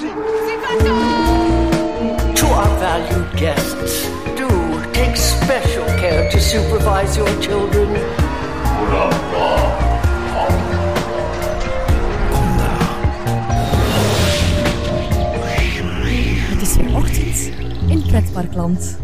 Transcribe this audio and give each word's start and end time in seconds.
To 0.00 0.06
our 2.46 2.78
valued 2.78 3.36
guests, 3.36 4.08
do 4.34 4.48
take 4.92 5.14
special 5.16 5.84
care 5.84 6.30
to 6.30 6.38
supervise 6.38 7.16
your 7.16 7.40
children. 7.40 7.88
Het 16.48 16.62
is 16.62 16.76
weer 16.76 16.96
ochtend 16.96 17.50
in 17.88 18.02
Pretparkland. 18.06 18.98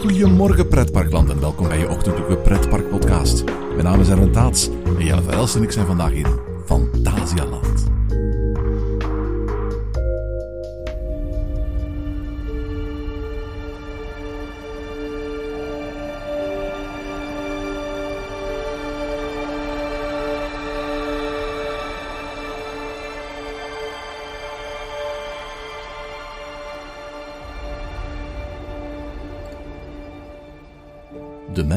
Goedemorgen 0.00 0.68
pretparkland 0.68 1.30
en 1.30 1.40
welkom 1.40 1.68
bij 1.68 1.78
je 1.78 1.88
ochtendelijke 1.88 2.36
pretpark 2.36 2.90
podcast. 2.90 3.44
Mijn 3.72 3.84
naam 3.84 4.00
is 4.00 4.10
Aaron 4.10 4.30
Taats 4.30 4.68
en 4.98 5.04
Jelle 5.04 5.22
Verhelst 5.22 5.54
en 5.54 5.62
ik 5.62 5.72
zijn 5.72 5.86
vandaag 5.86 6.12
in 6.12 6.26
Fantasialand. 6.64 7.59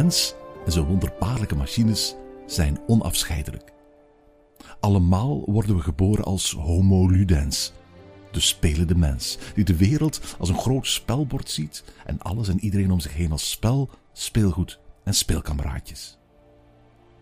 Mens 0.03 0.35
en 0.65 0.71
zijn 0.71 0.85
wonderbaarlijke 0.85 1.55
machines 1.55 2.15
zijn 2.45 2.79
onafscheidelijk. 2.87 3.73
Allemaal 4.79 5.43
worden 5.45 5.75
we 5.75 5.81
geboren 5.81 6.23
als 6.23 6.51
Homo 6.51 7.07
ludens, 7.09 7.73
de 8.31 8.39
spelende 8.39 8.95
mens, 8.95 9.37
die 9.55 9.63
de 9.63 9.77
wereld 9.77 10.35
als 10.39 10.49
een 10.49 10.57
groot 10.57 10.87
spelbord 10.87 11.49
ziet 11.49 11.83
en 12.05 12.19
alles 12.19 12.47
en 12.47 12.59
iedereen 12.59 12.91
om 12.91 12.99
zich 12.99 13.13
heen 13.13 13.31
als 13.31 13.49
spel, 13.49 13.89
speelgoed 14.13 14.79
en 15.03 15.13
speelkameraadjes. 15.13 16.17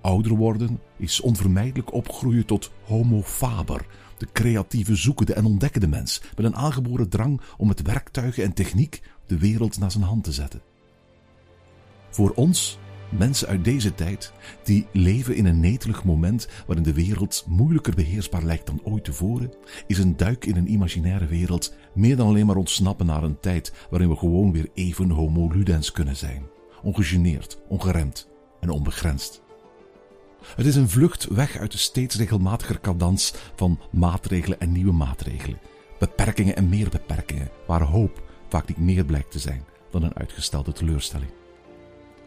Ouder 0.01 0.35
worden 0.35 0.79
is 0.97 1.21
onvermijdelijk 1.21 1.93
opgroeien 1.93 2.45
tot 2.45 2.71
Homo 2.83 3.21
faber, 3.21 3.85
de 4.17 4.27
creatieve 4.33 4.95
zoekende 4.95 5.33
en 5.33 5.45
ontdekkende 5.45 5.87
mens, 5.87 6.21
met 6.35 6.45
een 6.45 6.55
aangeboren 6.55 7.09
drang 7.09 7.41
om 7.57 7.67
met 7.67 7.81
werktuigen 7.81 8.43
en 8.43 8.53
techniek 8.53 9.01
de 9.25 9.37
wereld 9.37 9.79
naar 9.79 9.91
zijn 9.91 10.03
hand 10.03 10.23
te 10.23 10.31
zetten. 10.31 10.70
Voor 12.11 12.31
ons, 12.35 12.79
mensen 13.09 13.47
uit 13.47 13.63
deze 13.63 13.95
tijd, 13.95 14.31
die 14.63 14.87
leven 14.91 15.35
in 15.35 15.45
een 15.45 15.59
netelig 15.59 16.03
moment 16.03 16.47
waarin 16.65 16.83
de 16.83 16.93
wereld 16.93 17.45
moeilijker 17.47 17.95
beheersbaar 17.95 18.43
lijkt 18.43 18.65
dan 18.65 18.81
ooit 18.83 19.03
tevoren, 19.03 19.53
is 19.87 19.97
een 19.97 20.17
duik 20.17 20.45
in 20.45 20.55
een 20.55 20.71
imaginaire 20.71 21.25
wereld 21.25 21.75
meer 21.93 22.15
dan 22.15 22.27
alleen 22.27 22.45
maar 22.45 22.55
ontsnappen 22.55 23.05
naar 23.05 23.23
een 23.23 23.39
tijd 23.39 23.73
waarin 23.89 24.09
we 24.09 24.15
gewoon 24.15 24.51
weer 24.51 24.69
even 24.73 25.09
homo 25.09 25.47
ludens 25.51 25.91
kunnen 25.91 26.15
zijn. 26.15 26.43
Ongegeneerd, 26.83 27.59
ongeremd 27.67 28.29
en 28.59 28.69
onbegrensd. 28.69 29.41
Het 30.55 30.65
is 30.65 30.75
een 30.75 30.89
vlucht 30.89 31.27
weg 31.27 31.57
uit 31.57 31.71
de 31.71 31.77
steeds 31.77 32.15
regelmatiger 32.15 32.79
cadans 32.79 33.33
van 33.55 33.79
maatregelen 33.91 34.59
en 34.59 34.71
nieuwe 34.71 34.91
maatregelen. 34.91 35.59
Beperkingen 35.99 36.55
en 36.55 36.69
meer 36.69 36.89
beperkingen, 36.89 37.49
waar 37.67 37.81
hoop 37.81 38.23
vaak 38.49 38.67
niet 38.67 38.77
meer 38.77 39.05
blijkt 39.05 39.31
te 39.31 39.39
zijn 39.39 39.63
dan 39.91 40.03
een 40.03 40.15
uitgestelde 40.15 40.71
teleurstelling. 40.71 41.40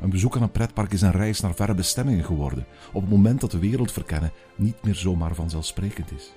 Een 0.00 0.10
bezoek 0.10 0.36
aan 0.36 0.42
een 0.42 0.50
pretpark 0.50 0.92
is 0.92 1.02
een 1.02 1.10
reis 1.10 1.40
naar 1.40 1.54
verre 1.54 1.74
bestemmingen 1.74 2.24
geworden, 2.24 2.66
op 2.92 3.00
het 3.00 3.10
moment 3.10 3.40
dat 3.40 3.50
de 3.50 3.58
wereld 3.58 3.92
verkennen 3.92 4.32
niet 4.56 4.82
meer 4.82 4.94
zomaar 4.94 5.34
vanzelfsprekend 5.34 6.12
is. 6.12 6.32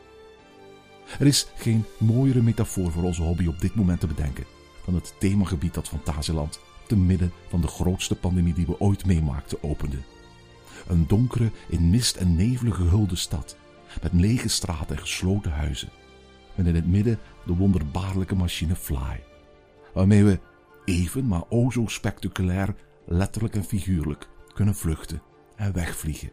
Er 1.20 1.28
is 1.28 1.48
geen 1.56 1.86
mooiere 2.00 2.42
metafoor 2.42 2.92
voor 2.92 3.04
onze 3.04 3.22
hobby 3.22 3.48
op 3.48 3.60
dit 3.60 3.76
moment 3.76 4.00
te 4.00 4.08
bedenken 4.08 4.46
dan 4.86 4.96
het 4.96 5.14
themagebied 5.20 5.74
dat 5.74 5.88
Fantasieland 5.88 6.60
te 6.88 6.98
midden 6.98 7.32
van 7.50 7.62
de 7.62 7.68
grootste 7.68 8.16
pandemie 8.16 8.54
die 8.54 8.66
we 8.66 8.80
ooit 8.80 9.06
meemaakten 9.06 9.64
opende. 9.64 9.98
Een 10.88 11.08
donkere, 11.08 11.52
in 11.70 11.90
mist 11.90 12.16
en 12.16 12.36
nevel 12.36 12.72
gehulde 12.72 13.16
stad, 13.16 13.58
met 14.02 14.14
lege 14.14 14.48
straten 14.48 14.96
en 14.96 15.02
gesloten 15.02 15.52
huizen. 15.52 15.90
En 16.56 16.66
in 16.66 16.76
het 16.76 16.88
midden 16.88 17.20
de 17.46 17.54
wonderbaarlijke 17.54 18.36
machine 18.36 18.76
Fly, 18.76 19.24
waarmee 19.94 20.24
we 20.24 20.40
even, 20.86 21.28
maar 21.28 21.44
o 21.50 21.72
zo 21.72 21.84
spectaculair, 21.88 22.76
letterlijk 23.08 23.56
en 23.56 23.64
figuurlijk, 23.64 24.28
kunnen 24.54 24.76
vluchten 24.76 25.22
en 25.56 25.74
wegvliegen. 25.74 26.32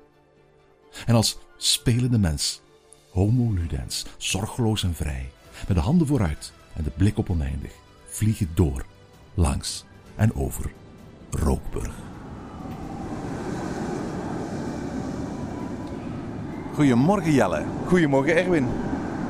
En 1.07 1.15
als 1.15 1.39
spelende 1.57 2.19
mens, 2.19 2.63
homo 3.11 3.53
ludens, 3.53 4.07
zorgeloos 4.17 4.83
en 4.83 4.95
vrij, 4.95 5.31
met 5.69 5.77
de 5.77 5.83
handen 5.83 6.07
vooruit 6.07 6.53
en 6.77 6.85
de 6.85 6.91
blik 6.91 7.19
op 7.19 7.31
oneindig, 7.31 7.73
vliegen 8.07 8.49
door, 8.55 8.85
langs 9.35 9.85
en 10.17 10.35
over 10.35 10.73
Rookburg. 11.31 11.95
Goedemorgen 16.75 17.33
Jelle. 17.33 17.65
Goedemorgen 17.87 18.37
Erwin. 18.37 18.67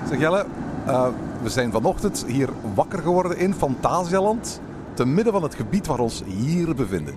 Zeg 0.09 0.19
Jelle, 0.19 0.47
eh, 0.87 1.09
we 1.43 1.49
zijn 1.49 1.73
vanochtend 1.73 2.25
hier 2.27 2.49
wakker 2.75 2.99
geworden 2.99 3.39
in 3.39 3.55
Fantasialand. 3.55 4.61
Te 4.95 5.07
midden 5.07 5.33
van 5.33 5.43
het 5.43 5.55
gebied 5.55 5.87
waar 5.87 5.97
we 5.97 6.03
ons 6.03 6.23
hier 6.27 6.75
bevinden. 6.75 7.15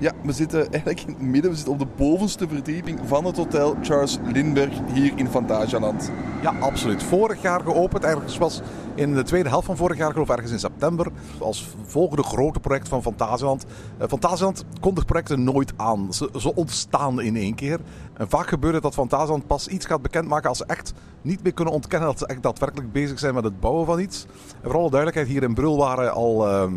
Ja, 0.00 0.12
we 0.22 0.32
zitten 0.32 0.60
eigenlijk 0.70 1.00
in 1.00 1.08
het 1.08 1.22
midden. 1.22 1.50
We 1.50 1.56
zitten 1.56 1.72
op 1.72 1.78
de 1.78 1.86
bovenste 1.96 2.48
verdieping 2.48 3.00
van 3.04 3.24
het 3.24 3.36
hotel 3.36 3.76
Charles 3.82 4.18
Lindbergh 4.32 4.80
hier 4.92 5.12
in 5.16 5.28
Fantasialand. 5.28 6.10
Ja, 6.42 6.54
absoluut. 6.60 7.02
Vorig 7.02 7.42
jaar 7.42 7.60
geopend. 7.60 8.04
Ergens 8.04 8.38
was 8.38 8.62
in 8.94 9.14
de 9.14 9.22
tweede 9.22 9.48
helft 9.48 9.66
van 9.66 9.76
vorig 9.76 9.96
jaar, 9.96 10.12
geloof 10.12 10.28
ik 10.28 10.34
ergens 10.34 10.52
in 10.52 10.58
september. 10.58 11.06
Als 11.38 11.68
volgende 11.84 12.22
grote 12.22 12.60
project 12.60 12.88
van 12.88 13.02
Fantasialand. 13.02 13.64
Fantasialand 14.08 14.64
kondigt 14.80 15.06
projecten 15.06 15.44
nooit 15.44 15.72
aan. 15.76 16.14
Ze, 16.14 16.30
ze, 16.38 16.54
ontstaan 16.54 17.20
in 17.20 17.36
één 17.36 17.54
keer. 17.54 17.80
En 18.14 18.28
vaak 18.28 18.48
gebeurt 18.48 18.74
het 18.74 18.82
dat 18.82 18.94
Fantasialand 18.94 19.46
pas 19.46 19.68
iets 19.68 19.86
gaat 19.86 20.02
bekendmaken 20.02 20.48
als 20.48 20.58
ze 20.58 20.64
echt 20.66 20.92
niet 21.22 21.42
meer 21.42 21.54
kunnen 21.54 21.74
ontkennen 21.74 22.08
dat 22.08 22.18
ze 22.18 22.26
echt 22.26 22.42
daadwerkelijk 22.42 22.92
bezig 22.92 23.18
zijn 23.18 23.34
met 23.34 23.44
het 23.44 23.60
bouwen 23.60 23.86
van 23.86 24.00
iets. 24.00 24.26
En 24.62 24.70
voor 24.70 24.78
alle 24.78 24.90
duidelijkheid, 24.90 25.28
hier 25.28 25.42
in 25.42 25.54
Brul 25.54 25.76
waren 25.76 26.12
al... 26.12 26.48
Uh, 26.48 26.72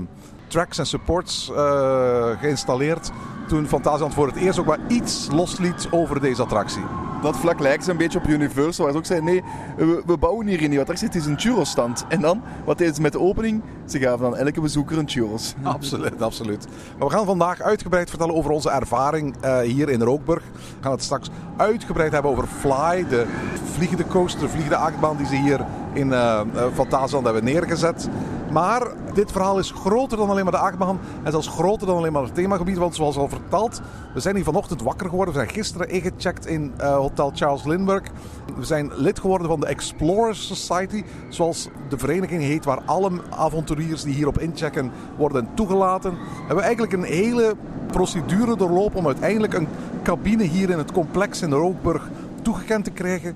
tracks 0.53 0.77
en 0.77 0.85
supports 0.85 1.49
uh, 1.49 2.39
geïnstalleerd 2.39 3.11
toen 3.47 3.67
Fantasialand 3.67 4.13
voor 4.13 4.27
het 4.27 4.35
eerst 4.35 4.59
ook 4.59 4.65
maar 4.65 4.79
iets 4.87 5.27
losliet 5.31 5.87
over 5.91 6.21
deze 6.21 6.41
attractie. 6.41 6.81
Dat 7.21 7.37
vlak 7.37 7.59
lijkt 7.59 7.83
ze 7.83 7.91
een 7.91 7.97
beetje 7.97 8.19
op 8.19 8.27
Universal, 8.27 8.83
waar 8.83 8.93
ze 8.93 8.99
ook 8.99 9.05
zeiden, 9.05 9.29
nee, 9.29 9.43
we, 9.77 10.03
we 10.05 10.17
bouwen 10.17 10.47
hier 10.47 10.61
in 10.61 10.69
die 10.69 10.79
attractie, 10.79 11.07
het 11.07 11.15
is 11.15 11.25
een 11.25 11.39
churros-stand. 11.39 12.05
En 12.07 12.21
dan, 12.21 12.41
wat 12.65 12.77
deden 12.77 12.95
ze 12.95 13.01
met 13.01 13.11
de 13.11 13.19
opening? 13.19 13.61
Ze 13.85 13.99
gaven 13.99 14.25
aan 14.25 14.35
elke 14.35 14.61
bezoeker 14.61 14.97
een 14.97 15.09
churros. 15.09 15.53
Absoluut, 15.63 16.21
absoluut. 16.21 16.67
Maar 16.97 17.07
we 17.07 17.13
gaan 17.13 17.25
vandaag 17.25 17.61
uitgebreid 17.61 18.09
vertellen 18.09 18.35
over 18.35 18.51
onze 18.51 18.69
ervaring 18.69 19.35
uh, 19.45 19.59
hier 19.59 19.89
in 19.89 20.01
Rookburg. 20.01 20.43
We 20.53 20.81
gaan 20.81 20.91
het 20.91 21.03
straks 21.03 21.29
uitgebreid 21.57 22.11
hebben 22.11 22.31
over 22.31 22.47
Fly, 22.47 23.05
de 23.09 23.25
vliegende 23.73 24.07
coaster, 24.07 24.41
de 24.41 24.49
vliegende 24.49 24.77
achtbaan 24.77 25.17
die 25.17 25.25
ze 25.27 25.35
hier 25.35 25.65
in 25.93 26.07
uh, 26.07 26.41
Fantasialand 26.73 27.25
hebben 27.25 27.43
neergezet. 27.43 28.09
Maar 28.53 28.87
dit 29.13 29.31
verhaal 29.31 29.59
is 29.59 29.71
groter 29.71 30.17
dan 30.17 30.29
alleen 30.29 30.43
maar 30.43 30.53
de 30.53 30.59
achtbaan. 30.59 30.99
En 31.23 31.31
zelfs 31.31 31.47
groter 31.47 31.87
dan 31.87 31.97
alleen 31.97 32.11
maar 32.11 32.23
het 32.23 32.35
themagebied. 32.35 32.77
Want 32.77 32.95
zoals 32.95 33.17
al 33.17 33.29
verteld, 33.29 33.81
we 34.13 34.19
zijn 34.19 34.35
hier 34.35 34.43
vanochtend 34.43 34.81
wakker 34.81 35.09
geworden. 35.09 35.33
We 35.33 35.39
zijn 35.39 35.53
gisteren 35.53 35.89
ingecheckt 35.89 36.45
in 36.45 36.73
uh, 36.77 36.95
Hotel 36.95 37.31
Charles 37.33 37.63
Lindbergh. 37.63 38.11
We 38.55 38.65
zijn 38.65 38.91
lid 38.95 39.19
geworden 39.19 39.47
van 39.47 39.59
de 39.59 39.65
Explorers 39.65 40.47
Society. 40.47 41.03
Zoals 41.29 41.67
de 41.89 41.97
vereniging 41.97 42.41
heet, 42.41 42.65
waar 42.65 42.81
alle 42.85 43.11
avonturiers 43.29 44.03
die 44.03 44.13
hierop 44.13 44.39
inchecken 44.39 44.91
worden 45.17 45.47
toegelaten. 45.53 46.11
We 46.11 46.45
hebben 46.47 46.63
eigenlijk 46.63 46.93
een 46.93 47.03
hele 47.03 47.55
procedure 47.87 48.57
doorlopen 48.57 48.97
om 48.97 49.05
uiteindelijk 49.05 49.53
een 49.53 49.67
cabine 50.03 50.43
hier 50.43 50.69
in 50.69 50.77
het 50.77 50.91
complex 50.91 51.41
in 51.41 51.49
de 51.49 51.55
Rookburg 51.55 52.09
toegekend 52.41 52.83
te 52.83 52.91
krijgen 52.91 53.35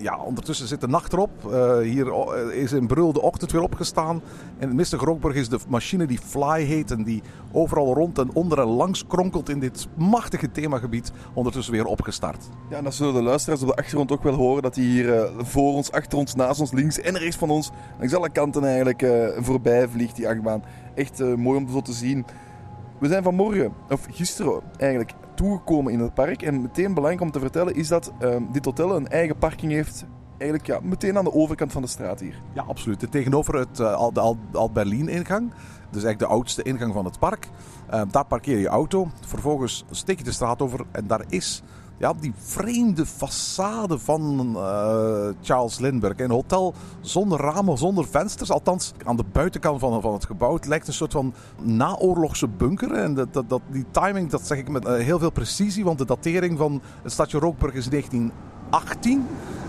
ja, 0.00 0.18
ondertussen 0.18 0.68
zit 0.68 0.80
de 0.80 0.88
nacht 0.88 1.12
erop. 1.12 1.30
Uh, 1.46 1.78
hier 1.78 2.12
is 2.52 2.72
in 2.72 2.86
Brul 2.86 3.12
de 3.12 3.20
ochtend 3.20 3.52
weer 3.52 3.62
opgestaan. 3.62 4.22
In 4.58 4.66
het 4.66 4.76
mistige 4.76 5.04
Rookburg 5.04 5.34
is 5.34 5.48
de 5.48 5.58
machine 5.68 6.06
die 6.06 6.18
Fly 6.18 6.62
heet 6.62 6.90
en 6.90 7.02
die 7.02 7.22
overal 7.52 7.94
rond 7.94 8.18
en 8.18 8.34
onder 8.34 8.60
en 8.60 8.66
langs 8.66 9.06
kronkelt 9.06 9.48
in 9.48 9.58
dit 9.58 9.88
machtige 9.96 10.50
themagebied 10.50 11.12
ondertussen 11.34 11.72
weer 11.72 11.84
opgestart. 11.84 12.48
Ja, 12.70 12.76
en 12.76 12.84
dat 12.84 12.94
zullen 12.94 13.14
de 13.14 13.22
luisteraars 13.22 13.62
op 13.62 13.68
de 13.68 13.76
achtergrond 13.76 14.12
ook 14.12 14.22
wel 14.22 14.34
horen. 14.34 14.62
Dat 14.62 14.74
die 14.74 14.90
hier 14.90 15.30
voor 15.38 15.72
ons, 15.72 15.92
achter 15.92 16.18
ons, 16.18 16.34
naast 16.34 16.60
ons, 16.60 16.72
links 16.72 17.00
en 17.00 17.18
rechts 17.18 17.36
van 17.36 17.50
ons, 17.50 17.70
langs 17.98 18.14
alle 18.14 18.30
kanten 18.30 18.64
eigenlijk 18.64 19.06
voorbij 19.38 19.88
vliegt 19.88 20.16
die 20.16 20.28
achtbaan. 20.28 20.62
Echt 20.94 21.36
mooi 21.36 21.58
om 21.58 21.68
zo 21.68 21.80
te 21.80 21.92
zien. 21.92 22.24
We 22.98 23.08
zijn 23.08 23.22
vanmorgen, 23.22 23.72
of 23.88 24.06
gisteren 24.10 24.60
eigenlijk, 24.76 25.12
toegekomen 25.34 25.92
in 25.92 26.00
het 26.00 26.14
park. 26.14 26.42
En 26.42 26.62
meteen 26.62 26.94
belangrijk 26.94 27.20
om 27.20 27.30
te 27.30 27.40
vertellen 27.40 27.74
is 27.74 27.88
dat 27.88 28.12
uh, 28.20 28.36
dit 28.52 28.64
hotel 28.64 28.96
een 28.96 29.08
eigen 29.08 29.38
parking 29.38 29.72
heeft. 29.72 30.04
Eigenlijk 30.38 30.66
ja, 30.66 30.78
meteen 30.82 31.18
aan 31.18 31.24
de 31.24 31.32
overkant 31.32 31.72
van 31.72 31.82
de 31.82 31.88
straat 31.88 32.20
hier. 32.20 32.40
Ja, 32.54 32.62
absoluut. 32.62 33.06
Tegenover 33.10 33.54
het, 33.54 33.78
uh, 33.78 34.08
de 34.12 34.36
Alt-Berlin-ingang. 34.52 35.50
Dus 35.90 36.02
eigenlijk 36.02 36.18
de 36.18 36.26
oudste 36.26 36.62
ingang 36.62 36.92
van 36.92 37.04
het 37.04 37.18
park. 37.18 37.48
Uh, 37.92 38.02
daar 38.10 38.26
parkeer 38.26 38.58
je 38.58 38.68
auto. 38.68 39.08
Vervolgens 39.20 39.84
steek 39.90 40.18
je 40.18 40.24
de 40.24 40.32
straat 40.32 40.62
over. 40.62 40.86
En 40.90 41.06
daar 41.06 41.24
is 41.28 41.62
ja, 41.98 42.12
die 42.20 42.32
vreemde 42.36 43.06
façade 43.06 43.98
van 43.98 44.52
eh, 44.56 45.28
Charles 45.42 45.78
Lindbergh. 45.78 46.22
Een 46.22 46.30
hotel 46.30 46.74
zonder 47.00 47.40
ramen, 47.40 47.78
zonder 47.78 48.06
vensters. 48.08 48.50
Althans, 48.50 48.92
aan 49.04 49.16
de 49.16 49.24
buitenkant 49.32 49.80
van, 49.80 50.00
van 50.00 50.12
het 50.12 50.26
gebouw. 50.26 50.54
Het 50.54 50.66
lijkt 50.66 50.86
een 50.86 50.92
soort 50.92 51.12
van 51.12 51.34
naoorlogse 51.62 52.48
bunker. 52.48 52.92
En 52.92 53.14
dat, 53.14 53.32
dat, 53.32 53.60
die 53.70 53.86
timing, 53.90 54.30
dat 54.30 54.46
zeg 54.46 54.58
ik 54.58 54.68
met 54.68 54.84
eh, 54.84 54.94
heel 54.94 55.18
veel 55.18 55.32
precisie. 55.32 55.84
Want 55.84 55.98
de 55.98 56.06
datering 56.06 56.58
van 56.58 56.82
het 57.02 57.12
stadje 57.12 57.38
Rookburg 57.38 57.74
is 57.74 57.88
1918. 57.88 59.26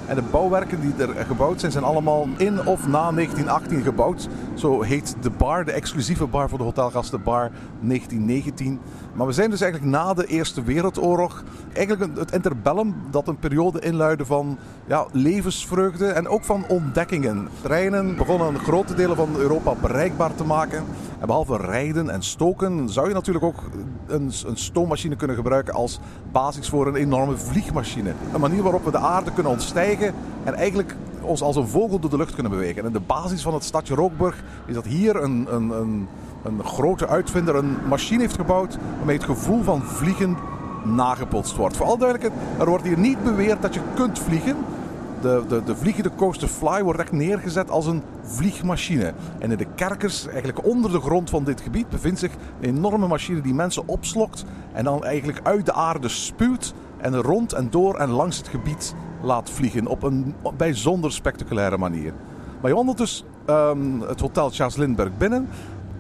En 0.08 0.16
de 0.16 0.22
bouwwerken 0.32 0.82
die 0.82 0.94
er 0.98 1.26
gebouwd 1.26 1.60
zijn, 1.60 1.72
zijn 1.72 1.84
allemaal 1.84 2.28
in 2.38 2.66
of 2.66 2.88
na 2.88 3.12
1918 3.12 3.82
gebouwd. 3.82 4.28
Zo 4.54 4.82
heet 4.82 5.16
de 5.22 5.30
bar, 5.30 5.66
de 5.66 5.72
exclusieve 5.72 6.28
bar 6.28 6.50
voor 6.50 6.58
de 6.58 6.64
hotelgasten, 6.64 7.24
bar 7.24 7.52
1919. 7.82 8.80
Maar 9.14 9.28
we 9.28 9.34
zijn 9.34 9.50
dus 9.50 9.62
eigenlijk 9.62 9.92
na 9.92 10.14
de 10.14 10.26
Eerste 10.26 10.64
Wereldoorlog, 10.64 11.44
eigenlijk 11.74 12.18
het 12.18 12.32
interbellum 12.32 12.96
dat 13.12 13.28
een 13.28 13.40
periode 13.40 13.80
inluidde 13.80 14.26
van 14.26 14.58
ja, 14.86 15.06
levensvreugde 15.12 16.08
en 16.08 16.28
ook 16.28 16.44
van 16.44 16.66
ontdekkingen. 16.68 17.48
Treinen 17.62 18.16
begonnen 18.16 18.60
grote 18.60 18.94
delen 18.94 19.16
van 19.16 19.36
Europa 19.38 19.74
bereikbaar 19.82 20.36
te 20.36 20.44
maken. 20.44 20.84
En 21.20 21.28
behalve 21.28 21.58
rijden 21.58 22.10
en 22.10 22.24
stoken 22.24 22.90
zou 22.90 23.08
je 23.08 23.14
natuurlijk 23.14 23.46
ook 23.46 23.64
een, 24.08 24.32
een 24.46 24.58
stoommachine 24.58 25.16
kunnen 25.16 25.36
gebruiken 25.36 25.74
als 25.74 26.00
basis 26.32 26.70
voor 26.70 26.88
een 26.88 26.96
enorme 26.96 27.38
vliegmachine. 27.38 28.14
Een 28.34 28.40
manier 28.40 28.64
waarop 28.64 28.86
we 28.86 28.92
de 28.92 28.98
aarde 28.98 29.32
kunnen 29.34 29.52
ontstijgen 29.52 29.95
en 30.44 30.54
eigenlijk 30.54 30.96
ons 31.22 31.42
als 31.42 31.56
een 31.56 31.68
vogel 31.68 32.00
door 32.00 32.10
de 32.10 32.18
lucht 32.18 32.34
kunnen 32.34 32.52
bewegen. 32.52 32.86
En 32.86 32.92
de 32.92 33.00
basis 33.00 33.42
van 33.42 33.54
het 33.54 33.64
stadje 33.64 33.96
Rookburg 33.96 34.44
is 34.66 34.74
dat 34.74 34.86
hier 34.86 35.24
een, 35.24 35.48
een, 35.50 35.70
een, 35.70 36.08
een 36.44 36.64
grote 36.64 37.08
uitvinder 37.08 37.56
een 37.56 37.78
machine 37.88 38.22
heeft 38.22 38.36
gebouwd 38.36 38.78
waarmee 38.98 39.16
het 39.16 39.26
gevoel 39.26 39.64
van 39.64 39.84
vliegen 39.84 40.38
nagepotst 40.84 41.56
wordt. 41.56 41.78
Voor 41.78 41.86
alle 41.86 41.98
duidelijkheid, 41.98 42.44
er 42.60 42.70
wordt 42.70 42.84
hier 42.84 43.00
niet 43.00 43.24
beweerd 43.24 43.62
dat 43.62 43.74
je 43.74 43.82
kunt 43.94 44.20
vliegen. 44.20 44.56
De, 45.22 45.44
de, 45.48 45.64
de 45.64 45.76
vliegende 45.76 46.12
Coaster 46.16 46.48
Fly 46.48 46.84
wordt 46.84 47.00
echt 47.00 47.12
neergezet 47.12 47.70
als 47.70 47.86
een 47.86 48.02
vliegmachine. 48.24 49.14
En 49.40 49.52
in 49.52 49.58
de 49.58 49.68
kerkers, 49.76 50.28
eigenlijk 50.28 50.66
onder 50.66 50.92
de 50.92 51.00
grond 51.00 51.30
van 51.30 51.44
dit 51.44 51.62
gebied, 51.62 51.90
bevindt 51.90 52.20
zich 52.20 52.32
een 52.62 52.76
enorme 52.76 53.08
machine 53.08 53.42
die 53.42 53.54
mensen 53.54 53.88
opslokt 53.88 54.46
en 54.74 54.84
dan 54.84 55.04
eigenlijk 55.04 55.40
uit 55.44 55.66
de 55.66 55.74
aarde 55.74 56.08
spuwt 56.08 56.74
en 56.98 57.22
rond 57.22 57.54
en 57.54 57.68
door 57.70 57.96
en 57.96 58.10
langs 58.10 58.38
het 58.38 58.48
gebied 58.48 58.96
laat 59.26 59.50
vliegen 59.50 59.88
op 59.88 60.04
een 60.04 60.36
bijzonder 60.58 61.12
spectaculaire 61.12 61.78
manier. 61.78 62.14
Maar 62.62 62.70
je 62.70 62.76
wandelt 62.76 62.98
dus 62.98 63.24
um, 63.50 64.02
het 64.02 64.20
hotel 64.20 64.50
Charles 64.50 64.76
Lindbergh 64.76 65.18
binnen. 65.18 65.48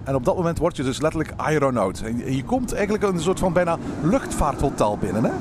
En 0.03 0.15
op 0.15 0.25
dat 0.25 0.35
moment 0.35 0.57
word 0.57 0.75
je 0.75 0.83
dus 0.83 1.01
letterlijk 1.01 1.33
aeronaut. 1.35 2.01
En 2.01 2.35
je 2.35 2.43
komt 2.43 2.73
eigenlijk 2.73 3.03
een 3.03 3.19
soort 3.19 3.39
van 3.39 3.53
bijna 3.53 3.77
luchtvaarthotel 4.01 4.97
binnen, 4.97 5.23
hè? 5.23 5.31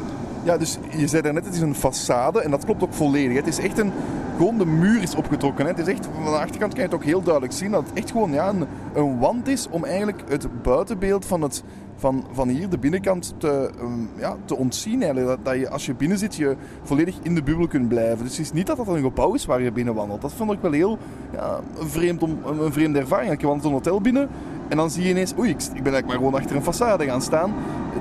Ja, 0.44 0.56
dus 0.56 0.78
je 0.96 1.06
zei 1.06 1.22
daarnet, 1.22 1.44
het 1.44 1.54
is 1.54 1.60
een 1.60 1.76
façade 1.76 2.42
en 2.42 2.50
dat 2.50 2.64
klopt 2.64 2.82
ook 2.82 2.92
volledig. 2.92 3.36
Het 3.36 3.46
is 3.46 3.58
echt 3.58 3.78
een, 3.78 3.92
gewoon 4.36 4.58
de 4.58 4.66
muur 4.66 5.02
is 5.02 5.14
opgetrokken. 5.14 5.64
Hè. 5.64 5.70
Het 5.70 5.80
is 5.80 5.94
echt, 5.94 6.08
van 6.14 6.24
de 6.24 6.30
achterkant 6.30 6.72
kan 6.72 6.82
je 6.82 6.88
het 6.88 6.94
ook 6.94 7.04
heel 7.04 7.22
duidelijk 7.22 7.54
zien 7.54 7.70
dat 7.70 7.84
het 7.88 7.98
echt 7.98 8.10
gewoon 8.10 8.32
ja, 8.32 8.48
een, 8.48 8.66
een 8.94 9.18
wand 9.18 9.48
is 9.48 9.68
om 9.70 9.84
eigenlijk 9.84 10.22
het 10.28 10.62
buitenbeeld 10.62 11.26
van, 11.26 11.42
het, 11.42 11.62
van, 11.96 12.24
van 12.32 12.48
hier, 12.48 12.68
de 12.68 12.78
binnenkant, 12.78 13.34
te, 13.38 13.70
um, 13.80 14.08
ja, 14.16 14.36
te 14.44 14.56
ontzien. 14.56 15.02
Eigenlijk. 15.02 15.26
Dat, 15.26 15.44
dat 15.44 15.54
je 15.54 15.68
als 15.68 15.86
je 15.86 15.94
binnen 15.94 16.18
zit, 16.18 16.34
je 16.34 16.56
volledig 16.82 17.14
in 17.22 17.34
de 17.34 17.42
bubbel 17.42 17.66
kunt 17.66 17.88
blijven. 17.88 18.24
Dus 18.24 18.36
het 18.36 18.46
is 18.46 18.52
niet 18.52 18.66
dat 18.66 18.76
dat 18.76 18.88
een 18.88 19.02
gebouw 19.02 19.34
is 19.34 19.44
waar 19.44 19.62
je 19.62 19.72
binnen 19.72 19.94
wandelt. 19.94 20.20
Dat 20.20 20.32
vond 20.32 20.52
ik 20.52 20.60
wel 20.60 20.72
heel 20.72 20.98
ja, 21.32 21.60
vreemd 21.74 22.22
om, 22.22 22.38
een 22.60 22.72
vreemde 22.72 22.98
ervaring. 22.98 23.40
Je 23.40 23.46
wandelt 23.46 23.66
een 23.66 23.72
hotel 23.72 24.00
binnen 24.00 24.28
en 24.68 24.76
dan 24.76 24.90
zie 24.90 25.02
je 25.02 25.10
ineens, 25.10 25.34
oei, 25.38 25.50
ik, 25.50 25.56
ik 25.56 25.82
ben 25.82 25.92
eigenlijk 25.92 26.06
maar 26.06 26.16
gewoon 26.16 26.34
achter 26.34 26.56
een 26.56 26.62
façade 26.62 27.04
gaan 27.04 27.22
staan. 27.22 27.54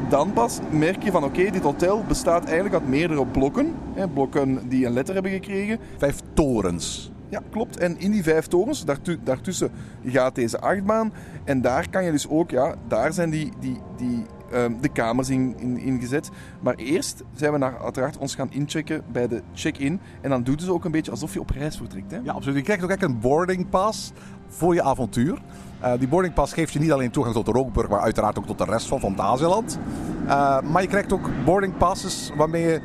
Dan 0.10 0.34
pas 0.34 0.60
merk 0.70 1.04
je 1.04 1.12
van, 1.12 1.24
oké, 1.24 1.52
dit 1.52 1.64
hotel 1.64 2.04
bestaat 2.08 2.44
eigenlijk 2.44 2.76
uit 2.76 2.88
meerdere 2.88 3.26
blokken. 3.26 3.74
Hè, 3.94 4.08
blokken 4.08 4.70
die 4.70 4.86
een 4.86 4.94
letter 4.94 5.14
hebben 5.14 5.32
gekregen. 5.32 5.80
Vijf 5.98 6.20
torens. 6.34 7.12
Ja, 7.34 7.42
klopt. 7.50 7.78
En 7.78 8.00
in 8.00 8.12
die 8.12 8.24
vijf 8.24 8.48
torens, 8.48 8.86
daartu 8.86 9.20
daartussen 9.24 9.72
gaat 10.06 10.36
deze 10.36 10.60
achtbaan. 10.60 11.14
En 11.44 11.62
daar 11.62 11.90
kan 11.90 12.04
je 12.04 12.12
dus 12.12 12.30
ook, 12.30 12.52
ja, 12.52 12.76
daar 12.88 13.14
zijn 13.14 13.30
die, 13.30 13.52
die, 13.60 13.78
die, 13.98 14.26
um, 14.54 14.82
de 14.82 14.90
kamers 14.90 15.30
in, 15.30 15.56
in, 15.58 15.78
in, 15.78 16.00
gezet. 16.00 16.30
Maar 16.60 16.76
eerst 16.76 17.24
zijn 17.36 17.52
we 17.52 17.58
naar, 17.58 17.80
uiteraard 17.84 18.18
ons 18.18 18.36
gaan 18.36 18.52
inchecken 18.52 19.04
bij 19.12 19.28
de 19.28 19.42
check-in. 19.54 20.00
En 20.22 20.30
dan 20.30 20.44
doet 20.44 20.62
het 20.62 20.70
ook 20.70 20.86
een 20.86 20.92
beetje 20.92 21.12
alsof 21.12 21.34
je 21.34 21.40
op 21.40 21.50
reis 21.50 21.78
vertrekt. 21.78 22.12
Hè? 22.12 22.20
Ja, 22.24 22.32
absoluut. 22.32 22.58
Je 22.58 22.64
krijgt 22.64 22.84
ook 22.84 22.90
echt 22.90 23.04
een 23.04 23.20
boarding 23.20 23.70
pass 23.70 24.12
voor 24.48 24.74
je 24.74 24.84
avontuur. 24.84 25.42
Uh, 25.84 25.92
die 26.00 26.08
boardingpas 26.08 26.54
geeft 26.54 26.74
je 26.74 26.80
niet 26.80 26.92
alleen 26.92 27.12
toegang 27.12 27.36
tot 27.36 27.46
de 27.46 27.52
Rookburg, 27.52 27.90
maar 27.90 28.00
uiteraard 28.00 28.38
ook 28.38 28.46
tot 28.46 28.58
de 28.58 28.66
rest 28.66 28.88
van 28.88 29.00
Fantasieland. 29.00 29.80
Uh, 30.26 30.62
maar 30.62 30.82
je 30.82 30.88
krijgt 30.88 31.14
ook 31.14 31.30
boardingpasses 31.46 32.32
waarmee 32.36 32.64
je 32.64 32.82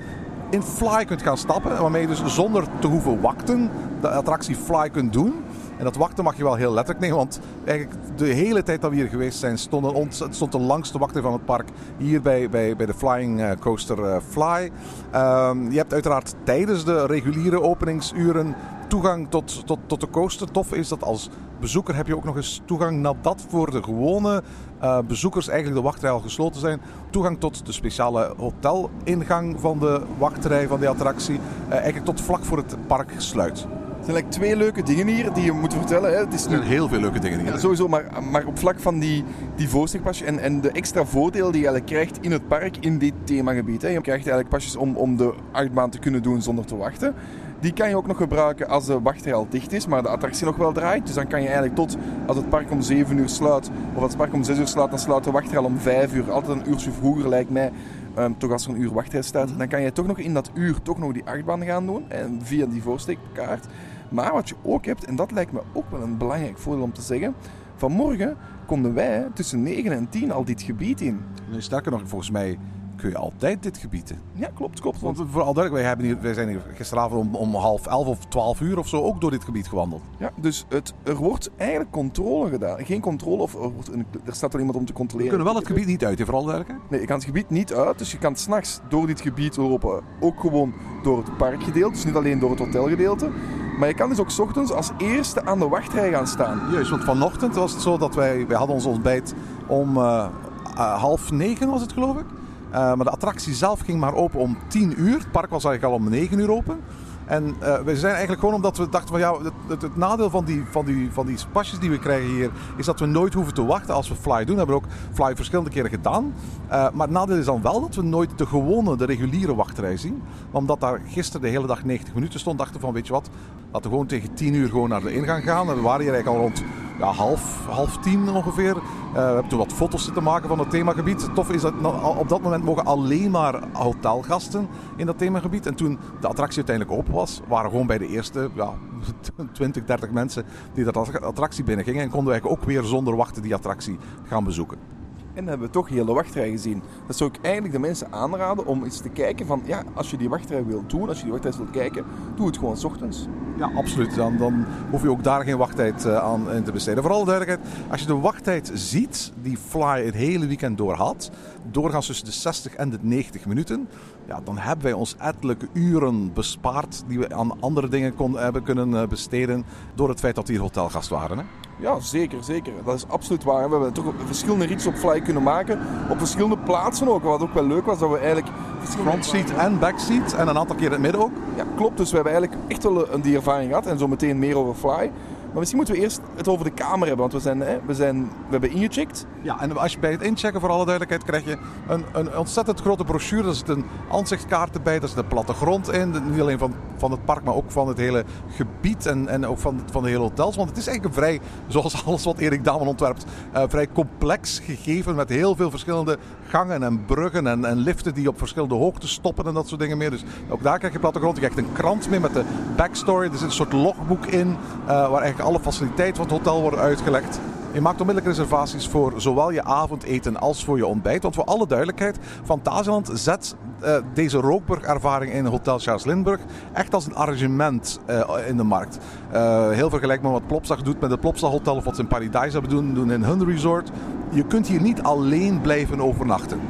in 0.51 0.63
Fly 0.63 1.05
kunt 1.05 1.23
gaan 1.23 1.39
stappen. 1.39 1.81
Waarmee 1.81 2.01
je 2.01 2.07
dus 2.07 2.23
zonder 2.27 2.65
te 2.79 2.87
hoeven 2.87 3.21
wachten 3.21 3.71
de 4.01 4.09
attractie 4.09 4.57
Fly 4.57 4.91
kunt 4.91 5.13
doen. 5.13 5.35
En 5.77 5.85
dat 5.85 5.97
wachten 5.97 6.25
mag 6.25 6.37
je 6.37 6.43
wel 6.43 6.55
heel 6.55 6.73
letterlijk 6.73 7.01
nemen, 7.01 7.17
want 7.17 7.41
eigenlijk 7.65 8.01
de 8.17 8.25
hele 8.25 8.63
tijd 8.63 8.81
dat 8.81 8.91
we 8.91 8.97
hier 8.97 9.09
geweest 9.09 9.39
zijn, 9.39 9.59
stond, 9.59 9.93
ons, 9.93 10.25
stond 10.31 10.53
de 10.53 10.59
langste 10.59 10.99
wachter 10.99 11.23
van 11.23 11.33
het 11.33 11.45
park 11.45 11.69
hier 11.97 12.23
bij, 12.23 12.51
bij, 12.51 12.77
bij 12.77 12.87
de 12.87 12.95
Flying 12.95 13.41
eh, 13.41 13.51
Coaster 13.61 14.21
Fly. 14.21 14.71
Um, 15.15 15.71
je 15.71 15.77
hebt 15.77 15.93
uiteraard 15.93 16.35
tijdens 16.45 16.85
de 16.85 17.07
reguliere 17.07 17.63
openingsuren 17.63 18.55
toegang 18.89 19.31
tot, 19.31 19.67
tot, 19.67 19.79
tot 19.87 20.01
de 20.01 20.11
coaster. 20.11 20.51
Tof 20.51 20.73
is 20.73 20.89
dat 20.89 21.03
als 21.03 21.31
bezoeker 21.61 21.97
heb 21.97 22.07
je 22.07 22.17
ook 22.17 22.25
nog 22.25 22.37
eens 22.37 22.63
toegang 22.65 22.99
nadat 22.99 23.45
voor 23.49 23.71
de 23.71 23.83
gewone 23.83 24.43
uh, 24.83 24.99
bezoekers 25.07 25.49
eigenlijk 25.49 25.81
de 25.81 25.87
wachtrij 25.87 26.11
al 26.11 26.21
gesloten 26.21 26.61
zijn. 26.61 26.81
Toegang 27.11 27.41
tot 27.41 27.67
de 27.67 27.73
speciale 27.73 28.35
hotelingang 28.37 29.61
van 29.61 29.79
de 29.79 30.03
wachtrij 30.19 30.67
van 30.69 30.81
de 30.81 30.89
attractie. 30.89 31.35
Uh, 31.35 31.73
eigenlijk 31.73 32.05
tot 32.05 32.21
vlak 32.21 32.45
voor 32.45 32.57
het 32.57 32.77
park 32.87 33.13
sluit. 33.17 33.67
Er 33.99 34.05
zijn 34.05 34.17
eigenlijk 34.17 34.31
twee 34.31 34.57
leuke 34.57 34.83
dingen 34.83 35.15
hier 35.15 35.33
die 35.33 35.45
je 35.45 35.53
moet 35.53 35.75
vertellen. 35.75 36.11
Hè. 36.11 36.17
Het 36.17 36.35
is 36.35 36.45
er 36.45 36.51
zijn 36.51 36.63
heel 36.63 36.89
veel 36.89 37.01
leuke 37.01 37.19
dingen 37.19 37.41
hier. 37.41 37.53
Ja, 37.53 37.59
sowieso, 37.59 37.89
maar, 37.89 38.05
maar 38.31 38.47
op 38.47 38.59
vlak 38.59 38.81
van 38.81 38.99
die, 38.99 39.25
die 39.57 39.69
voorstekpasjes 39.69 40.27
en, 40.27 40.39
en 40.39 40.61
de 40.61 40.71
extra 40.71 41.05
voordelen 41.05 41.53
die 41.53 41.61
je 41.61 41.69
eigenlijk 41.69 41.87
krijgt 41.87 42.25
in 42.25 42.33
het 42.33 42.49
park 42.49 42.77
in 42.77 42.99
dit 42.99 43.13
themagebied. 43.25 43.83
Hè. 43.83 43.89
Je 43.89 44.01
krijgt 44.01 44.27
eigenlijk 44.27 44.49
pasjes 44.49 44.77
om, 44.77 44.97
om 44.97 45.17
de 45.17 45.35
achtbaan 45.53 45.91
te 45.91 45.99
kunnen 45.99 46.23
doen 46.23 46.43
zonder 46.43 46.65
te 46.65 46.77
wachten. 46.77 47.15
Die 47.61 47.73
kan 47.73 47.89
je 47.89 47.97
ook 47.97 48.07
nog 48.07 48.17
gebruiken 48.17 48.69
als 48.69 48.87
de 48.87 49.01
wachtrij 49.01 49.35
al 49.35 49.47
dicht 49.49 49.73
is, 49.73 49.87
maar 49.87 50.03
de 50.03 50.09
attractie 50.09 50.47
nog 50.47 50.57
wel 50.57 50.73
draait. 50.73 51.07
Dus 51.07 51.15
dan 51.15 51.27
kan 51.27 51.41
je 51.41 51.47
eigenlijk 51.47 51.77
tot 51.77 51.97
als 52.27 52.37
het 52.37 52.49
park 52.49 52.71
om 52.71 52.83
7 52.83 53.19
uur 53.19 53.29
sluit, 53.29 53.71
of 53.95 54.03
als 54.03 54.09
het 54.09 54.17
park 54.17 54.33
om 54.33 54.43
6 54.43 54.59
uur 54.59 54.69
sluit, 54.69 54.91
dan 54.91 54.99
sluit 54.99 55.25
de 55.25 55.31
wachtrij 55.31 55.59
al 55.59 55.65
om 55.65 55.79
5 55.79 56.15
uur. 56.15 56.33
Altijd 56.33 56.61
een 56.61 56.71
uurtje 56.71 56.91
vroeger 56.91 57.29
lijkt 57.29 57.51
mij. 57.51 57.73
Um, 58.19 58.39
toch 58.39 58.53
als 58.53 58.65
er 58.65 58.71
een 58.71 58.81
uur 58.81 58.93
wachtrij 58.93 59.23
staat, 59.23 59.59
dan 59.59 59.69
kan 59.69 59.83
je 59.83 59.93
toch 59.93 60.07
nog 60.07 60.19
in 60.19 60.35
dat 60.35 60.51
uur 60.55 60.83
toch 60.83 60.99
nog 60.99 61.13
die 61.13 61.25
achtbaan 61.25 61.65
gaan 61.65 61.87
doen. 61.87 62.11
En 62.11 62.41
via 62.43 62.67
die 62.67 62.83
voorsteekkaart. 62.83 63.67
Maar 64.09 64.33
wat 64.33 64.49
je 64.49 64.55
ook 64.63 64.85
hebt, 64.85 65.05
en 65.05 65.17
dat 65.17 65.31
lijkt 65.31 65.53
me 65.53 65.61
ook 65.73 65.91
wel 65.91 66.03
een 66.03 66.19
belangrijk 66.19 66.59
voordeel 66.59 66.85
om 66.85 66.93
te 66.93 67.03
zeggen. 67.03 67.35
Vanmorgen 67.75 68.37
konden 68.67 68.95
wij 68.95 69.27
tussen 69.35 69.63
9 69.63 69.93
en 69.93 70.09
10 70.09 70.33
al 70.33 70.45
dit 70.45 70.63
gebied 70.63 71.01
in. 71.01 71.21
Nee, 71.51 71.61
sterker 71.61 71.91
nog, 71.91 72.03
volgens 72.05 72.31
mij 72.31 72.59
kun 72.99 73.11
je 73.11 73.17
altijd 73.17 73.63
dit 73.63 73.79
gebied 73.79 74.11
in. 74.11 74.19
Ja, 74.33 74.49
klopt, 74.55 74.81
klopt. 74.81 75.01
Want 75.01 75.17
vooral 75.17 75.55
duidelijk, 75.55 75.73
wij, 75.73 75.83
hebben 75.83 76.07
hier, 76.07 76.21
wij 76.21 76.35
zijn 76.35 76.49
hier 76.49 76.63
gisteravond 76.75 77.27
om, 77.27 77.35
om 77.35 77.55
half 77.55 77.87
elf 77.87 78.07
of 78.07 78.25
twaalf 78.25 78.61
uur 78.61 78.79
of 78.79 78.89
zo 78.89 79.03
ook 79.03 79.21
door 79.21 79.31
dit 79.31 79.45
gebied 79.45 79.69
gewandeld. 79.69 80.03
Ja, 80.19 80.31
dus 80.37 80.65
het, 80.69 80.95
er 81.03 81.17
wordt 81.17 81.51
eigenlijk 81.57 81.91
controle 81.91 82.51
gedaan. 82.51 82.85
Geen 82.85 83.01
controle, 83.01 83.43
of 83.43 83.55
er, 83.55 83.71
wordt 83.71 83.93
een, 83.93 84.07
er 84.25 84.35
staat 84.35 84.55
er 84.55 84.59
iemand 84.59 84.79
om 84.79 84.85
te 84.85 84.93
controleren. 84.93 85.31
We 85.33 85.37
kunnen 85.37 85.55
wel 85.55 85.63
het 85.63 85.73
gebied 85.73 85.87
niet 85.87 86.05
uit, 86.05 86.21
vooral 86.21 86.45
duidelijk. 86.45 86.81
Nee, 86.91 87.01
je 87.01 87.07
kan 87.07 87.17
het 87.17 87.25
gebied 87.25 87.51
niet 87.51 87.75
uit, 87.75 87.99
dus 87.99 88.13
je 88.13 88.19
kan 88.19 88.37
s'nachts 88.37 88.81
door 88.89 89.07
dit 89.07 89.21
gebied 89.21 89.57
lopen. 89.57 90.03
Ook 90.21 90.41
gewoon 90.41 90.73
door 91.03 91.19
het 91.19 91.37
parkgedeelte, 91.37 91.95
dus 91.95 92.05
niet 92.05 92.15
alleen 92.15 92.39
door 92.39 92.51
het 92.51 92.59
hotelgedeelte. 92.59 93.31
Maar 93.79 93.89
je 93.89 93.95
kan 93.95 94.09
dus 94.09 94.21
ook 94.21 94.31
s 94.31 94.39
ochtends 94.39 94.73
als 94.73 94.91
eerste 94.99 95.45
aan 95.45 95.59
de 95.59 95.69
wachtrij 95.69 96.11
gaan 96.11 96.27
staan. 96.27 96.61
Juist, 96.73 96.91
want 96.91 97.05
vanochtend 97.05 97.55
was 97.55 97.73
het 97.73 97.81
zo 97.81 97.99
dat 97.99 98.15
wij, 98.15 98.47
wij 98.47 98.57
hadden 98.57 98.75
ons 98.75 98.87
ontbijt 98.87 99.35
om 99.67 99.97
uh, 99.97 100.27
uh, 100.75 101.01
half 101.01 101.31
negen 101.31 101.69
was 101.69 101.81
het 101.81 101.93
geloof 101.93 102.17
ik. 102.17 102.25
Uh, 102.71 102.75
maar 102.75 103.05
de 103.05 103.11
attractie 103.11 103.55
zelf 103.55 103.81
ging 103.81 104.01
maar 104.01 104.15
open 104.15 104.41
om 104.41 104.59
10 104.69 105.01
uur. 105.01 105.19
Het 105.19 105.31
park 105.31 105.51
was 105.51 105.65
eigenlijk 105.65 105.95
al 105.95 106.07
om 106.07 106.11
9 106.11 106.39
uur 106.39 106.51
open. 106.51 106.81
En 107.29 107.57
uh, 107.63 107.79
we 107.79 107.97
zijn 107.97 108.13
eigenlijk 108.13 108.41
gewoon 108.41 108.55
omdat 108.55 108.77
we 108.77 108.89
dachten 108.89 109.09
van 109.09 109.19
ja, 109.19 109.35
het, 109.69 109.97
nadeel 109.97 110.31
van 110.31 110.45
die, 110.45 110.65
van, 110.71 110.85
die, 110.85 111.13
van 111.13 111.27
die 111.27 111.37
pasjes 111.53 111.79
die 111.79 111.91
we 111.91 111.99
krijgen 111.99 112.29
hier 112.29 112.51
is 112.77 112.87
dat 112.87 113.01
we 113.01 113.07
nooit 113.07 113.35
hoeven 113.35 113.55
te 113.55 113.65
wachten 113.65 113.95
als 113.95 114.09
we 114.09 114.15
Fly 114.15 114.45
doen. 114.45 114.55
We 114.55 114.57
hebben 114.57 114.77
ook 114.77 114.85
Fly 115.13 115.37
verschillende 115.37 115.71
keren 115.71 115.91
gedaan. 115.91 116.35
Uh, 116.65 116.71
maar 116.71 117.07
het 117.07 117.11
nadeel 117.11 117.37
is 117.37 117.45
dan 117.45 117.63
wel 117.63 117.81
dat 117.81 117.95
we 117.95 118.03
nooit 118.03 118.39
de 118.39 118.47
gewone, 118.47 118.97
de 118.97 119.05
reguliere 119.05 119.55
wachtrij 119.55 119.97
zien. 119.97 120.23
Omdat 120.51 120.81
daar 120.81 121.01
gisteren 121.07 121.41
de 121.41 121.49
hele 121.49 121.67
dag 121.67 121.85
90 121.85 122.15
minuten 122.15 122.41
stond, 122.41 122.59
dachten 122.59 122.77
we 122.77 122.81
van 122.81 122.93
weet 122.93 123.07
je 123.07 123.13
wat, 123.13 123.31
laten 123.65 123.83
we 123.83 123.89
gewoon 123.89 124.07
tegen 124.07 124.35
10 124.35 124.55
uur 124.55 124.69
gewoon 124.69 124.89
naar 124.89 125.03
de 125.03 125.15
ingang 125.15 125.45
gaan. 125.45 125.69
En 125.69 125.75
we 125.75 125.83
waren 125.83 126.03
hier 126.03 126.13
eigenlijk 126.13 126.37
al 126.37 126.43
rond 126.43 126.63
ja, 126.99 127.13
half, 127.13 127.67
half 127.67 127.99
tien 127.99 128.31
ongeveer. 128.31 128.77
Uh, 128.77 129.13
we 129.13 129.21
hebben 129.21 129.49
toen 129.49 129.59
wat 129.59 129.73
foto's 129.73 130.05
zitten 130.05 130.23
maken 130.23 130.49
van 130.49 130.59
het 130.59 130.71
themagebied. 130.71 131.29
Tof 131.35 131.51
is 131.51 131.63
dat 131.63 131.75
op 132.19 132.29
dat 132.29 132.43
moment 132.43 132.65
mogen 132.65 132.85
alleen 132.85 133.31
maar 133.31 133.63
hotelgasten 133.73 134.69
in 134.97 135.07
dat 135.07 135.19
themagebied. 135.19 135.67
En 135.67 135.75
toen 135.75 135.99
de 136.21 136.29
attractie 136.29 136.57
uiteindelijk 136.57 136.99
open 136.99 137.15
was, 137.15 137.41
waren 137.49 137.71
gewoon 137.71 137.87
bij 137.87 137.99
de 137.99 138.07
eerste 138.07 138.51
ja, 138.55 138.73
20, 139.53 139.85
30 139.85 140.11
mensen 140.11 140.45
die 140.75 140.85
dat 140.85 141.23
attractie 141.23 141.65
binnen 141.65 141.85
gingen. 141.85 142.03
En 142.03 142.09
konden 142.11 142.27
we 142.27 142.33
eigenlijk 142.33 142.61
ook 142.63 142.69
weer 142.69 142.83
zonder 142.83 143.17
wachten 143.17 143.43
die 143.43 143.55
attractie 143.55 143.99
gaan 144.23 144.45
bezoeken. 144.45 144.98
En 145.39 145.47
hebben 145.47 145.67
we 145.67 145.73
toch 145.73 145.89
heel 145.89 146.05
de 146.05 146.13
wachtrij 146.13 146.51
gezien. 146.51 146.83
Dat 147.07 147.17
zou 147.17 147.31
ik 147.31 147.39
eigenlijk 147.43 147.75
de 147.75 147.81
mensen 147.81 148.13
aanraden 148.13 148.67
om 148.67 148.85
eens 148.85 149.01
te 149.01 149.09
kijken 149.09 149.47
van... 149.47 149.63
Ja, 149.65 149.83
als 149.95 150.11
je 150.11 150.17
die 150.17 150.29
wachtrij 150.29 150.65
wilt 150.65 150.91
doen, 150.91 151.09
als 151.09 151.17
je 151.17 151.23
die 151.23 151.33
wachtrij 151.33 151.53
wilt 151.57 151.71
kijken, 151.71 152.05
doe 152.37 152.47
het 152.47 152.59
gewoon 152.59 152.77
s 152.77 152.85
ochtends. 152.85 153.27
Ja, 153.59 153.71
absoluut. 153.75 154.15
Dan, 154.15 154.37
dan 154.37 154.65
hoef 154.91 155.03
je 155.03 155.11
ook 155.11 155.25
daar 155.25 155.45
geen 155.45 155.57
wachttijd 155.57 156.05
uh, 156.05 156.17
aan 156.17 156.63
te 156.65 156.73
besteden. 156.73 157.03
Voor 157.03 157.13
alle 157.13 157.25
duidelijkheid, 157.25 157.75
als 157.91 158.01
je 158.01 158.07
de 158.07 158.15
wachttijd 158.15 158.71
ziet 158.75 159.33
die 159.43 159.57
Fly 159.57 160.05
het 160.05 160.15
hele 160.15 160.47
weekend 160.47 160.79
door 160.79 160.95
had, 160.95 161.31
doorgaans 161.71 162.07
tussen 162.07 162.27
de 162.27 162.33
60 162.33 162.75
en 162.75 162.91
de 162.91 162.99
90 163.01 163.47
minuten, 163.47 163.89
ja, 164.27 164.41
dan 164.45 164.59
hebben 164.59 164.85
wij 164.85 164.93
ons 164.93 165.17
ettelijke 165.19 165.69
uren 165.73 166.33
bespaard 166.33 167.03
die 167.07 167.19
we 167.19 167.35
aan 167.35 167.61
andere 167.61 167.89
dingen 167.89 168.15
kon, 168.15 168.39
hebben 168.39 168.63
kunnen 168.63 168.91
uh, 168.91 169.07
besteden 169.07 169.65
door 169.95 170.09
het 170.09 170.21
feit 170.21 170.35
dat 170.35 170.49
hier 170.49 170.61
hotelgast 170.61 171.09
waren. 171.09 171.39
Hè? 171.39 171.45
Ja, 171.81 172.01
zeker, 172.01 172.45
zeker. 172.45 172.73
Dat 172.85 172.95
is 172.95 173.09
absoluut 173.09 173.45
waar. 173.45 173.65
We 173.65 173.75
hebben 173.75 173.93
toch 173.93 174.13
verschillende 174.27 174.67
rits 174.67 174.87
op 174.87 174.95
Fly 174.95 175.21
kunnen 175.21 175.43
maken. 175.43 175.81
Op 176.11 176.19
verschillende 176.19 176.59
plaatsen 176.59 177.09
ook. 177.09 177.23
Wat 177.23 177.41
ook 177.41 177.55
wel 177.55 177.67
leuk 177.67 177.87
was, 177.87 177.99
dat 177.99 178.11
we 178.11 178.19
eigenlijk... 178.19 178.49
Front 178.83 179.25
seat 179.25 179.51
en 179.51 179.79
back 179.79 179.99
seat. 179.99 180.33
En 180.33 180.49
een 180.49 180.59
aantal 180.59 180.77
keer 180.77 180.87
in 180.87 180.93
het 180.93 181.01
midden 181.01 181.21
ook. 181.21 181.31
Ja, 181.57 181.65
klopt. 181.77 181.97
Dus 181.97 182.11
we 182.11 182.15
hebben 182.15 182.33
eigenlijk 182.33 182.63
echt 182.69 182.83
wel 182.83 183.13
een 183.13 183.21
die 183.21 183.37
ervaring 183.37 183.69
gehad. 183.69 183.87
En 183.87 183.99
zo 183.99 184.09
meteen 184.09 184.39
meer 184.39 184.57
over 184.57 184.75
Fly. 184.75 185.11
Maar 185.59 185.67
misschien 185.67 185.87
moeten 185.87 186.05
we 186.05 186.09
eerst 186.09 186.37
het 186.37 186.49
over 186.49 186.65
de 186.65 186.71
kamer 186.71 187.09
hebben. 187.09 187.29
Want 187.29 187.33
we, 187.33 187.41
zijn, 187.41 187.61
hè, 187.61 187.79
we, 187.87 187.95
zijn, 187.95 188.23
we 188.23 188.51
hebben 188.51 188.71
ingecheckt. 188.71 189.27
Ja, 189.43 189.61
en 189.61 189.77
als 189.77 189.93
je 189.93 189.99
bij 189.99 190.11
het 190.11 190.23
inchecken, 190.23 190.61
voor 190.61 190.71
alle 190.71 190.85
duidelijkheid, 190.85 191.25
krijg 191.25 191.45
je 191.45 191.59
een, 191.89 192.05
een 192.13 192.37
ontzettend 192.37 192.81
grote 192.81 193.05
brochure. 193.05 193.43
Daar 193.43 193.55
zit 193.55 193.69
een 193.69 193.85
aanzichtkaart 194.13 194.75
erbij, 194.75 194.99
daar 194.99 195.09
zit 195.09 195.19
een 195.19 195.27
plattegrond 195.27 195.93
in. 195.93 196.15
Niet 196.31 196.41
alleen 196.41 196.59
van, 196.59 196.75
van 196.97 197.11
het 197.11 197.25
park, 197.25 197.45
maar 197.45 197.55
ook 197.55 197.71
van 197.71 197.89
het 197.89 197.99
hele 197.99 198.25
gebied 198.49 199.07
en, 199.07 199.29
en 199.29 199.47
ook 199.47 199.59
van, 199.59 199.81
van 199.91 200.03
de 200.03 200.09
hele 200.09 200.23
hotels. 200.23 200.57
Want 200.57 200.69
het 200.69 200.79
is 200.79 200.87
eigenlijk 200.87 201.17
een 201.17 201.23
vrij, 201.23 201.41
zoals 201.67 202.05
alles 202.07 202.25
wat 202.25 202.39
Erik 202.39 202.65
Damen 202.65 202.87
ontwerpt, 202.87 203.25
uh, 203.55 203.63
vrij 203.69 203.89
complex 203.93 204.59
gegeven. 204.59 205.15
Met 205.15 205.29
heel 205.29 205.57
veel 205.57 205.71
verschillende 205.71 206.19
gangen 206.47 206.83
en 206.83 207.05
bruggen 207.05 207.47
en, 207.47 207.65
en 207.65 207.77
liften 207.77 208.15
die 208.15 208.29
op 208.29 208.39
verschillende 208.39 208.75
hoogtes 208.75 209.13
stoppen 209.13 209.47
en 209.47 209.55
dat 209.55 209.69
soort 209.69 209.81
dingen 209.81 209.99
meer. 209.99 210.11
Dus 210.11 210.25
ook 210.49 210.63
daar 210.63 210.79
krijg 210.79 210.93
je 210.93 210.99
plattegrond. 210.99 211.35
Je 211.35 211.49
krijgt 211.49 211.59
een 211.59 211.73
krant 211.73 212.11
mee 212.11 212.21
met 212.21 212.35
de 212.35 212.45
backstory. 212.77 213.27
Er 213.27 213.33
zit 213.33 213.43
een 213.43 213.53
soort 213.53 213.73
logboek 213.73 214.27
in, 214.27 214.49
uh, 214.49 214.87
waar 214.87 215.23
eigenlijk 215.23 215.48
alle 215.49 215.61
faciliteiten 215.61 216.17
van 216.17 216.25
het 216.25 216.35
hotel 216.35 216.61
worden 216.61 216.81
uitgelegd. 216.81 217.41
Je 217.73 217.81
maakt 217.81 218.01
onmiddellijk 218.01 218.37
reservaties 218.37 218.89
voor 218.89 219.13
zowel 219.17 219.51
je 219.51 219.65
avondeten 219.65 220.41
als 220.41 220.65
voor 220.65 220.77
je 220.77 220.87
ontbijt. 220.87 221.23
Want 221.23 221.35
voor 221.35 221.45
alle 221.45 221.67
duidelijkheid, 221.67 222.19
Fantasieland 222.45 223.11
zet 223.13 223.55
uh, 223.83 223.97
deze 224.15 224.39
rookburg-ervaring 224.39 225.33
in 225.33 225.45
Hotel 225.45 225.79
Charles 225.79 226.05
Lindbergh 226.05 226.43
echt 226.73 226.95
als 226.95 227.07
een 227.07 227.15
arrangement 227.15 228.01
uh, 228.11 228.49
in 228.49 228.57
de 228.57 228.63
markt. 228.63 228.99
Uh, 229.33 229.71
heel 229.71 229.91
vergelijkbaar 229.91 230.33
met 230.33 230.41
wat 230.41 230.49
Plopsag 230.49 230.83
doet 230.83 231.01
met 231.01 231.11
het 231.11 231.21
Plopsag 231.21 231.51
Hotel 231.51 231.77
of 231.77 231.85
wat 231.85 231.95
ze 231.95 232.01
in 232.01 232.09
Paradise 232.09 232.61
doen, 232.61 232.95
doen 232.95 233.13
in 233.13 233.23
hun 233.23 233.45
resort. 233.45 233.91
Je 234.31 234.45
kunt 234.45 234.67
hier 234.67 234.81
niet 234.81 235.03
alleen 235.03 235.61
blijven 235.61 236.01
overnachten. 236.01 236.61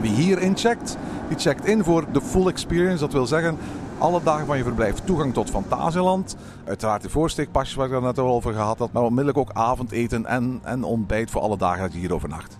Wie 0.00 0.12
hier 0.12 0.38
incheckt, 0.38 0.96
die 1.28 1.38
checkt 1.38 1.66
in 1.66 1.84
voor 1.84 2.04
de 2.12 2.20
full 2.20 2.46
experience. 2.46 2.98
Dat 2.98 3.12
wil 3.12 3.26
zeggen, 3.26 3.58
alle 3.98 4.22
dagen 4.22 4.46
van 4.46 4.56
je 4.56 4.62
verblijf 4.62 4.98
toegang 4.98 5.32
tot 5.32 5.50
Fantasieland. 5.50 6.36
Uiteraard 6.64 7.02
de 7.02 7.10
voorsteekpasjes 7.10 7.74
waar 7.74 7.86
ik 7.86 7.92
het 7.92 8.02
net 8.02 8.18
over 8.18 8.52
gehad 8.52 8.78
had. 8.78 8.92
Maar 8.92 9.02
onmiddellijk 9.02 9.38
ook 9.38 9.50
avondeten 9.52 10.26
en, 10.26 10.60
en 10.62 10.84
ontbijt 10.84 11.30
voor 11.30 11.40
alle 11.40 11.56
dagen 11.56 11.82
dat 11.82 11.92
je 11.92 11.98
hier 11.98 12.14
overnacht. 12.14 12.58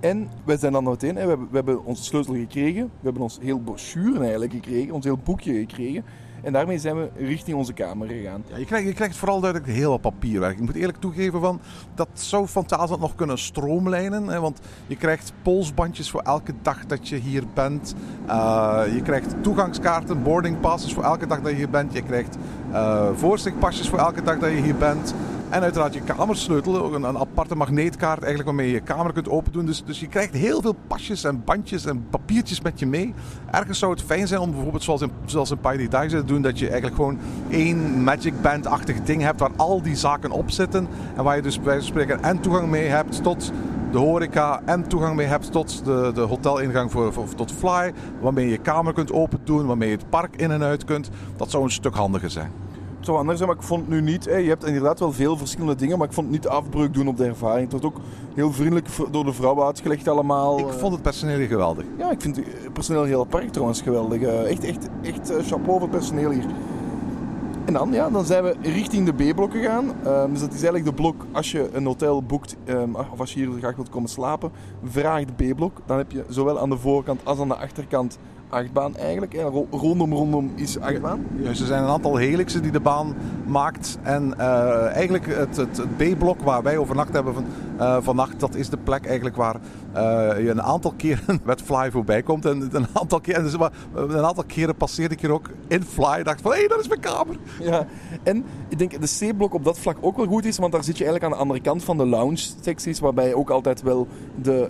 En 0.00 0.28
wij 0.44 0.56
zijn 0.56 0.72
dan 0.72 0.84
meteen, 0.84 1.14
we 1.14 1.36
we 1.36 1.46
hebben 1.56 1.84
onze 1.84 2.04
sleutel 2.04 2.34
gekregen. 2.34 2.84
We 2.84 3.04
hebben 3.04 3.22
ons 3.22 3.38
heel 3.40 3.58
brochure 3.58 4.20
eigenlijk 4.20 4.52
gekregen, 4.52 4.94
ons 4.94 5.04
heel 5.04 5.18
boekje 5.24 5.52
gekregen. 5.52 6.04
En 6.42 6.52
daarmee 6.52 6.78
zijn 6.78 6.96
we 6.96 7.10
richting 7.16 7.56
onze 7.56 7.72
kamer 7.72 8.08
gegaan. 8.08 8.44
Ja, 8.48 8.56
je, 8.56 8.64
krijgt, 8.64 8.86
je 8.86 8.92
krijgt 8.92 9.16
vooral 9.16 9.40
duidelijk 9.40 9.72
heel 9.72 9.90
wat 9.90 10.00
papierwerk. 10.00 10.58
Ik 10.58 10.64
moet 10.64 10.74
eerlijk 10.74 10.98
toegeven, 10.98 11.40
van, 11.40 11.60
dat 11.94 12.08
zou 12.12 12.46
Fantasieland 12.46 13.00
nog 13.00 13.14
kunnen 13.14 13.38
stroomlijnen. 13.38 14.26
Hè, 14.26 14.40
want 14.40 14.58
je 14.86 14.96
krijgt 14.96 15.32
polsbandjes 15.42 16.10
voor 16.10 16.20
elke 16.20 16.52
dag 16.62 16.86
dat 16.86 17.08
je 17.08 17.16
hier 17.16 17.44
bent. 17.54 17.94
Uh, 18.28 18.82
je 18.94 19.02
krijgt 19.02 19.34
toegangskaarten, 19.42 20.22
boarding 20.22 20.60
passes 20.60 20.94
voor 20.94 21.04
elke 21.04 21.26
dag 21.26 21.40
dat 21.40 21.50
je 21.50 21.56
hier 21.56 21.70
bent. 21.70 21.92
Je 21.92 22.02
krijgt 22.02 22.36
uh, 22.72 23.08
voor 23.12 23.98
elke 23.98 24.22
dag 24.22 24.38
dat 24.38 24.50
je 24.50 24.60
hier 24.60 24.76
bent. 24.76 25.14
En 25.50 25.62
uiteraard 25.62 25.94
je 25.94 26.00
kamersleutel, 26.00 26.94
een, 26.94 27.02
een 27.02 27.18
aparte 27.18 27.54
magneetkaart 27.54 28.18
eigenlijk 28.18 28.44
waarmee 28.44 28.66
je 28.66 28.72
je 28.72 28.80
kamer 28.80 29.12
kunt 29.12 29.28
open 29.28 29.52
doen. 29.52 29.66
Dus, 29.66 29.84
dus 29.84 30.00
je 30.00 30.06
krijgt 30.06 30.34
heel 30.34 30.60
veel 30.60 30.74
pasjes 30.86 31.24
en 31.24 31.44
bandjes 31.44 31.84
en 31.84 32.06
papiertjes 32.10 32.60
met 32.60 32.78
je 32.78 32.86
mee. 32.86 33.14
Ergens 33.50 33.78
zou 33.78 33.92
het 33.92 34.02
fijn 34.02 34.28
zijn 34.28 34.40
om 34.40 34.50
bijvoorbeeld 34.50 34.82
zoals 34.82 35.00
in, 35.00 35.10
zoals 35.24 35.50
in 35.50 35.58
Pirate 35.58 36.00
Dice 36.00 36.24
doen, 36.32 36.42
dat 36.42 36.58
je 36.58 36.64
eigenlijk 36.64 36.96
gewoon 36.96 37.18
één 37.48 38.02
Magic 38.02 38.42
Band-achtig 38.42 39.02
ding 39.02 39.22
hebt 39.22 39.40
waar 39.40 39.50
al 39.56 39.82
die 39.82 39.96
zaken 39.96 40.30
op 40.30 40.50
zitten. 40.50 40.88
En 41.16 41.24
waar 41.24 41.36
je 41.36 41.42
dus 41.42 41.60
bij 41.60 41.80
spreken 41.80 42.22
en 42.22 42.40
toegang 42.40 42.68
mee 42.68 42.86
hebt 42.86 43.22
tot 43.22 43.52
de 43.92 43.98
horeca 43.98 44.60
en 44.64 44.88
toegang 44.88 45.16
mee 45.16 45.26
hebt 45.26 45.52
tot 45.52 45.84
de, 45.84 46.10
de 46.14 46.20
hotelingang 46.20 46.90
voor, 46.90 47.12
voor, 47.12 47.34
tot 47.34 47.52
Fly. 47.52 47.92
Waarmee 48.20 48.44
je 48.44 48.50
je 48.50 48.58
kamer 48.58 48.92
kunt 48.92 49.12
open 49.12 49.40
doen, 49.44 49.66
waarmee 49.66 49.88
je 49.88 49.96
het 49.96 50.10
park 50.10 50.36
in 50.36 50.50
en 50.50 50.62
uit 50.62 50.84
kunt. 50.84 51.10
Dat 51.36 51.50
zou 51.50 51.64
een 51.64 51.70
stuk 51.70 51.94
handiger 51.94 52.30
zijn. 52.30 52.69
Het 53.00 53.08
zou 53.08 53.20
anders 53.20 53.38
zijn, 53.38 53.50
maar 53.50 53.58
ik 53.58 53.66
vond 53.66 53.80
het 53.80 53.90
nu 53.90 54.00
niet. 54.00 54.24
Hè. 54.24 54.36
Je 54.36 54.48
hebt 54.48 54.64
inderdaad 54.64 54.98
wel 54.98 55.12
veel 55.12 55.36
verschillende 55.36 55.74
dingen, 55.74 55.98
maar 55.98 56.06
ik 56.06 56.12
vond 56.12 56.26
het 56.26 56.36
niet 56.36 56.48
afbreuk 56.48 56.94
doen 56.94 57.08
op 57.08 57.16
de 57.16 57.24
ervaring. 57.24 57.62
Het 57.62 57.80
wordt 57.80 57.86
ook 57.86 58.04
heel 58.34 58.52
vriendelijk 58.52 58.88
door 59.10 59.24
de 59.24 59.32
vrouwen 59.32 59.66
uitgelegd 59.66 60.08
allemaal. 60.08 60.58
Ik 60.58 60.68
vond 60.68 60.92
het 60.92 61.02
personeel 61.02 61.46
geweldig. 61.46 61.84
Ja, 61.98 62.10
ik 62.10 62.20
vind 62.20 62.36
het 62.36 62.72
personeel 62.72 63.04
heel 63.04 63.24
park 63.24 63.50
trouwens 63.50 63.82
geweldig. 63.82 64.22
Echt, 64.22 64.64
echt, 64.64 64.88
echt 65.02 65.32
chapeau 65.46 65.64
voor 65.64 65.80
het 65.80 65.90
personeel 65.90 66.30
hier. 66.30 66.44
En 67.64 67.72
dan, 67.72 67.92
ja, 67.92 68.10
dan 68.10 68.24
zijn 68.24 68.44
we 68.44 68.56
richting 68.62 69.12
de 69.12 69.32
B-blok 69.32 69.52
gegaan. 69.52 69.84
Um, 70.06 70.30
dus 70.30 70.40
dat 70.40 70.52
is 70.52 70.62
eigenlijk 70.62 70.84
de 70.84 70.94
blok 70.94 71.26
als 71.32 71.52
je 71.52 71.68
een 71.72 71.86
hotel 71.86 72.22
boekt 72.22 72.56
um, 72.66 72.94
of 72.94 73.20
als 73.20 73.34
je 73.34 73.40
hier 73.40 73.58
graag 73.58 73.76
wilt 73.76 73.88
komen 73.88 74.08
slapen. 74.08 74.50
Vraag 74.84 75.24
de 75.24 75.52
B-blok. 75.52 75.80
Dan 75.86 75.98
heb 75.98 76.12
je 76.12 76.24
zowel 76.28 76.60
aan 76.60 76.70
de 76.70 76.78
voorkant 76.78 77.20
als 77.24 77.38
aan 77.38 77.48
de 77.48 77.56
achterkant 77.56 78.18
achtbaan 78.50 78.96
eigenlijk. 78.96 79.34
En 79.34 79.66
rondom 79.70 80.12
rondom 80.12 80.52
is 80.54 80.80
achtbaan. 80.80 81.26
Juist, 81.42 81.60
er 81.60 81.66
zijn 81.66 81.82
een 81.82 81.88
aantal 81.88 82.16
helixen 82.16 82.62
die 82.62 82.72
de 82.72 82.80
baan 82.80 83.14
maakt. 83.46 83.98
En 84.02 84.34
uh, 84.38 84.86
eigenlijk 84.86 85.26
het, 85.26 85.56
het, 85.56 85.82
B-blok 85.96 86.40
waar 86.40 86.62
wij 86.62 86.76
overnacht 86.76 87.12
hebben 87.12 87.34
van, 87.34 87.44
uh, 87.80 87.96
vannacht, 88.00 88.40
dat 88.40 88.54
is 88.54 88.68
de 88.68 88.76
plek 88.76 89.06
eigenlijk 89.06 89.36
waar 89.36 89.56
je 89.92 90.46
een 90.50 90.62
aantal 90.62 90.92
keren 90.96 91.40
met 91.44 91.62
Fly 91.62 91.90
voorbij 91.90 92.22
komt. 92.22 92.44
En 92.44 92.68
een 92.72 92.86
aantal, 92.92 93.20
keer, 93.20 93.42
dus, 93.42 93.54
een 93.94 94.24
aantal 94.24 94.44
keren 94.44 94.74
passeerde 94.74 95.14
ik 95.14 95.20
hier 95.20 95.32
ook 95.32 95.50
in 95.68 95.82
Fly. 95.82 96.22
dacht 96.22 96.40
van, 96.40 96.50
hé, 96.50 96.58
hey, 96.58 96.68
dat 96.68 96.80
is 96.80 96.88
mijn 96.88 97.00
kamer. 97.00 97.36
Ja, 97.60 97.86
en 98.22 98.44
ik 98.68 98.78
denk 98.78 99.00
de 99.00 99.28
C-blok 99.32 99.54
op 99.54 99.64
dat 99.64 99.78
vlak 99.78 99.96
ook 100.00 100.16
wel 100.16 100.26
goed 100.26 100.44
is. 100.44 100.58
Want 100.58 100.72
daar 100.72 100.84
zit 100.84 100.98
je 100.98 101.04
eigenlijk 101.04 101.32
aan 101.32 101.38
de 101.38 101.44
andere 101.44 101.60
kant 101.60 101.84
van 101.84 101.96
de 101.96 102.06
lounge-secties. 102.06 103.00
Waarbij 103.00 103.28
je 103.28 103.36
ook 103.36 103.50
altijd 103.50 103.82
wel 103.82 104.08
de, 104.42 104.68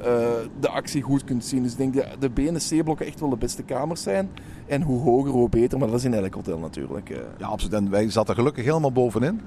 de 0.60 0.68
actie 0.68 1.02
goed 1.02 1.24
kunt 1.24 1.44
zien. 1.44 1.62
Dus 1.62 1.72
ik 1.72 1.78
denk 1.78 1.94
de, 1.94 2.04
de 2.18 2.28
B 2.28 2.38
en 2.38 2.54
de 2.54 2.78
C-blokken 2.80 3.06
echt 3.06 3.20
wel 3.20 3.30
de 3.30 3.36
beste 3.36 3.62
kamers 3.62 4.02
zijn. 4.02 4.30
En 4.66 4.82
hoe 4.82 5.00
hoger, 5.00 5.30
hoe 5.30 5.48
beter. 5.48 5.78
Maar 5.78 5.88
dat 5.88 5.98
is 5.98 6.04
in 6.04 6.14
elk 6.14 6.34
hotel 6.34 6.58
natuurlijk. 6.58 7.08
Ja, 7.38 7.46
absoluut. 7.46 7.74
En 7.74 7.90
wij 7.90 8.10
zaten 8.10 8.34
gelukkig 8.34 8.64
helemaal 8.64 8.92
bovenin. 8.92 9.40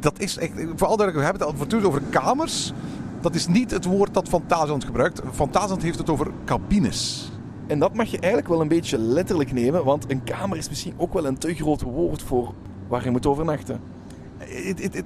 Dat 0.00 0.20
is 0.20 0.38
echt, 0.38 0.52
vooral 0.76 0.96
dat 0.96 1.12
we 1.12 1.20
hebben 1.20 1.46
het 1.46 1.56
voortdurend 1.56 1.88
over 1.88 2.02
kamers. 2.10 2.72
Dat 3.20 3.34
is 3.34 3.46
niet 3.46 3.70
het 3.70 3.84
woord 3.84 4.14
dat 4.14 4.28
Fantasieland 4.28 4.84
gebruikt. 4.84 5.20
Fantasieland 5.32 5.82
heeft 5.82 5.98
het 5.98 6.10
over 6.10 6.30
cabines. 6.44 7.30
En 7.66 7.78
dat 7.78 7.94
mag 7.94 8.10
je 8.10 8.18
eigenlijk 8.18 8.48
wel 8.48 8.60
een 8.60 8.68
beetje 8.68 8.98
letterlijk 8.98 9.52
nemen. 9.52 9.84
Want 9.84 10.10
een 10.10 10.24
kamer 10.24 10.56
is 10.56 10.68
misschien 10.68 10.94
ook 10.96 11.12
wel 11.12 11.26
een 11.26 11.38
te 11.38 11.54
groot 11.54 11.82
woord 11.82 12.22
voor 12.22 12.54
waar 12.88 13.04
je 13.04 13.10
moet 13.10 13.26
overnachten. 13.26 13.80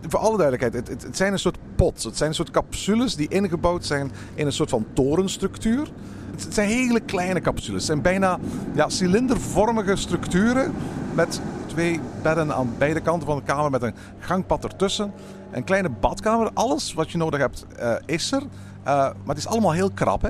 Voor 0.08 0.20
alle 0.20 0.36
duidelijkheid, 0.36 0.88
het, 0.88 1.02
het, 1.02 1.16
zijn 1.16 1.32
een 1.32 1.38
soort 1.38 1.58
pots. 1.74 2.04
Het 2.04 2.16
zijn 2.16 2.28
een 2.28 2.34
soort 2.34 2.50
capsules 2.50 3.16
die 3.16 3.28
ingebouwd 3.28 3.84
zijn 3.84 4.10
in 4.34 4.46
een 4.46 4.52
soort 4.52 4.70
van 4.70 4.86
torenstructuur. 4.92 5.90
Het 6.30 6.54
zijn 6.54 6.68
hele 6.68 7.00
kleine 7.00 7.40
capsules. 7.40 7.74
Het 7.74 7.84
zijn 7.84 8.02
bijna 8.02 8.38
ja, 8.74 8.88
cilindervormige 8.88 9.96
structuren 9.96 10.74
met 11.14 11.40
twee 11.66 12.00
bedden 12.22 12.54
aan 12.54 12.70
beide 12.78 13.00
kanten 13.00 13.26
van 13.26 13.36
de 13.36 13.42
kamer 13.42 13.70
met 13.70 13.82
een 13.82 13.94
gangpad 14.18 14.64
ertussen. 14.64 15.12
Een 15.54 15.64
kleine 15.64 15.88
badkamer. 15.88 16.50
Alles 16.54 16.92
wat 16.92 17.10
je 17.10 17.18
nodig 17.18 17.40
hebt 17.40 17.66
uh, 17.80 17.94
is 18.06 18.32
er. 18.32 18.42
Uh, 18.42 18.46
maar 18.84 19.14
het 19.26 19.36
is 19.36 19.46
allemaal 19.46 19.72
heel 19.72 19.90
krap. 19.90 20.22
Hè? 20.22 20.28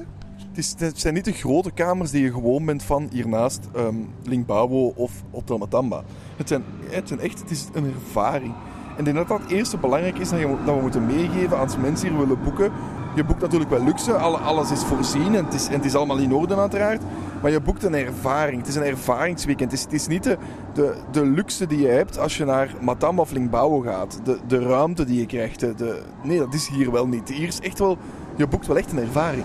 Het, 0.48 0.58
is, 0.58 0.74
het, 0.78 1.00
zijn 1.00 1.14
niet 1.14 1.24
de 1.24 1.32
grote 1.32 1.70
kamers 1.70 2.10
die 2.10 2.22
je 2.22 2.32
gewoon 2.32 2.64
bent 2.64 2.82
van 2.82 3.08
hiernaast 3.12 3.68
um, 3.76 4.14
Linkbao 4.22 4.92
of 4.96 5.12
Hotel 5.30 5.58
Matamba. 5.58 6.02
Het 6.36 6.48
zijn, 6.48 6.64
het 6.90 7.08
zijn 7.08 7.20
echt 7.20 7.40
het 7.40 7.50
is 7.50 7.68
een 7.72 7.94
ervaring. 7.94 8.54
En 8.92 8.98
ik 8.98 9.04
denk 9.04 9.16
dat 9.16 9.28
dat 9.28 9.40
het 9.40 9.50
eerste 9.50 9.76
belangrijk 9.76 10.18
is 10.18 10.28
dat, 10.28 10.38
je, 10.38 10.56
dat 10.64 10.74
we 10.74 10.80
moeten 10.80 11.06
meegeven 11.06 11.58
als 11.58 11.76
mensen 11.76 12.08
hier 12.08 12.18
willen 12.18 12.42
boeken. 12.42 12.72
Je 13.14 13.24
boekt 13.24 13.40
natuurlijk 13.40 13.70
wel 13.70 13.84
luxe, 13.84 14.12
alles 14.12 14.70
is 14.70 14.82
voorzien 14.82 15.34
en 15.34 15.44
het 15.44 15.54
is, 15.54 15.66
en 15.66 15.72
het 15.72 15.84
is 15.84 15.94
allemaal 15.94 16.18
in 16.18 16.34
orde 16.34 16.56
uiteraard. 16.56 17.02
Maar 17.42 17.50
je 17.50 17.60
boekt 17.60 17.82
een 17.82 17.94
ervaring. 17.94 18.58
Het 18.58 18.68
is 18.68 18.74
een 18.74 18.82
ervaringsweekend. 18.82 19.70
Het 19.70 19.80
is, 19.80 19.84
het 19.84 19.92
is 19.92 20.06
niet 20.06 20.36
de, 20.72 20.94
de, 21.10 21.26
luxe 21.26 21.66
die 21.66 21.80
je 21.80 21.88
hebt 21.88 22.18
als 22.18 22.36
je 22.36 22.44
naar 22.44 22.74
Matamba 22.80 23.22
of 23.22 23.30
Linkbouw 23.30 23.80
gaat. 23.80 24.20
De, 24.24 24.38
de 24.46 24.58
ruimte 24.58 25.04
die 25.04 25.20
je 25.20 25.26
krijgt. 25.26 25.60
De, 25.60 26.02
nee, 26.22 26.38
dat 26.38 26.54
is 26.54 26.68
hier 26.68 26.92
wel 26.92 27.06
niet. 27.06 27.28
Hier 27.28 27.48
is 27.48 27.60
echt 27.60 27.78
wel, 27.78 27.98
je 28.36 28.46
boekt 28.46 28.66
wel 28.66 28.76
echt 28.76 28.92
een 28.92 28.98
ervaring. 28.98 29.44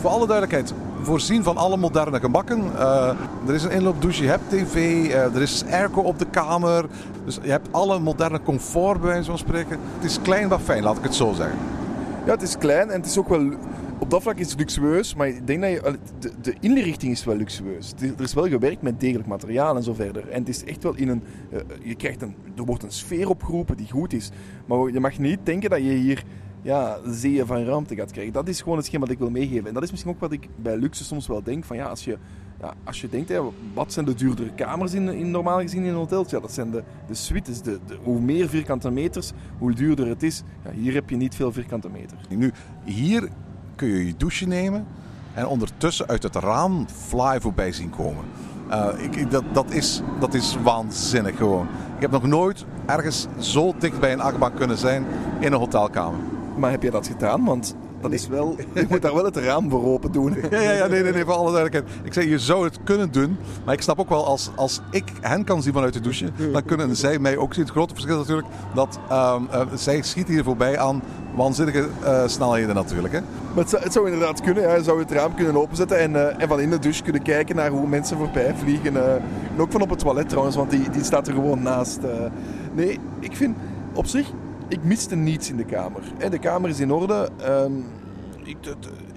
Voor 0.00 0.10
alle 0.10 0.26
duidelijkheid, 0.26 0.74
voorzien 1.02 1.42
van 1.42 1.56
alle 1.56 1.76
moderne 1.76 2.20
gemakken. 2.20 2.64
Uh, 2.74 3.08
er 3.46 3.54
is 3.54 3.62
een 3.62 3.70
inloopdouche, 3.70 4.22
je 4.22 4.28
hebt 4.28 4.48
tv, 4.48 4.74
uh, 4.74 5.14
er 5.14 5.42
is 5.42 5.64
airco 5.70 6.00
op 6.00 6.18
de 6.18 6.26
kamer. 6.30 6.84
Dus 7.24 7.38
je 7.42 7.50
hebt 7.50 7.68
alle 7.70 7.98
moderne 7.98 8.42
comfort 8.42 9.00
bij 9.00 9.10
wijze 9.10 9.30
van 9.30 9.38
spreken. 9.38 9.78
Het 9.94 10.04
is 10.04 10.18
klein 10.22 10.48
maar 10.48 10.58
fijn, 10.58 10.82
laat 10.82 10.96
ik 10.96 11.02
het 11.02 11.14
zo 11.14 11.32
zeggen. 11.32 11.58
Ja, 12.24 12.30
het 12.30 12.42
is 12.42 12.58
klein 12.58 12.90
en 12.90 13.00
het 13.00 13.06
is 13.06 13.18
ook 13.18 13.28
wel 13.28 13.52
op 13.98 14.10
dat 14.10 14.22
vlak 14.22 14.38
is 14.38 14.50
het 14.50 14.58
luxueus, 14.58 15.14
maar 15.14 15.28
ik 15.28 15.46
denk 15.46 15.60
dat 15.62 15.70
je, 15.70 15.98
de, 16.18 16.32
de 16.40 16.54
inrichting 16.60 17.12
is 17.12 17.24
wel 17.24 17.36
luxueus. 17.36 17.92
Er 18.00 18.22
is 18.22 18.34
wel 18.34 18.48
gewerkt 18.48 18.82
met 18.82 19.00
degelijk 19.00 19.28
materiaal 19.28 19.76
en 19.76 19.82
zo 19.82 19.94
verder. 19.94 20.28
En 20.28 20.38
het 20.38 20.48
is 20.48 20.64
echt 20.64 20.82
wel 20.82 20.94
in 20.94 21.08
een, 21.08 21.22
uh, 21.52 21.58
je 21.82 21.94
krijgt 21.94 22.22
een, 22.22 22.34
er 22.56 22.64
wordt 22.64 22.82
een 22.82 22.92
sfeer 22.92 23.28
opgeroepen 23.28 23.76
die 23.76 23.90
goed 23.90 24.12
is. 24.12 24.30
Maar 24.66 24.92
je 24.92 25.00
mag 25.00 25.18
niet 25.18 25.38
denken 25.42 25.70
dat 25.70 25.78
je 25.78 25.90
hier 25.90 26.24
ja, 26.62 26.98
zeeën 27.06 27.46
van 27.46 27.64
ruimte 27.64 27.94
gaat 27.94 28.12
krijgen. 28.12 28.32
Dat 28.32 28.48
is 28.48 28.60
gewoon 28.60 28.78
hetgeen 28.78 29.00
wat 29.00 29.10
ik 29.10 29.18
wil 29.18 29.30
meegeven. 29.30 29.66
En 29.66 29.74
dat 29.74 29.82
is 29.82 29.90
misschien 29.90 30.12
ook 30.12 30.20
wat 30.20 30.32
ik 30.32 30.48
bij 30.56 30.76
luxe 30.76 31.04
soms 31.04 31.26
wel 31.26 31.42
denk. 31.42 31.64
Van 31.64 31.76
ja, 31.76 31.86
als 31.86 32.04
je, 32.04 32.18
ja, 32.62 32.74
als 32.84 33.00
je 33.00 33.08
denkt, 33.08 33.28
hè, 33.28 33.40
wat 33.74 33.92
zijn 33.92 34.04
de 34.04 34.14
duurdere 34.14 34.50
kamers 34.54 34.92
in, 34.92 35.08
in 35.08 35.30
normaal 35.30 35.60
gezien 35.60 35.82
in 35.82 35.88
een 35.88 35.94
hotel? 35.94 36.24
Ja, 36.28 36.40
dat 36.40 36.52
zijn 36.52 36.70
de, 36.70 36.82
de 37.06 37.14
suites. 37.14 37.62
De, 37.62 37.78
de, 37.86 37.98
hoe 38.02 38.20
meer 38.20 38.48
vierkante 38.48 38.90
meters, 38.90 39.32
hoe 39.58 39.72
duurder 39.72 40.08
het 40.08 40.22
is. 40.22 40.42
Ja, 40.64 40.70
hier 40.70 40.94
heb 40.94 41.10
je 41.10 41.16
niet 41.16 41.34
veel 41.34 41.52
vierkante 41.52 41.88
meter. 41.88 42.16
Nu, 42.28 42.52
hier 42.84 43.28
kun 43.76 43.88
je 43.88 44.06
je 44.06 44.16
douche 44.16 44.46
nemen 44.46 44.86
en 45.34 45.46
ondertussen 45.46 46.06
uit 46.06 46.22
het 46.22 46.36
raam 46.36 46.86
fly 46.88 47.40
voorbij 47.40 47.72
zien 47.72 47.90
komen. 47.90 48.24
Uh, 48.70 48.88
ik, 48.98 49.30
dat, 49.30 49.44
dat, 49.52 49.70
is, 49.70 50.02
dat 50.20 50.34
is 50.34 50.56
waanzinnig 50.62 51.36
gewoon. 51.36 51.66
Ik 51.94 52.00
heb 52.00 52.10
nog 52.10 52.26
nooit 52.26 52.64
ergens 52.86 53.26
zo 53.38 53.74
dicht 53.78 54.00
bij 54.00 54.12
een 54.12 54.20
achtbaan 54.20 54.54
kunnen 54.54 54.78
zijn 54.78 55.04
in 55.40 55.52
een 55.52 55.58
hotelkamer. 55.58 56.20
Maar 56.56 56.70
heb 56.70 56.82
je 56.82 56.90
dat 56.90 57.06
gedaan? 57.06 57.44
Want 57.44 57.76
dat 58.02 58.12
is 58.12 58.28
wel, 58.28 58.56
je 58.74 58.86
moet 58.88 59.02
daar 59.02 59.14
wel 59.14 59.24
het 59.24 59.36
raam 59.36 59.70
voor 59.70 59.84
open 59.84 60.12
doen. 60.12 60.36
Ja, 60.50 60.60
ja, 60.60 60.72
ja 60.72 60.86
nee, 60.86 61.02
nee, 61.02 61.12
nee, 61.12 61.24
voor 61.24 61.34
alle 61.34 61.52
duidelijkheid. 61.52 61.98
Ik 62.04 62.12
zeg, 62.12 62.24
je 62.24 62.38
zou 62.38 62.64
het 62.64 62.78
kunnen 62.84 63.12
doen. 63.12 63.36
Maar 63.64 63.74
ik 63.74 63.82
snap 63.82 63.98
ook 63.98 64.08
wel, 64.08 64.26
als, 64.26 64.50
als 64.56 64.80
ik 64.90 65.04
hen 65.20 65.44
kan 65.44 65.62
zien 65.62 65.72
vanuit 65.72 65.92
de 65.92 66.00
douche, 66.00 66.30
dan 66.52 66.64
kunnen 66.64 66.96
zij 66.96 67.18
mij 67.18 67.36
ook 67.36 67.54
zien. 67.54 67.62
Het 67.62 67.72
grote 67.72 67.94
verschil 67.94 68.20
is 68.20 68.26
natuurlijk 68.26 68.54
dat 68.74 68.98
um, 69.10 69.48
uh, 69.52 69.60
zij 69.74 70.02
schieten 70.02 70.34
hier 70.34 70.44
voorbij 70.44 70.78
aan 70.78 71.02
waanzinnige 71.36 71.88
uh, 72.04 72.22
snelheden 72.26 72.74
natuurlijk. 72.74 73.14
Hè? 73.14 73.20
Maar 73.20 73.62
het 73.62 73.70
zou, 73.70 73.82
het 73.82 73.92
zou 73.92 74.10
inderdaad 74.10 74.40
kunnen. 74.40 74.62
Ja. 74.62 74.74
Je 74.74 74.82
zou 74.82 74.98
het 74.98 75.10
raam 75.10 75.34
kunnen 75.34 75.56
openzetten 75.56 75.98
en, 75.98 76.10
uh, 76.10 76.42
en 76.42 76.48
van 76.48 76.60
in 76.60 76.70
de 76.70 76.78
douche 76.78 77.02
kunnen 77.02 77.22
kijken 77.22 77.56
naar 77.56 77.70
hoe 77.70 77.86
mensen 77.86 78.16
voorbij 78.16 78.54
vliegen. 78.56 78.96
En 78.96 79.22
ook 79.58 79.72
van 79.72 79.80
op 79.80 79.90
het 79.90 79.98
toilet 79.98 80.28
trouwens, 80.28 80.56
want 80.56 80.70
die, 80.70 80.90
die 80.90 81.04
staat 81.04 81.26
er 81.26 81.34
gewoon 81.34 81.62
naast. 81.62 82.00
nee, 82.74 82.98
ik 83.20 83.36
vind 83.36 83.56
op 83.94 84.06
zich 84.06 84.32
ik 84.72 84.84
miste 84.84 85.16
niets 85.16 85.50
in 85.50 85.56
de 85.56 85.64
kamer. 85.64 86.00
De 86.30 86.38
kamer 86.38 86.70
is 86.70 86.80
in 86.80 86.92
orde. 86.92 87.28
Um, 87.48 87.84
ik, 88.44 88.56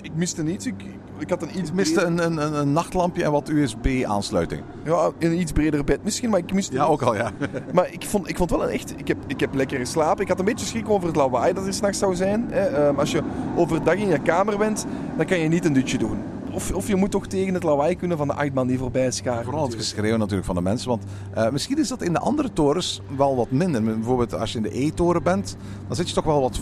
ik, 0.02 0.12
miste 0.16 0.44
niets. 0.44 0.66
Ik, 0.66 0.84
ik 1.18 1.30
had 1.30 1.42
een 1.42 1.60
iets 1.60 1.72
miste 1.72 2.02
een, 2.02 2.26
een, 2.26 2.60
een, 2.60 2.72
nachtlampje 2.72 3.24
en 3.24 3.32
wat 3.32 3.50
USB-aansluiting. 3.50 4.62
Ja, 4.84 5.12
een 5.20 5.40
iets 5.40 5.52
breder 5.52 5.84
bed 5.84 6.04
misschien, 6.04 6.30
maar 6.30 6.40
ik 6.40 6.54
miste... 6.54 6.74
Ja, 6.74 6.84
ook 6.84 7.02
al, 7.02 7.16
ja. 7.16 7.32
maar 7.74 7.94
ik 7.94 8.06
vond, 8.06 8.30
ik 8.30 8.38
vond 8.38 8.50
wel 8.50 8.64
een 8.64 8.70
echt... 8.70 8.94
Ik 8.98 9.08
heb, 9.08 9.18
ik 9.28 9.40
heb 9.40 9.54
lekker 9.54 9.80
geslapen. 9.80 10.22
Ik 10.22 10.28
had 10.28 10.40
een 10.40 10.46
beetje 10.46 10.66
schrik 10.66 10.90
over 10.90 11.08
het 11.08 11.16
lawaai 11.16 11.54
dat 11.54 11.66
er 11.66 11.74
s'nachts 11.74 12.00
zou 12.00 12.16
zijn. 12.16 12.46
Hè. 12.50 12.88
Um, 12.88 13.00
als 13.00 13.12
je 13.12 13.22
overdag 13.56 13.96
in 13.96 14.08
je 14.08 14.20
kamer 14.20 14.58
bent, 14.58 14.86
dan 15.18 15.26
kan 15.26 15.40
je 15.40 15.48
niet 15.48 15.66
een 15.66 15.74
dutje 15.74 15.98
doen 15.98 16.35
of, 16.56 16.72
of 16.72 16.88
je 16.88 16.96
moet 16.96 17.12
toch 17.12 17.28
tegen 17.28 17.54
het 17.54 17.64
lawaai 17.64 17.96
kunnen 17.96 18.18
van 18.18 18.28
de 18.28 18.34
achtman 18.34 18.68
die 18.68 18.78
voorbij 18.78 19.12
scharen. 19.12 19.44
Vooral 19.44 19.66
het 19.66 19.76
geschreeuw 19.76 20.18
natuurlijk 20.18 20.46
van 20.46 20.56
de 20.56 20.62
mensen. 20.62 20.90
Want 20.90 21.04
uh, 21.38 21.50
misschien 21.50 21.78
is 21.78 21.88
dat 21.88 22.02
in 22.02 22.14
de 22.14 22.20
andere 22.20 22.54
torens 22.54 23.02
wel 23.18 23.36
wat 23.36 23.52
minder. 23.52 23.84
Bijvoorbeeld 23.84 24.34
als 24.34 24.52
je 24.52 24.58
in 24.58 24.64
de 24.64 24.84
E-toren 24.84 25.24
bent, 25.24 25.58
dan 25.88 25.96
zit 25.96 26.08
je 26.08 26.16
toch 26.16 26.24
wel 26.24 26.42
wat 26.42 26.60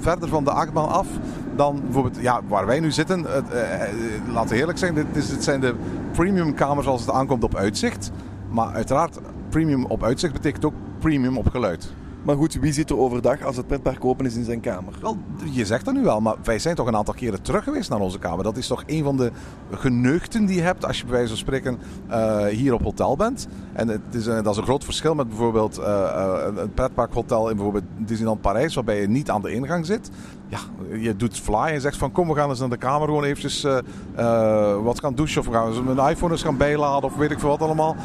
verder 0.00 0.28
van 0.28 0.44
de 0.44 0.50
achtbaan 0.50 0.88
af 0.88 1.06
dan 1.56 1.80
bijvoorbeeld 1.82 2.16
ja, 2.20 2.40
waar 2.48 2.66
wij 2.66 2.80
nu 2.80 2.90
zitten. 2.90 3.20
Uh, 3.20 3.26
uh, 3.26 4.32
laten 4.32 4.50
we 4.50 4.56
eerlijk 4.56 4.78
zijn, 4.78 4.94
dit, 4.94 5.06
is, 5.12 5.28
dit 5.28 5.44
zijn 5.44 5.60
de 5.60 5.74
premium 6.12 6.54
kamers 6.54 6.86
als 6.86 7.00
het 7.00 7.10
aankomt 7.10 7.44
op 7.44 7.56
uitzicht. 7.56 8.10
Maar 8.50 8.72
uiteraard, 8.72 9.18
premium 9.48 9.84
op 9.84 10.04
uitzicht 10.04 10.32
betekent 10.32 10.64
ook 10.64 10.74
premium 10.98 11.36
op 11.36 11.48
geluid. 11.48 11.92
Maar 12.22 12.36
goed, 12.36 12.54
wie 12.54 12.72
zit 12.72 12.90
er 12.90 12.98
overdag 12.98 13.42
als 13.42 13.56
het 13.56 13.66
pretpark 13.66 14.04
open 14.04 14.26
is 14.26 14.34
in 14.34 14.44
zijn 14.44 14.60
kamer? 14.60 14.94
Je 15.50 15.66
zegt 15.66 15.84
dat 15.84 15.94
nu 15.94 16.02
wel, 16.02 16.20
maar 16.20 16.34
wij 16.42 16.58
zijn 16.58 16.74
toch 16.74 16.86
een 16.86 16.96
aantal 16.96 17.14
keren 17.14 17.42
terug 17.42 17.64
geweest 17.64 17.90
naar 17.90 18.00
onze 18.00 18.18
kamer. 18.18 18.44
Dat 18.44 18.56
is 18.56 18.66
toch 18.66 18.82
een 18.86 19.04
van 19.04 19.16
de 19.16 19.30
geneugten 19.70 20.46
die 20.46 20.56
je 20.56 20.62
hebt 20.62 20.86
als 20.86 20.98
je 20.98 21.04
bij 21.04 21.12
wijze 21.12 21.28
van 21.28 21.36
spreken 21.36 21.78
uh, 22.10 22.46
hier 22.46 22.74
op 22.74 22.82
hotel 22.82 23.16
bent. 23.16 23.48
En 23.72 23.88
het 23.88 24.00
is 24.10 24.26
een, 24.26 24.42
dat 24.42 24.52
is 24.52 24.58
een 24.58 24.64
groot 24.64 24.84
verschil 24.84 25.14
met 25.14 25.28
bijvoorbeeld 25.28 25.78
uh, 25.78 26.44
een 26.56 26.72
pretparkhotel 26.74 27.48
in 27.48 27.54
bijvoorbeeld 27.54 27.84
Disneyland 27.96 28.40
Parijs, 28.40 28.74
waarbij 28.74 29.00
je 29.00 29.08
niet 29.08 29.30
aan 29.30 29.42
de 29.42 29.52
ingang 29.52 29.86
zit. 29.86 30.10
Ja, 30.48 30.58
je 30.98 31.16
doet 31.16 31.38
fly 31.38 31.56
en 31.56 31.80
zegt 31.80 31.96
van 31.96 32.12
kom, 32.12 32.28
we 32.28 32.34
gaan 32.34 32.48
eens 32.48 32.60
naar 32.60 32.68
de 32.68 32.76
kamer 32.76 33.06
gewoon 33.06 33.24
eventjes 33.24 33.64
uh, 33.64 34.82
wat 34.82 35.00
gaan 35.00 35.14
douchen 35.14 35.40
of 35.40 35.46
we 35.46 35.52
gaan 35.52 35.94
mijn 35.94 36.10
iPhone 36.10 36.32
eens 36.32 36.42
gaan 36.42 36.56
bijladen 36.56 37.10
of 37.10 37.16
weet 37.16 37.30
ik 37.30 37.38
veel 37.38 37.48
wat 37.48 37.62
allemaal 37.62 37.96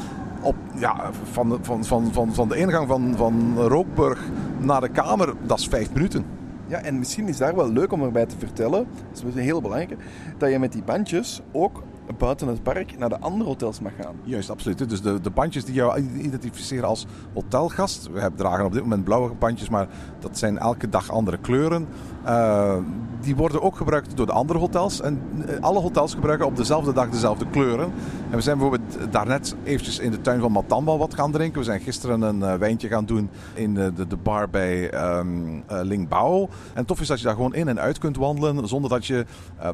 op, 0.48 0.56
ja, 0.76 1.10
van, 1.32 1.50
de, 1.50 1.58
van, 1.62 1.86
van, 1.86 2.14
van, 2.14 2.34
van 2.34 2.48
de 2.48 2.58
ingang 2.58 2.88
van, 2.88 3.14
van 3.16 3.58
Rookburg 3.58 4.24
naar 4.60 4.82
de 4.82 4.90
kamer, 4.90 5.34
dat 5.46 5.60
is 5.60 5.68
vijf 5.68 5.94
minuten. 5.94 6.26
Ja, 6.68 6.82
en 6.82 7.00
misschien 7.00 7.28
is 7.28 7.38
daar 7.38 7.56
wel 7.56 7.72
leuk 7.72 7.92
om 7.92 8.04
erbij 8.04 8.26
te 8.26 8.38
vertellen, 8.38 8.88
dat 9.12 9.24
is 9.28 9.36
een 9.36 9.42
heel 9.42 9.62
belangrijk, 9.62 10.00
dat 10.38 10.52
je 10.52 10.60
met 10.60 10.72
die 10.72 10.84
bandjes 10.84 11.42
ook 11.52 11.84
buiten 12.18 12.48
het 12.48 12.64
park 12.64 12.98
naar 12.98 13.10
de 13.10 13.20
andere 13.20 13.50
hotels 13.50 13.80
mag 13.80 13.92
gaan. 14.02 14.16
Juist, 14.24 14.50
absoluut. 14.50 14.90
Dus 14.90 15.02
de, 15.02 15.22
de 15.22 15.30
bandjes 15.30 15.66
die 15.66 15.74
jou 15.74 16.02
identificeren 16.18 16.88
als 16.88 17.06
hotelgast. 17.34 18.10
We 18.12 18.20
hebben 18.20 18.40
dragen 18.40 18.66
op 18.66 18.74
dit 18.74 18.82
moment 18.82 19.04
blauwe 19.04 19.34
bandjes, 19.36 19.70
maar 19.70 19.88
dat 20.20 20.38
zijn 20.38 20.58
elke 20.58 20.90
dag 20.90 21.12
andere 21.12 21.38
kleuren. 21.38 21.88
Uh, 22.28 22.78
die 23.22 23.36
worden 23.36 23.62
ook 23.62 23.76
gebruikt 23.76 24.18
door 24.18 24.26
de 24.26 24.32
andere 24.32 24.60
hotels. 24.60 25.02
En 25.02 25.22
eh, 25.48 25.60
alle 25.60 25.80
hotels 25.80 26.13
gebruiken 26.13 26.46
op 26.46 26.56
dezelfde 26.56 26.94
dag 26.94 27.10
dezelfde 27.10 27.46
kleuren. 27.50 27.92
En 28.30 28.36
we 28.36 28.42
zijn 28.42 28.58
bijvoorbeeld 28.58 29.12
daarnet 29.12 29.56
eventjes 29.63 30.00
in 30.00 30.12
de 30.12 30.22
tuin 30.22 30.40
van 30.40 30.52
Matamba 30.52 30.98
wat 30.98 31.13
gaan 31.13 31.32
drinken. 31.32 31.60
We 31.60 31.66
zijn 31.66 31.82
gisteren 31.82 32.22
een 32.22 32.40
uh, 32.40 32.54
wijntje 32.54 32.88
gaan 32.88 33.06
doen 33.06 33.30
in 33.54 33.74
de, 33.74 34.08
de, 34.08 34.18
bar 34.18 34.50
bij 34.50 34.94
um, 35.18 35.63
Lingbao. 35.68 36.50
En 36.74 36.86
tof 36.86 37.02
is 37.02 37.08
dat 37.08 37.20
je 37.20 37.26
daar 37.26 37.36
gewoon 37.36 37.56
in 37.56 37.68
en 37.68 37.80
uit 37.80 37.98
kunt 37.98 38.18
wandelen 38.18 38.68
zonder 38.68 38.90
dat 38.90 39.06
je 39.06 39.26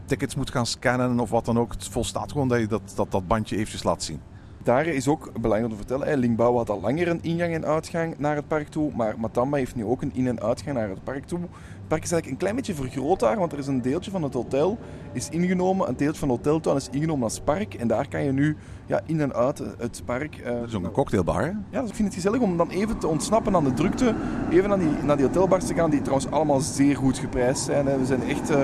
tickets 0.05 0.35
moet 0.35 0.51
gaan 0.51 0.65
scannen 0.65 1.19
of 1.19 1.29
wat 1.29 1.45
dan 1.45 1.59
ook. 1.59 1.71
Het 1.71 1.87
volstaat 1.87 2.31
gewoon 2.31 2.47
dat 2.47 2.59
je 2.59 2.67
dat, 2.67 2.93
dat, 2.95 3.11
dat 3.11 3.27
bandje 3.27 3.55
eventjes 3.55 3.83
laat 3.83 4.03
zien. 4.03 4.19
Daar 4.63 4.85
is 4.85 5.07
ook 5.07 5.31
belangrijk 5.41 5.63
om 5.63 5.77
te 5.79 5.87
vertellen, 5.87 6.17
Lingbao 6.17 6.57
had 6.57 6.69
al 6.69 6.81
langer 6.81 7.07
een 7.07 7.23
ingang 7.23 7.53
en 7.53 7.65
uitgang 7.65 8.17
naar 8.17 8.35
het 8.35 8.47
park 8.47 8.67
toe, 8.67 8.91
maar 8.95 9.19
Matamba 9.19 9.57
heeft 9.57 9.75
nu 9.75 9.85
ook 9.85 10.01
een 10.01 10.13
in- 10.13 10.27
en 10.27 10.41
uitgang 10.41 10.77
naar 10.77 10.89
het 10.89 11.03
park 11.03 11.25
toe. 11.25 11.39
Het 11.83 11.91
park 11.91 12.03
is 12.03 12.11
eigenlijk 12.11 12.31
een 12.31 12.47
klein 12.47 12.55
beetje 12.55 12.89
vergroot 12.89 13.19
daar, 13.19 13.37
want 13.37 13.51
er 13.51 13.57
is 13.57 13.67
een 13.67 13.81
deeltje 13.81 14.11
van 14.11 14.23
het 14.23 14.33
hotel 14.33 14.77
is 15.11 15.29
ingenomen, 15.29 15.87
een 15.87 15.97
deeltje 15.97 16.19
van 16.19 16.27
de 16.27 16.33
hoteltuin 16.33 16.75
is 16.75 16.89
ingenomen 16.91 17.23
als 17.23 17.39
park 17.39 17.73
en 17.73 17.87
daar 17.87 18.07
kan 18.07 18.23
je 18.23 18.31
nu 18.31 18.55
ja, 18.85 19.01
in 19.05 19.21
en 19.21 19.33
uit 19.33 19.63
het 19.77 20.01
park... 20.05 20.41
Uh, 20.45 20.51
Zo'n 20.67 20.91
cocktailbar, 20.91 21.55
Ja, 21.69 21.81
dus 21.81 21.89
ik 21.89 21.95
vind 21.95 22.07
het 22.07 22.15
gezellig 22.15 22.41
om 22.41 22.57
dan 22.57 22.69
even 22.69 22.97
te 22.97 23.07
ontsnappen 23.07 23.55
aan 23.55 23.63
de 23.63 23.73
drukte, 23.73 24.15
even 24.49 24.69
naar 24.69 24.79
die, 24.79 24.89
naar 25.03 25.17
die 25.17 25.25
hotelbars 25.25 25.65
te 25.65 25.73
gaan, 25.73 25.89
die 25.89 26.01
trouwens 26.01 26.31
allemaal 26.31 26.59
zeer 26.59 26.95
goed 26.95 27.17
geprijsd 27.17 27.63
zijn. 27.63 27.85
Hè. 27.85 27.97
We 27.97 28.05
zijn 28.05 28.23
echt... 28.23 28.51
Uh, 28.51 28.57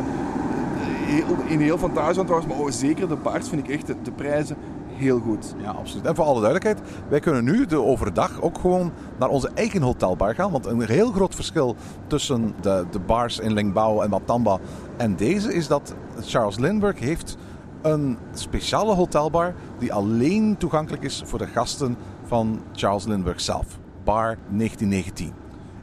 in 1.48 1.60
heel 1.60 1.78
Fantasieland 1.78 2.28
trouwens, 2.28 2.54
maar 2.54 2.66
oh, 2.66 2.72
zeker 2.72 3.08
de 3.08 3.16
baars 3.16 3.50
vind 3.50 3.68
ik 3.68 3.76
echt 3.76 3.88
de, 3.88 3.96
de 4.04 4.12
prijzen 4.12 4.58
heel 5.00 5.20
goed. 5.20 5.56
Ja, 5.62 5.72
absoluut. 5.72 6.06
En 6.06 6.16
voor 6.16 6.26
alle 6.26 6.42
duidelijkheid, 6.42 6.90
wij 7.10 7.20
kunnen 7.20 7.44
nu 7.44 7.66
de 7.66 7.82
overdag 7.82 8.42
ook 8.42 8.58
gewoon 8.58 8.92
naar 9.20 9.30
onze 9.30 9.50
eigen 9.54 9.82
hotelbar 9.82 10.36
gaan. 10.36 10.52
Want 10.52 10.66
een 10.66 10.82
heel 10.82 11.12
groot 11.12 11.36
verschil 11.36 11.76
tussen 12.08 12.54
de, 12.62 12.86
de 12.92 13.00
bars 13.00 13.40
in 13.40 13.54
Lingbao 13.54 14.02
en 14.02 14.10
Matamba 14.10 14.60
en 14.98 15.16
deze 15.16 15.54
is 15.54 15.68
dat 15.68 15.96
Charles 16.22 16.58
Lindbergh 16.58 17.00
heeft 17.00 17.38
een 17.82 18.18
speciale 18.34 18.94
hotelbar 18.94 19.54
die 19.78 19.94
alleen 19.94 20.58
toegankelijk 20.58 21.04
is 21.04 21.22
voor 21.26 21.40
de 21.40 21.48
gasten 21.48 21.98
van 22.24 22.62
Charles 22.74 23.06
Lindbergh 23.06 23.40
zelf. 23.40 23.66
Bar 24.04 24.38
1919. 24.50 25.34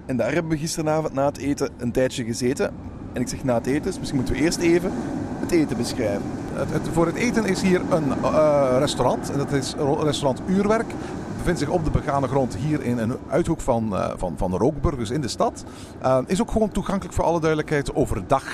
En 0.06 0.16
daar 0.16 0.32
hebben 0.32 0.52
we 0.52 0.58
gisteravond 0.58 1.12
na 1.12 1.24
het 1.24 1.36
eten 1.36 1.70
een 1.76 1.92
tijdje 1.92 2.24
gezeten. 2.24 2.74
En 3.12 3.20
ik 3.20 3.28
zeg 3.28 3.44
na 3.44 3.54
het 3.54 3.66
eten, 3.66 3.82
dus 3.82 3.98
misschien 3.98 4.18
moeten 4.18 4.34
we 4.36 4.40
eerst 4.40 4.58
even 4.58 4.92
het 5.40 5.50
eten 5.50 5.76
beschrijven. 5.76 6.22
Het, 6.56 6.88
voor 6.92 7.06
het 7.06 7.14
eten 7.14 7.44
is 7.44 7.62
hier 7.62 7.80
een 7.90 8.08
uh, 8.22 8.76
restaurant. 8.78 9.30
En 9.30 9.38
dat 9.38 9.52
is 9.52 9.74
restaurant 10.00 10.40
Uurwerk. 10.46 10.94
Bevindt 11.36 11.60
zich 11.60 11.68
op 11.68 11.84
de 11.84 11.90
begane 11.90 12.28
grond 12.28 12.56
hier 12.56 12.82
in 12.82 12.98
een 12.98 13.12
uithoek 13.28 13.60
van, 13.60 13.88
uh, 13.92 14.10
van, 14.16 14.34
van 14.36 14.56
Rookburg, 14.56 14.96
dus 14.96 15.10
in 15.10 15.20
de 15.20 15.28
stad. 15.28 15.64
Uh, 16.02 16.18
is 16.26 16.40
ook 16.40 16.50
gewoon 16.50 16.70
toegankelijk 16.70 17.14
voor 17.14 17.24
alle 17.24 17.40
duidelijkheid 17.40 17.94
overdag 17.94 18.44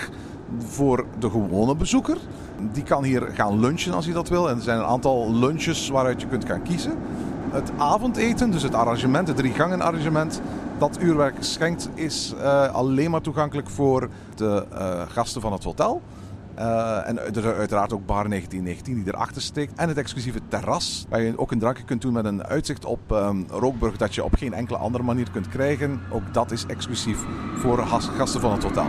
voor 0.59 1.05
de 1.19 1.31
gewone 1.31 1.77
bezoeker. 1.77 2.17
Die 2.73 2.83
kan 2.83 3.05
hier 3.05 3.29
gaan 3.35 3.61
lunchen 3.61 3.93
als 3.93 4.05
hij 4.05 4.15
dat 4.15 4.29
wil. 4.29 4.49
En 4.49 4.57
er 4.57 4.63
zijn 4.63 4.79
een 4.79 4.85
aantal 4.85 5.35
lunches 5.35 5.89
waaruit 5.89 6.21
je 6.21 6.27
kunt 6.27 6.45
gaan 6.45 6.63
kiezen. 6.63 6.93
Het 7.51 7.71
avondeten, 7.77 8.51
dus 8.51 8.63
het 8.63 8.75
arrangement, 8.75 9.29
het 9.29 9.37
drie 9.37 9.53
gangen 9.53 9.81
arrangement, 9.81 10.41
dat 10.79 10.99
uurwerk 11.01 11.37
schenkt, 11.41 11.89
is 11.95 12.35
alleen 12.73 13.11
maar 13.11 13.21
toegankelijk 13.21 13.71
voor 13.71 14.09
de 14.35 14.65
gasten 15.09 15.41
van 15.41 15.53
het 15.53 15.65
hotel. 15.65 16.03
Uh, 16.59 17.09
en 17.09 17.19
uiteraard 17.19 17.93
ook 17.93 18.07
bar 18.07 18.29
1919 18.29 18.95
die 18.95 19.15
erachter 19.15 19.43
steekt. 19.43 19.79
En 19.79 19.89
het 19.89 19.97
exclusieve 19.97 20.41
terras, 20.49 21.07
waar 21.09 21.23
je 21.23 21.39
ook 21.39 21.53
een 21.53 21.59
drankje 21.59 21.85
kunt 21.85 22.03
doen 22.03 22.13
met 22.13 22.25
een 22.25 22.45
uitzicht 22.45 22.85
op 22.85 23.11
um, 23.11 23.47
Rookburg 23.51 23.97
dat 23.97 24.15
je 24.15 24.25
op 24.25 24.35
geen 24.35 24.53
enkele 24.53 24.79
andere 24.79 25.05
manier 25.05 25.31
kunt 25.31 25.49
krijgen. 25.49 26.01
Ook 26.11 26.35
dat 26.35 26.51
is 26.51 26.67
exclusief 26.67 27.19
voor 27.57 27.79
gasten 27.79 28.41
van 28.41 28.53
het 28.53 28.63
hotel. 28.63 28.87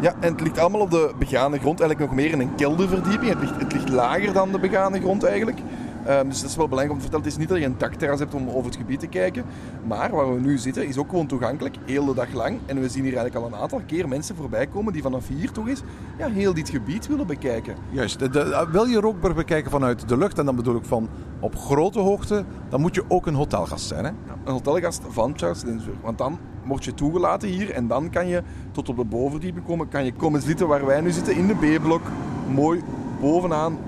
Ja, 0.00 0.14
en 0.20 0.32
het 0.32 0.40
ligt 0.40 0.58
allemaal 0.58 0.80
op 0.80 0.90
de 0.90 1.12
begane 1.18 1.58
grond, 1.58 1.80
eigenlijk 1.80 2.10
nog 2.10 2.20
meer 2.20 2.32
in 2.32 2.40
een 2.40 2.54
kelderverdieping. 2.54 3.30
Het 3.30 3.40
ligt, 3.40 3.60
het 3.60 3.72
ligt 3.72 3.88
lager 3.88 4.32
dan 4.32 4.52
de 4.52 4.58
begane 4.58 5.00
grond 5.00 5.24
eigenlijk. 5.24 5.58
Ehm, 6.06 6.28
dus 6.28 6.40
dat 6.40 6.50
is 6.50 6.56
wel 6.56 6.68
belangrijk 6.68 6.90
om 6.90 6.96
te 6.96 7.02
vertellen. 7.10 7.24
Het 7.24 7.34
is 7.34 7.38
niet 7.40 7.48
dat 7.48 7.58
je 7.58 7.64
een 7.64 7.78
dakterras 7.78 8.18
hebt 8.18 8.34
om 8.34 8.48
over 8.48 8.64
het 8.64 8.76
gebied 8.76 9.00
te 9.00 9.06
kijken. 9.06 9.44
Maar 9.86 10.10
waar 10.10 10.34
we 10.34 10.40
nu 10.40 10.58
zitten 10.58 10.86
is 10.86 10.96
ook 10.98 11.08
gewoon 11.08 11.26
toegankelijk, 11.26 11.76
heel 11.84 12.04
de 12.04 12.14
dag 12.14 12.32
lang. 12.32 12.58
En 12.66 12.80
we 12.80 12.88
zien 12.88 13.04
hier 13.04 13.16
eigenlijk 13.16 13.46
al 13.46 13.52
een 13.52 13.62
aantal 13.62 13.80
keer 13.86 14.08
mensen 14.08 14.36
voorbij 14.36 14.66
komen 14.66 14.92
die 14.92 15.02
vanaf 15.02 15.28
hier 15.28 15.50
toch 15.52 15.68
eens 15.68 15.82
ja, 16.18 16.28
heel 16.28 16.54
dit 16.54 16.68
gebied 16.68 17.06
willen 17.06 17.26
bekijken. 17.26 17.74
Juist. 17.90 18.18
De, 18.18 18.28
de- 18.28 18.68
wil 18.70 18.84
je 18.84 19.00
Rookburg 19.00 19.34
bekijken 19.34 19.70
vanuit 19.70 20.08
de 20.08 20.16
lucht, 20.16 20.38
en 20.38 20.44
dan 20.44 20.56
bedoel 20.56 20.76
ik 20.76 20.84
van 20.84 21.08
op 21.40 21.56
grote 21.56 21.98
hoogte, 22.00 22.44
dan 22.68 22.80
moet 22.80 22.94
je 22.94 23.04
ook 23.08 23.26
een 23.26 23.34
hotelgast 23.34 23.86
zijn. 23.86 24.04
Hè? 24.04 24.10
Een 24.44 24.52
hotelgast 24.52 25.02
van 25.08 25.32
Charles 25.36 25.62
Lindbergh. 25.62 25.98
Want 26.02 26.18
dan 26.18 26.38
word 26.64 26.84
je 26.84 26.94
toegelaten 26.94 27.48
hier 27.48 27.70
en 27.70 27.86
dan 27.86 28.10
kan 28.10 28.26
je 28.28 28.42
tot 28.72 28.88
op 28.88 28.96
de 28.96 29.04
bovenverdieping 29.04 29.66
komen. 29.66 29.88
Kan 29.88 30.04
je 30.04 30.12
komen 30.12 30.42
zitten 30.42 30.66
waar 30.68 30.86
wij 30.86 31.00
nu 31.00 31.10
zitten, 31.10 31.36
in 31.36 31.46
de 31.46 31.54
B-blok. 31.78 32.02
Mooi 32.48 32.82
bovenaan, 33.20 33.78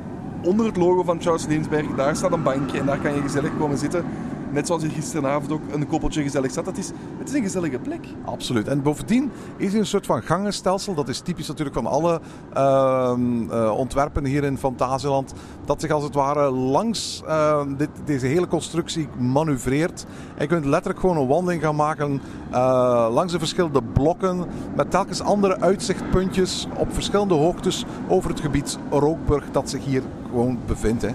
onder 0.42 0.66
het 0.66 0.76
logo 0.76 1.02
van 1.02 1.20
Charles 1.20 1.46
Lindbergh. 1.46 1.96
Daar 1.96 2.16
staat 2.16 2.32
een 2.32 2.42
bankje 2.42 2.78
en 2.78 2.86
daar 2.86 2.98
kan 2.98 3.14
je 3.14 3.20
gezellig 3.20 3.50
komen 3.58 3.78
zitten. 3.78 4.04
Net 4.50 4.66
zoals 4.66 4.82
je 4.82 4.88
gisteravond 4.88 5.52
ook 5.52 5.60
een 5.72 5.86
koppeltje 5.86 6.22
gezellig 6.22 6.52
zat. 6.52 6.66
Het 6.66 6.78
is, 6.78 6.90
het 7.18 7.28
is 7.28 7.34
een 7.34 7.42
gezellige 7.42 7.78
plek. 7.78 8.06
Absoluut. 8.24 8.68
En 8.68 8.82
bovendien 8.82 9.30
is 9.56 9.72
er 9.72 9.78
een 9.78 9.86
soort 9.86 10.06
van 10.06 10.22
gangenstelsel. 10.22 10.94
Dat 10.94 11.08
is 11.08 11.20
typisch 11.20 11.48
natuurlijk 11.48 11.76
van 11.76 11.86
alle 11.86 12.20
ehm, 12.52 13.50
eh, 13.50 13.70
ontwerpen 13.76 14.24
hier 14.24 14.44
in 14.44 14.58
Fantasieland. 14.58 15.32
Dat 15.64 15.80
zich 15.80 15.90
als 15.90 16.04
het 16.04 16.14
ware 16.14 16.50
langs 16.50 17.22
ehm, 17.26 17.76
dit, 17.76 17.88
deze 18.04 18.26
hele 18.26 18.46
constructie 18.48 19.08
manoeuvreert. 19.18 20.06
En 20.34 20.42
je 20.42 20.46
kunt 20.46 20.64
letterlijk 20.64 21.00
gewoon 21.00 21.16
een 21.16 21.26
wandeling 21.26 21.62
gaan 21.62 21.76
maken 21.76 22.20
eh, 22.50 23.08
langs 23.10 23.32
de 23.32 23.38
verschillende 23.38 23.82
blokken. 23.82 24.44
Met 24.76 24.90
telkens 24.90 25.20
andere 25.20 25.60
uitzichtpuntjes 25.60 26.66
op 26.76 26.94
verschillende 26.94 27.34
hoogtes 27.34 27.84
over 28.08 28.30
het 28.30 28.40
gebied 28.40 28.78
Rookburg 28.90 29.44
dat 29.50 29.70
zich 29.70 29.84
hier 29.84 30.02
gewoon 30.36 30.58
bevindt. 30.66 31.02
Hè. 31.02 31.10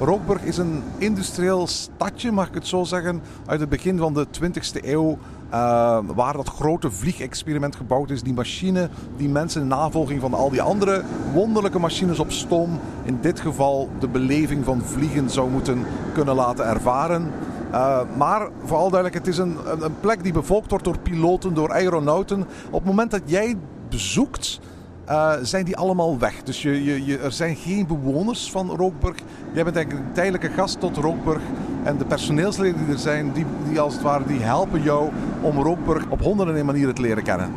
Rookburg 0.00 0.42
is 0.42 0.58
een 0.58 0.82
industrieel 0.98 1.66
stadje, 1.66 2.32
mag 2.32 2.48
ik 2.48 2.54
het 2.54 2.66
zo 2.66 2.84
zeggen, 2.84 3.22
uit 3.46 3.60
het 3.60 3.68
begin 3.68 3.98
van 3.98 4.14
de 4.14 4.26
20e 4.30 4.84
eeuw. 4.84 5.18
eh, 5.50 5.98
waar 6.14 6.32
dat 6.32 6.48
grote 6.48 6.90
vliegexperiment 6.90 7.76
gebouwd 7.76 8.10
is. 8.10 8.22
Die 8.22 8.34
machine 8.34 8.88
die 9.16 9.28
mensen 9.28 9.60
in 9.60 9.66
navolging 9.66 10.20
van 10.20 10.34
al 10.34 10.50
die 10.50 10.62
andere 10.62 11.02
wonderlijke 11.32 11.78
machines 11.78 12.18
op 12.18 12.30
stoom. 12.30 12.80
in 13.04 13.18
dit 13.20 13.40
geval 13.40 13.88
de 13.98 14.08
beleving 14.08 14.64
van 14.64 14.82
vliegen 14.82 15.30
zou 15.30 15.50
moeten 15.50 15.84
kunnen 16.14 16.34
laten 16.34 16.66
ervaren. 16.66 17.30
Eh, 17.70 18.00
maar 18.16 18.48
vooral 18.64 18.90
duidelijk, 18.90 19.14
het 19.24 19.34
is 19.34 19.38
een, 19.38 19.56
een, 19.66 19.84
een 19.84 20.00
plek 20.00 20.22
die 20.22 20.32
bevolkt 20.32 20.70
wordt 20.70 20.84
door 20.84 20.98
piloten, 20.98 21.54
door 21.54 21.72
aeronauten. 21.72 22.40
Op 22.66 22.80
het 22.80 22.84
moment 22.84 23.10
dat 23.10 23.22
jij 23.24 23.56
bezoekt, 23.88 24.60
eh, 25.06 25.32
zijn 25.42 25.64
die 25.64 25.76
allemaal 25.76 26.18
weg. 26.18 26.42
Dus 26.42 26.62
je, 26.62 27.04
je, 27.04 27.18
er 27.18 27.32
zijn 27.32 27.56
geen 27.56 27.86
bewoners 27.86 28.50
van 28.50 28.70
Rookburg. 28.70 29.16
Jij 29.52 29.64
bent 29.64 29.76
eigenlijk 29.76 30.06
een 30.06 30.12
tijdelijke 30.12 30.48
gast 30.48 30.80
tot 30.80 30.96
Rookburg. 30.96 31.42
En 31.82 31.96
de 31.96 32.04
personeelsleden 32.04 32.84
die 32.84 32.94
er 32.94 33.00
zijn, 33.00 33.32
die, 33.32 33.46
die 33.68 33.80
als 33.80 33.94
het 33.94 34.02
ware, 34.02 34.24
die 34.26 34.40
helpen 34.40 34.82
jou 34.82 35.10
om 35.40 35.58
Rookburg 35.58 36.04
op 36.08 36.22
honderden 36.22 36.56
en 36.56 36.66
manieren 36.66 36.94
te 36.94 37.02
leren 37.02 37.22
kennen. 37.22 37.50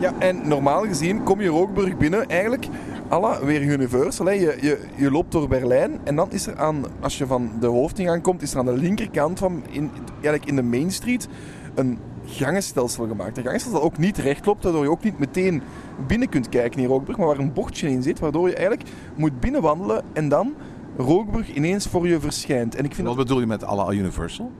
Ja, 0.00 0.12
en 0.18 0.48
normaal 0.48 0.82
gezien 0.82 1.22
kom 1.22 1.40
je 1.40 1.48
Rookburg 1.48 1.96
binnen 1.96 2.28
eigenlijk 2.28 2.66
à 3.10 3.20
la 3.20 3.44
weer 3.44 3.62
Universal. 3.62 4.30
Je, 4.30 4.56
je, 4.60 4.80
je 4.96 5.10
loopt 5.10 5.32
door 5.32 5.48
Berlijn 5.48 6.00
en 6.04 6.16
dan 6.16 6.32
is 6.32 6.46
er 6.46 6.58
aan, 6.58 6.84
als 7.00 7.18
je 7.18 7.26
van 7.26 7.50
de 7.60 7.66
hoofdingang 7.66 8.22
komt, 8.22 8.42
is 8.42 8.52
er 8.52 8.58
aan 8.58 8.64
de 8.64 8.76
linkerkant 8.76 9.38
van, 9.38 9.62
in, 9.70 9.90
eigenlijk 10.12 10.46
in 10.46 10.56
de 10.56 10.62
Main 10.62 10.90
Street, 10.90 11.28
een 11.74 11.98
gangenstelsel 12.30 13.06
gemaakt. 13.06 13.36
Een 13.36 13.42
gangenstelsel 13.42 13.80
dat 13.80 13.90
ook 13.90 13.98
niet 13.98 14.18
recht 14.18 14.46
loopt, 14.46 14.62
waardoor 14.62 14.82
je 14.82 14.90
ook 14.90 15.04
niet 15.04 15.18
meteen 15.18 15.62
binnen 16.06 16.28
kunt 16.28 16.48
kijken 16.48 16.80
in 16.80 16.86
Rookburg, 16.86 17.18
maar 17.18 17.26
waar 17.26 17.38
een 17.38 17.52
bordje 17.52 17.90
in 17.90 18.02
zit, 18.02 18.18
waardoor 18.18 18.48
je 18.48 18.54
eigenlijk 18.54 18.88
moet 19.16 19.40
binnenwandelen 19.40 20.02
en 20.12 20.28
dan 20.28 20.54
Rookburg 20.96 21.54
ineens 21.54 21.86
voor 21.86 22.08
je 22.08 22.20
verschijnt. 22.20 22.74
En 22.74 22.84
ik 22.84 22.94
vind 22.94 23.06
Wat 23.06 23.16
dat 23.16 23.26
bedoel 23.26 23.40
je 23.40 23.46
met 23.46 23.64
à 23.64 23.74
la 23.74 23.92
Universal? 23.92 24.50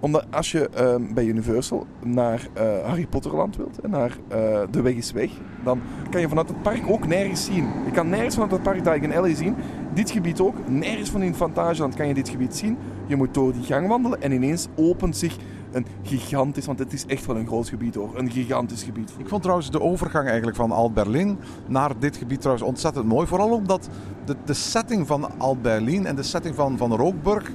omdat 0.00 0.26
als 0.30 0.52
je 0.52 0.68
ehm, 0.68 1.02
bij 1.14 1.24
Universal 1.24 1.86
naar 2.04 2.48
eh, 2.52 2.64
Harry 2.84 3.06
Potterland 3.06 3.56
wilt, 3.56 3.80
en 3.80 3.90
naar 3.90 4.16
eh, 4.28 4.60
De 4.70 4.82
Weg 4.82 4.94
is 4.94 5.12
Weg, 5.12 5.30
dan 5.64 5.80
kan 6.10 6.20
je 6.20 6.28
vanuit 6.28 6.48
het 6.48 6.62
park 6.62 6.82
ook 6.88 7.06
nergens 7.06 7.44
zien. 7.44 7.68
Je 7.84 7.90
kan 7.92 8.08
nergens 8.08 8.34
vanuit 8.34 8.52
het 8.52 8.62
park 8.62 8.84
Diagon 8.84 9.12
Alley 9.12 9.34
zien. 9.34 9.54
Dit 9.94 10.10
gebied 10.10 10.40
ook. 10.40 10.68
Nergens 10.68 11.10
van 11.10 11.22
in 11.22 11.34
Fantasieland 11.34 11.94
kan 11.94 12.08
je 12.08 12.14
dit 12.14 12.28
gebied 12.28 12.56
zien. 12.56 12.76
Je 13.06 13.16
moet 13.16 13.34
door 13.34 13.52
die 13.52 13.62
gang 13.62 13.88
wandelen 13.88 14.22
en 14.22 14.32
ineens 14.32 14.66
opent 14.76 15.16
zich 15.16 15.36
een 15.72 15.86
gigantisch, 16.02 16.66
want 16.66 16.78
het 16.78 16.92
is 16.92 17.06
echt 17.06 17.26
wel 17.26 17.36
een 17.36 17.46
groot 17.46 17.68
gebied 17.68 17.94
hoor, 17.94 18.18
een 18.18 18.30
gigantisch 18.30 18.82
gebied. 18.82 19.12
Ik 19.18 19.28
vond 19.28 19.42
trouwens 19.42 19.70
de 19.70 19.80
overgang 19.80 20.26
eigenlijk 20.26 20.56
van 20.56 20.70
Alt-Berlin 20.70 21.38
naar 21.66 21.92
dit 21.98 22.16
gebied 22.16 22.40
trouwens 22.40 22.66
ontzettend 22.66 23.06
mooi. 23.06 23.26
Vooral 23.26 23.50
omdat 23.50 23.88
de, 24.24 24.36
de 24.44 24.54
setting 24.54 25.06
van 25.06 25.38
Alt-Berlin 25.38 26.06
en 26.06 26.16
de 26.16 26.22
setting 26.22 26.54
van, 26.54 26.76
van 26.76 26.94
Rookburg, 26.94 27.50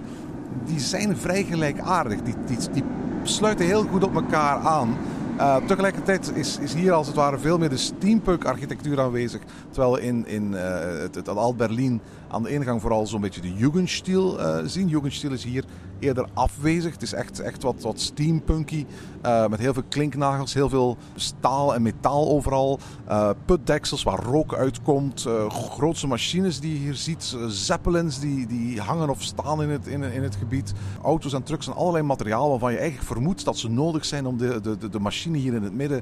die 0.66 0.80
zijn 0.80 1.18
vrij 1.18 1.44
gelijkaardig. 1.44 2.22
Die, 2.22 2.36
die, 2.46 2.58
die 2.74 2.84
sluiten 3.24 3.66
heel 3.66 3.84
goed 3.84 4.04
op 4.04 4.16
elkaar 4.16 4.58
aan. 4.58 4.98
Uh, 5.38 5.56
tegelijkertijd 5.56 6.32
is, 6.36 6.58
is 6.60 6.74
hier 6.74 6.92
als 6.92 7.08
het 7.08 7.16
ware 7.16 7.40
veel 7.40 7.58
meer 7.58 7.70
de 7.70 7.78
steampunk-architectuur 7.78 9.00
aanwezig. 9.02 9.42
Terwijl 9.70 9.98
in, 9.98 10.28
in 10.28 10.52
uh, 10.52 10.80
het, 10.80 11.16
het 11.16 11.30
Alt-Berlin 11.30 12.02
aan 12.28 12.44
de 12.44 12.50
ingang 12.50 12.82
vooral 12.82 13.08
zo'n 13.08 13.22
beetje 13.22 13.42
de 13.42 13.54
Jugendstil 13.54 14.40
uh, 14.40 14.58
zien. 14.66 14.88
Jugendstil 14.88 15.32
is 15.32 15.44
hier 15.44 15.66
afwezig. 16.34 16.94
Het 16.94 17.02
is 17.02 17.14
echt, 17.14 17.40
echt 17.40 17.64
wat, 17.64 17.82
wat 17.82 18.00
steampunky. 18.00 18.86
Uh, 19.26 19.48
met 19.48 19.60
heel 19.60 19.74
veel 19.74 19.84
klinknagels, 19.90 20.54
heel 20.54 20.70
veel 20.70 20.98
staal 21.16 21.76
en 21.76 21.82
metaal 21.82 22.30
overal. 22.30 22.80
Uh, 23.10 23.30
putdeksels 23.46 24.04
waar 24.04 24.24
rook 24.24 24.54
uitkomt. 24.54 25.26
Uh, 25.28 25.50
grootse 25.50 26.08
machines 26.08 26.60
die 26.60 26.74
je 26.74 26.80
hier 26.80 26.96
ziet. 26.96 27.38
zeppelins 27.48 28.20
die, 28.20 28.48
die 28.48 28.82
hangen 28.82 29.10
of 29.10 29.24
staan 29.24 29.62
in 29.62 29.70
het, 29.70 29.88
in, 29.88 30.04
in 30.04 30.24
het 30.24 30.36
gebied. 30.36 30.74
Auto's 31.04 31.34
en 31.34 31.44
trucks 31.44 31.68
en 31.68 31.76
allerlei 31.76 32.04
materiaal 32.04 32.50
waarvan 32.50 32.72
je 32.72 32.78
eigenlijk 32.78 33.08
vermoedt 33.08 33.46
dat 33.46 33.58
ze 33.58 33.70
nodig 33.70 34.06
zijn 34.06 34.26
om 34.26 34.38
de, 34.38 34.62
de, 34.62 34.90
de 34.90 35.00
machine 35.00 35.38
hier 35.38 35.54
in 35.54 35.64
het 35.64 35.74
midden 35.74 36.02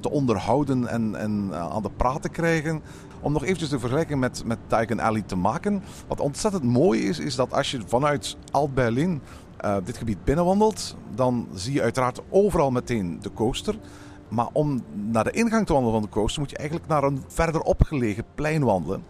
te 0.00 0.10
onderhouden 0.10 0.86
en, 0.86 1.14
en 1.14 1.54
aan 1.54 1.82
de 1.82 1.90
praat 1.96 2.22
te 2.22 2.28
krijgen. 2.28 2.82
Om 3.20 3.32
nog 3.32 3.42
eventjes 3.44 3.68
de 3.68 3.78
vergelijking 3.78 4.20
met, 4.20 4.42
met 4.44 4.58
Alley 5.00 5.22
te 5.22 5.36
maken. 5.36 5.82
Wat 6.06 6.20
ontzettend 6.20 6.64
mooi 6.64 7.08
is, 7.08 7.18
is 7.18 7.34
dat 7.34 7.52
als 7.52 7.70
je 7.70 7.80
vanuit 7.86 8.36
Alt-Berlin 8.50 9.20
uh, 9.64 9.76
dit 9.84 9.96
gebied 9.96 10.24
binnenwandelt, 10.24 10.96
dan 11.14 11.48
zie 11.54 11.72
je 11.72 11.82
uiteraard 11.82 12.20
overal 12.30 12.70
meteen 12.70 13.18
de 13.22 13.32
coaster. 13.32 13.78
Maar 14.28 14.48
om 14.52 14.82
naar 14.92 15.24
de 15.24 15.30
ingang 15.30 15.66
te 15.66 15.72
wandelen 15.72 16.00
van 16.00 16.08
de 16.08 16.14
coaster 16.14 16.40
moet 16.40 16.50
je 16.50 16.56
eigenlijk 16.56 16.88
naar 16.88 17.02
een 17.02 17.22
verder 17.28 17.60
opgelegen 17.60 18.24
plein 18.34 18.64
wandelen. 18.64 19.02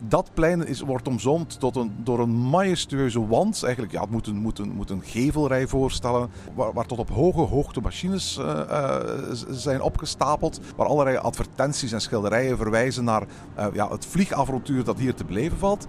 Dat 0.00 0.30
plein 0.34 0.66
is, 0.66 0.80
wordt 0.80 1.08
omzoomd 1.08 1.60
tot 1.60 1.76
een, 1.76 1.92
door 2.02 2.20
een 2.20 2.36
majestueuze 2.36 3.26
wand. 3.26 3.62
Eigenlijk, 3.62 3.92
ja, 3.92 4.00
het 4.00 4.10
moet 4.10 4.58
een, 4.58 5.02
gevelrij 5.02 5.66
voorstellen. 5.66 6.30
Waar, 6.54 6.86
tot 6.86 6.98
op 6.98 7.10
hoge 7.10 7.40
hoogte 7.40 7.80
machines 7.80 8.38
uh, 8.38 8.60
uh, 8.70 8.96
zijn 9.50 9.80
opgestapeld. 9.80 10.60
Waar 10.76 10.86
allerlei 10.86 11.16
advertenties 11.16 11.92
en 11.92 12.00
schilderijen 12.00 12.56
verwijzen 12.56 13.04
naar 13.04 13.22
uh, 13.58 13.66
ja, 13.72 13.88
het 13.90 14.06
vliegavontuur 14.06 14.84
dat 14.84 14.98
hier 14.98 15.14
te 15.14 15.24
beleven 15.24 15.58
valt. 15.58 15.86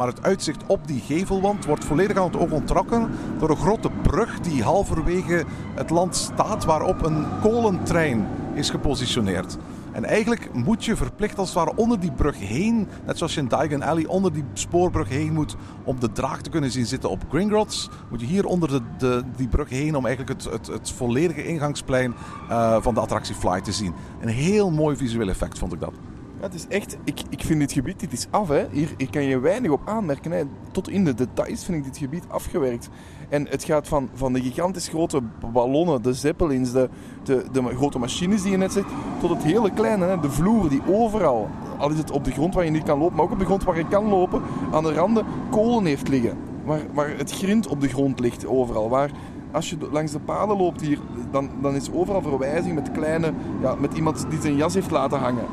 Maar 0.00 0.08
het 0.08 0.22
uitzicht 0.22 0.62
op 0.66 0.86
die 0.86 1.00
gevelwand 1.00 1.64
wordt 1.64 1.84
volledig 1.84 2.16
aan 2.16 2.24
het 2.24 2.36
oog 2.36 2.50
ontrokken 2.50 3.10
door 3.38 3.50
een 3.50 3.56
grote 3.56 3.90
brug 4.02 4.40
die 4.40 4.62
halverwege 4.62 5.44
het 5.74 5.90
land 5.90 6.16
staat, 6.16 6.64
waarop 6.64 7.04
een 7.04 7.26
kolentrein 7.42 8.26
is 8.54 8.70
gepositioneerd. 8.70 9.56
En 9.92 10.04
eigenlijk 10.04 10.54
moet 10.54 10.84
je 10.84 10.96
verplicht 10.96 11.38
als 11.38 11.48
het 11.48 11.58
ware 11.58 11.76
onder 11.76 12.00
die 12.00 12.12
brug 12.12 12.38
heen, 12.38 12.88
net 13.06 13.18
zoals 13.18 13.34
je 13.34 13.40
in 13.40 13.48
Diagon 13.48 13.82
Alley 13.82 14.06
onder 14.06 14.32
die 14.32 14.44
spoorbrug 14.52 15.08
heen 15.08 15.32
moet 15.32 15.56
om 15.84 16.00
de 16.00 16.12
draak 16.12 16.40
te 16.40 16.50
kunnen 16.50 16.70
zien 16.70 16.86
zitten 16.86 17.10
op 17.10 17.24
Gringotts, 17.28 17.88
moet 18.10 18.20
je 18.20 18.26
hier 18.26 18.44
onder 18.44 18.82
de, 18.98 19.22
die 19.36 19.48
brug 19.48 19.68
heen 19.68 19.96
om 19.96 20.06
eigenlijk 20.06 20.42
het, 20.42 20.52
het, 20.52 20.66
het 20.66 20.90
volledige 20.90 21.44
ingangsplein 21.44 22.14
uh, 22.50 22.76
van 22.80 22.94
de 22.94 23.00
attractie 23.00 23.34
Fly 23.34 23.60
te 23.60 23.72
zien. 23.72 23.94
Een 24.20 24.28
heel 24.28 24.70
mooi 24.70 24.96
visueel 24.96 25.28
effect 25.28 25.58
vond 25.58 25.72
ik 25.72 25.80
dat. 25.80 25.92
Het 26.40 26.54
is 26.54 26.66
echt, 26.68 26.96
ik, 27.04 27.20
ik 27.28 27.42
vind 27.42 27.60
dit 27.60 27.72
gebied, 27.72 28.00
dit 28.00 28.12
is 28.12 28.26
af. 28.30 28.48
Hè. 28.48 28.66
Hier, 28.70 28.88
hier 28.96 29.10
kan 29.10 29.22
je 29.22 29.38
weinig 29.38 29.70
op 29.70 29.80
aanmerken. 29.84 30.30
Hè. 30.30 30.42
Tot 30.72 30.88
in 30.88 31.04
de 31.04 31.14
details 31.14 31.64
vind 31.64 31.78
ik 31.78 31.84
dit 31.84 31.98
gebied 31.98 32.24
afgewerkt. 32.28 32.88
En 33.28 33.48
het 33.48 33.64
gaat 33.64 33.88
van, 33.88 34.08
van 34.14 34.32
de 34.32 34.40
gigantisch 34.40 34.88
grote 34.88 35.20
ballonnen, 35.52 36.02
de 36.02 36.14
zeppelins, 36.14 36.72
de, 36.72 36.88
de, 37.22 37.44
de 37.52 37.62
grote 37.62 37.98
machines 37.98 38.42
die 38.42 38.50
je 38.50 38.56
net 38.56 38.72
zegt, 38.72 38.88
tot 39.20 39.30
het 39.30 39.42
hele 39.42 39.72
kleine, 39.72 40.04
hè. 40.04 40.20
de 40.20 40.30
vloer 40.30 40.68
die 40.68 40.82
overal, 40.86 41.48
al 41.78 41.90
is 41.90 41.98
het 41.98 42.10
op 42.10 42.24
de 42.24 42.30
grond 42.30 42.54
waar 42.54 42.64
je 42.64 42.70
niet 42.70 42.82
kan 42.82 42.98
lopen, 42.98 43.16
maar 43.16 43.24
ook 43.24 43.30
op 43.30 43.38
de 43.38 43.44
grond 43.44 43.64
waar 43.64 43.76
je 43.76 43.88
kan 43.88 44.08
lopen, 44.08 44.42
aan 44.72 44.82
de 44.82 44.92
randen 44.92 45.26
kolen 45.50 45.84
heeft 45.84 46.08
liggen. 46.08 46.36
Waar, 46.64 46.80
waar 46.92 47.16
het 47.16 47.32
grind 47.32 47.66
op 47.66 47.80
de 47.80 47.88
grond 47.88 48.20
ligt 48.20 48.46
overal. 48.46 48.88
Waar 48.88 49.10
als 49.52 49.70
je 49.70 49.76
langs 49.90 50.12
de 50.12 50.18
paden 50.18 50.56
loopt 50.56 50.80
hier, 50.80 50.98
dan, 51.30 51.50
dan 51.62 51.74
is 51.74 51.92
overal 51.92 52.22
verwijzing 52.22 52.74
met 52.74 52.90
kleine, 52.90 53.32
ja, 53.60 53.74
met 53.74 53.94
iemand 53.94 54.26
die 54.30 54.40
zijn 54.40 54.56
jas 54.56 54.74
heeft 54.74 54.90
laten 54.90 55.18
hangen. 55.18 55.44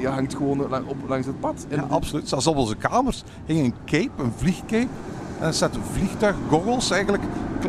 Je 0.00 0.08
hangt 0.08 0.34
gewoon 0.34 0.60
op, 0.86 0.96
langs 1.06 1.26
het 1.26 1.40
pad. 1.40 1.66
En 1.68 1.76
ja, 1.76 1.86
absoluut. 1.88 2.28
Zelfs 2.28 2.46
op 2.46 2.56
onze 2.56 2.76
kamers 2.76 3.24
hing 3.46 3.64
een 3.64 3.74
cape, 3.84 4.22
een 4.22 4.32
vliegcape. 4.36 4.88
En 5.40 5.46
een 5.46 5.54
set 5.54 5.76
vliegtuiggoggles 5.92 6.90
eigenlijk. 6.90 7.22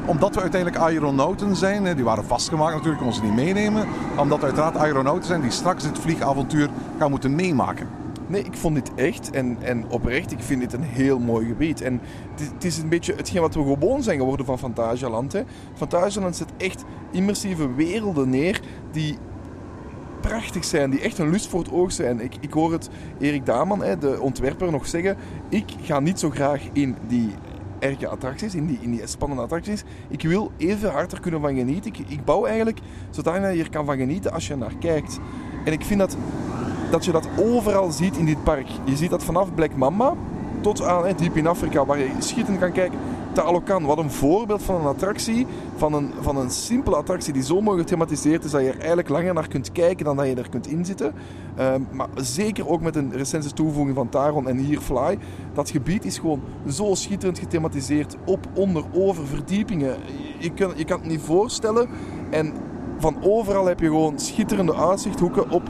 Omdat 0.05 0.35
we 0.35 0.41
uiteindelijk 0.41 0.81
aeronauten 0.81 1.55
zijn. 1.55 1.95
Die 1.95 2.03
waren 2.03 2.25
vastgemaakt 2.25 2.73
natuurlijk, 2.73 3.01
konden 3.01 3.15
ze 3.15 3.23
niet 3.23 3.35
meenemen. 3.35 3.87
Omdat 4.17 4.39
we 4.39 4.45
uiteraard 4.45 4.77
aeronauten 4.77 5.25
zijn 5.25 5.41
die 5.41 5.51
straks 5.51 5.83
dit 5.83 5.99
vliegavontuur 5.99 6.69
gaan 6.97 7.09
moeten 7.09 7.35
meemaken. 7.35 7.87
Nee, 8.29 8.43
ik 8.43 8.53
vond 8.53 8.75
dit 8.75 8.93
echt 8.95 9.31
en, 9.31 9.57
en 9.61 9.89
oprecht, 9.89 10.31
ik 10.31 10.39
vind 10.39 10.61
dit 10.61 10.73
een 10.73 10.83
heel 10.83 11.19
mooi 11.19 11.47
gebied. 11.47 11.81
En 11.81 12.01
het, 12.53 12.63
is 12.63 12.77
een 12.77 12.89
beetje 12.89 13.13
hetgeen 13.15 13.41
wat 13.41 13.55
we 13.55 13.63
gewoon 13.63 14.03
zijn 14.03 14.17
geworden 14.17 14.45
van 14.45 14.59
Fantasialand. 14.59 15.33
Hè. 15.33 15.41
Fantasialand 15.73 16.35
zet 16.35 16.49
echt 16.57 16.83
immersieve 17.11 17.73
werelden 17.73 18.29
neer 18.29 18.61
die 18.91 19.17
prachtig 20.21 20.65
zijn, 20.65 20.89
die 20.89 21.01
echt 21.01 21.17
een 21.17 21.29
lust 21.29 21.47
voor 21.47 21.59
het 21.59 21.71
oog 21.71 21.91
zijn. 21.91 22.19
Ik, 22.19 22.35
ik 22.39 22.53
hoor 22.53 22.71
het 22.71 22.89
Erik 23.19 23.45
Daman, 23.45 23.83
hè, 23.83 23.97
de 23.97 24.21
ontwerper, 24.21 24.71
nog 24.71 24.87
zeggen. 24.87 25.17
Ik 25.49 25.73
ga 25.81 25.99
niet 25.99 26.19
zo 26.19 26.29
graag 26.29 26.61
in 26.73 26.95
die 27.07 27.29
erge 27.79 28.07
attracties, 28.07 28.55
in 28.55 28.65
die, 28.65 28.77
in 28.81 28.91
die 28.91 29.07
spannende 29.07 29.43
attracties. 29.43 29.83
Ik 30.07 30.21
wil 30.21 30.51
even 30.57 30.91
hard 30.91 31.11
er 31.11 31.19
kunnen 31.19 31.41
van 31.41 31.55
genieten. 31.55 31.91
Ik, 31.93 31.99
ik 32.07 32.25
bouw 32.25 32.45
eigenlijk 32.45 32.79
zodat 33.09 33.33
je 33.35 33.41
er 33.41 33.69
kan 33.69 33.85
van 33.85 33.97
genieten 33.97 34.31
als 34.31 34.47
je 34.47 34.55
naar 34.55 34.75
kijkt. 34.79 35.19
En 35.65 35.71
ik 35.73 35.83
vind 35.83 35.99
dat, 35.99 36.17
dat 36.91 37.05
je 37.05 37.11
dat 37.11 37.27
overal 37.37 37.91
ziet 37.91 38.17
in 38.17 38.25
dit 38.25 38.43
park. 38.43 38.67
Je 38.83 38.95
ziet 38.95 39.09
dat 39.09 39.23
vanaf 39.23 39.53
Black 39.53 39.75
Mamba 39.75 40.15
tot 40.61 40.83
aan 40.83 41.13
diep 41.15 41.35
in 41.35 41.47
Afrika, 41.47 41.85
waar 41.85 41.99
je 41.99 42.09
schitterend 42.19 42.59
kan 42.59 42.71
kijken. 42.71 42.99
Talokan, 43.31 43.85
wat 43.85 43.97
een 43.97 44.11
voorbeeld 44.11 44.63
van 44.63 44.75
een 44.75 44.87
attractie, 44.87 45.47
van 45.75 45.93
een, 45.93 46.11
van 46.19 46.37
een 46.37 46.49
simpele 46.49 46.95
attractie 46.95 47.33
die 47.33 47.43
zo 47.43 47.61
mooi 47.61 47.79
gethematiseerd 47.79 48.43
is 48.43 48.51
dat 48.51 48.61
je 48.61 48.67
er 48.67 48.77
eigenlijk 48.77 49.09
langer 49.09 49.33
naar 49.33 49.47
kunt 49.47 49.71
kijken 49.71 50.05
dan 50.05 50.15
dat 50.15 50.27
je 50.27 50.35
er 50.35 50.49
kunt 50.49 50.67
inzitten. 50.67 51.13
Um, 51.59 51.87
maar 51.91 52.07
zeker 52.15 52.69
ook 52.69 52.81
met 52.81 52.95
een 52.95 53.11
recente 53.13 53.53
toevoeging 53.53 53.95
van 53.95 54.09
Taron 54.09 54.47
en 54.47 54.57
hier 54.57 54.79
Fly. 54.79 55.17
Dat 55.53 55.69
gebied 55.69 56.05
is 56.05 56.17
gewoon 56.17 56.41
zo 56.67 56.95
schitterend 56.95 57.39
gethematiseerd. 57.39 58.15
Op, 58.25 58.47
onder, 58.53 58.83
over, 58.93 59.27
verdiepingen. 59.27 59.95
Je, 60.39 60.51
kan, 60.51 60.71
je 60.75 60.85
kan 60.85 60.99
het 60.99 61.09
niet 61.09 61.21
voorstellen. 61.21 61.89
En 62.29 62.53
van 62.97 63.15
overal 63.21 63.65
heb 63.65 63.79
je 63.79 63.85
gewoon 63.85 64.19
schitterende 64.19 64.75
uitzichthoeken 64.75 65.49
op 65.49 65.63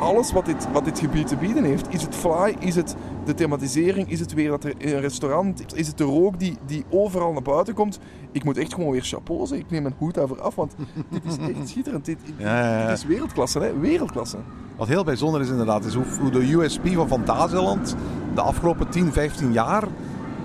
alles 0.00 0.32
wat 0.32 0.46
dit, 0.46 0.66
wat 0.72 0.84
dit 0.84 0.98
gebied 0.98 1.26
te 1.26 1.36
bieden 1.36 1.64
heeft. 1.64 1.86
Is 1.90 2.02
het 2.02 2.14
fly, 2.14 2.56
is 2.58 2.74
het 2.74 2.96
de 3.24 3.34
thematisering, 3.34 4.10
is 4.10 4.20
het 4.20 4.34
weer 4.34 4.50
dat 4.50 4.64
er 4.64 4.74
een 4.78 5.00
restaurant, 5.00 5.76
is 5.76 5.86
het 5.86 5.98
de 5.98 6.04
rook 6.04 6.38
die, 6.38 6.56
die 6.66 6.84
overal 6.90 7.32
naar 7.32 7.42
buiten 7.42 7.74
komt. 7.74 7.98
Ik 8.32 8.44
moet 8.44 8.56
echt 8.56 8.74
gewoon 8.74 8.90
weer 8.90 9.02
chapeau 9.02 9.46
zeggen. 9.46 9.66
Ik 9.66 9.70
neem 9.70 9.82
mijn 9.82 9.94
hoed 9.98 10.14
daarvoor 10.14 10.40
af, 10.40 10.54
want 10.54 10.74
dit 11.10 11.24
is 11.24 11.36
echt 11.36 11.68
schitterend. 11.70 12.04
Dit, 12.04 12.18
Ja, 12.36 12.60
ja, 12.60 12.78
ja. 12.80 12.88
dit 12.88 12.96
is 12.96 13.04
wereldklasse, 13.04 13.58
hè? 13.58 13.78
Wereldklasse. 13.78 14.36
Wat 14.76 14.88
heel 14.88 15.04
bijzonder 15.04 15.40
is 15.40 15.48
inderdaad, 15.48 15.84
is 15.84 15.94
hoe, 15.94 16.04
hoe 16.20 16.30
de 16.30 16.52
USP 16.52 16.86
van 16.86 17.08
Fantasieland 17.08 17.96
de 18.34 18.40
afgelopen 18.40 18.88
10, 18.88 19.12
15 19.12 19.52
jaar 19.52 19.84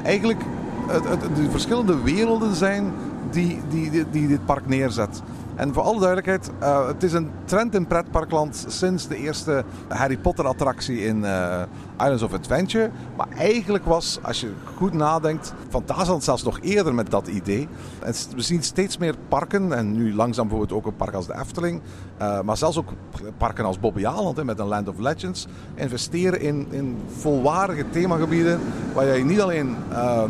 eigenlijk 0.03 0.41
het, 0.87 1.09
het, 1.09 1.35
de 1.35 1.49
verschillende 1.49 2.01
werelden 2.01 2.55
zijn 2.55 2.91
die, 3.31 3.59
die, 3.69 3.89
die, 3.91 4.05
die 4.11 4.27
dit 4.27 4.45
park 4.45 4.67
neerzet. 4.67 5.21
En 5.55 5.73
voor 5.73 5.83
alle 5.83 5.99
duidelijkheid, 5.99 6.51
eh, 6.59 6.87
het 6.87 7.03
is 7.03 7.13
een 7.13 7.31
trend 7.45 7.75
in 7.75 7.87
pretparkland 7.87 8.65
sinds 8.67 9.07
de 9.07 9.15
eerste 9.15 9.63
Harry 9.87 10.17
Potter 10.17 10.45
attractie 10.45 11.05
in 11.05 11.25
eh, 11.25 11.61
Islands 11.97 12.23
of 12.23 12.33
Adventure. 12.33 12.89
Maar 13.17 13.27
eigenlijk 13.37 13.85
was, 13.85 14.19
als 14.21 14.41
je 14.41 14.51
goed 14.75 14.93
nadenkt, 14.93 15.53
Fantasieland 15.69 16.23
zelfs 16.23 16.43
nog 16.43 16.59
eerder 16.61 16.93
met 16.93 17.11
dat 17.11 17.27
idee. 17.27 17.67
En 17.99 18.13
we 18.35 18.41
zien 18.41 18.63
steeds 18.63 18.97
meer 18.97 19.15
parken, 19.27 19.73
en 19.73 19.91
nu 19.91 20.15
langzaam 20.15 20.47
bijvoorbeeld 20.47 20.79
ook 20.79 20.85
een 20.85 20.95
park 20.95 21.13
als 21.13 21.27
de 21.27 21.35
Efteling, 21.39 21.81
eh, 22.17 22.41
maar 22.41 22.57
zelfs 22.57 22.77
ook 22.77 22.89
parken 23.37 23.65
als 23.65 23.79
Bobbejaanland 23.79 24.43
met 24.43 24.59
een 24.59 24.67
Land 24.67 24.87
of 24.87 24.99
Legends, 24.99 25.47
investeren 25.75 26.41
in, 26.41 26.67
in 26.69 26.97
volwaardige 27.17 27.89
themagebieden 27.89 28.59
waar 28.93 29.17
je 29.17 29.23
niet 29.23 29.41
alleen 29.41 29.75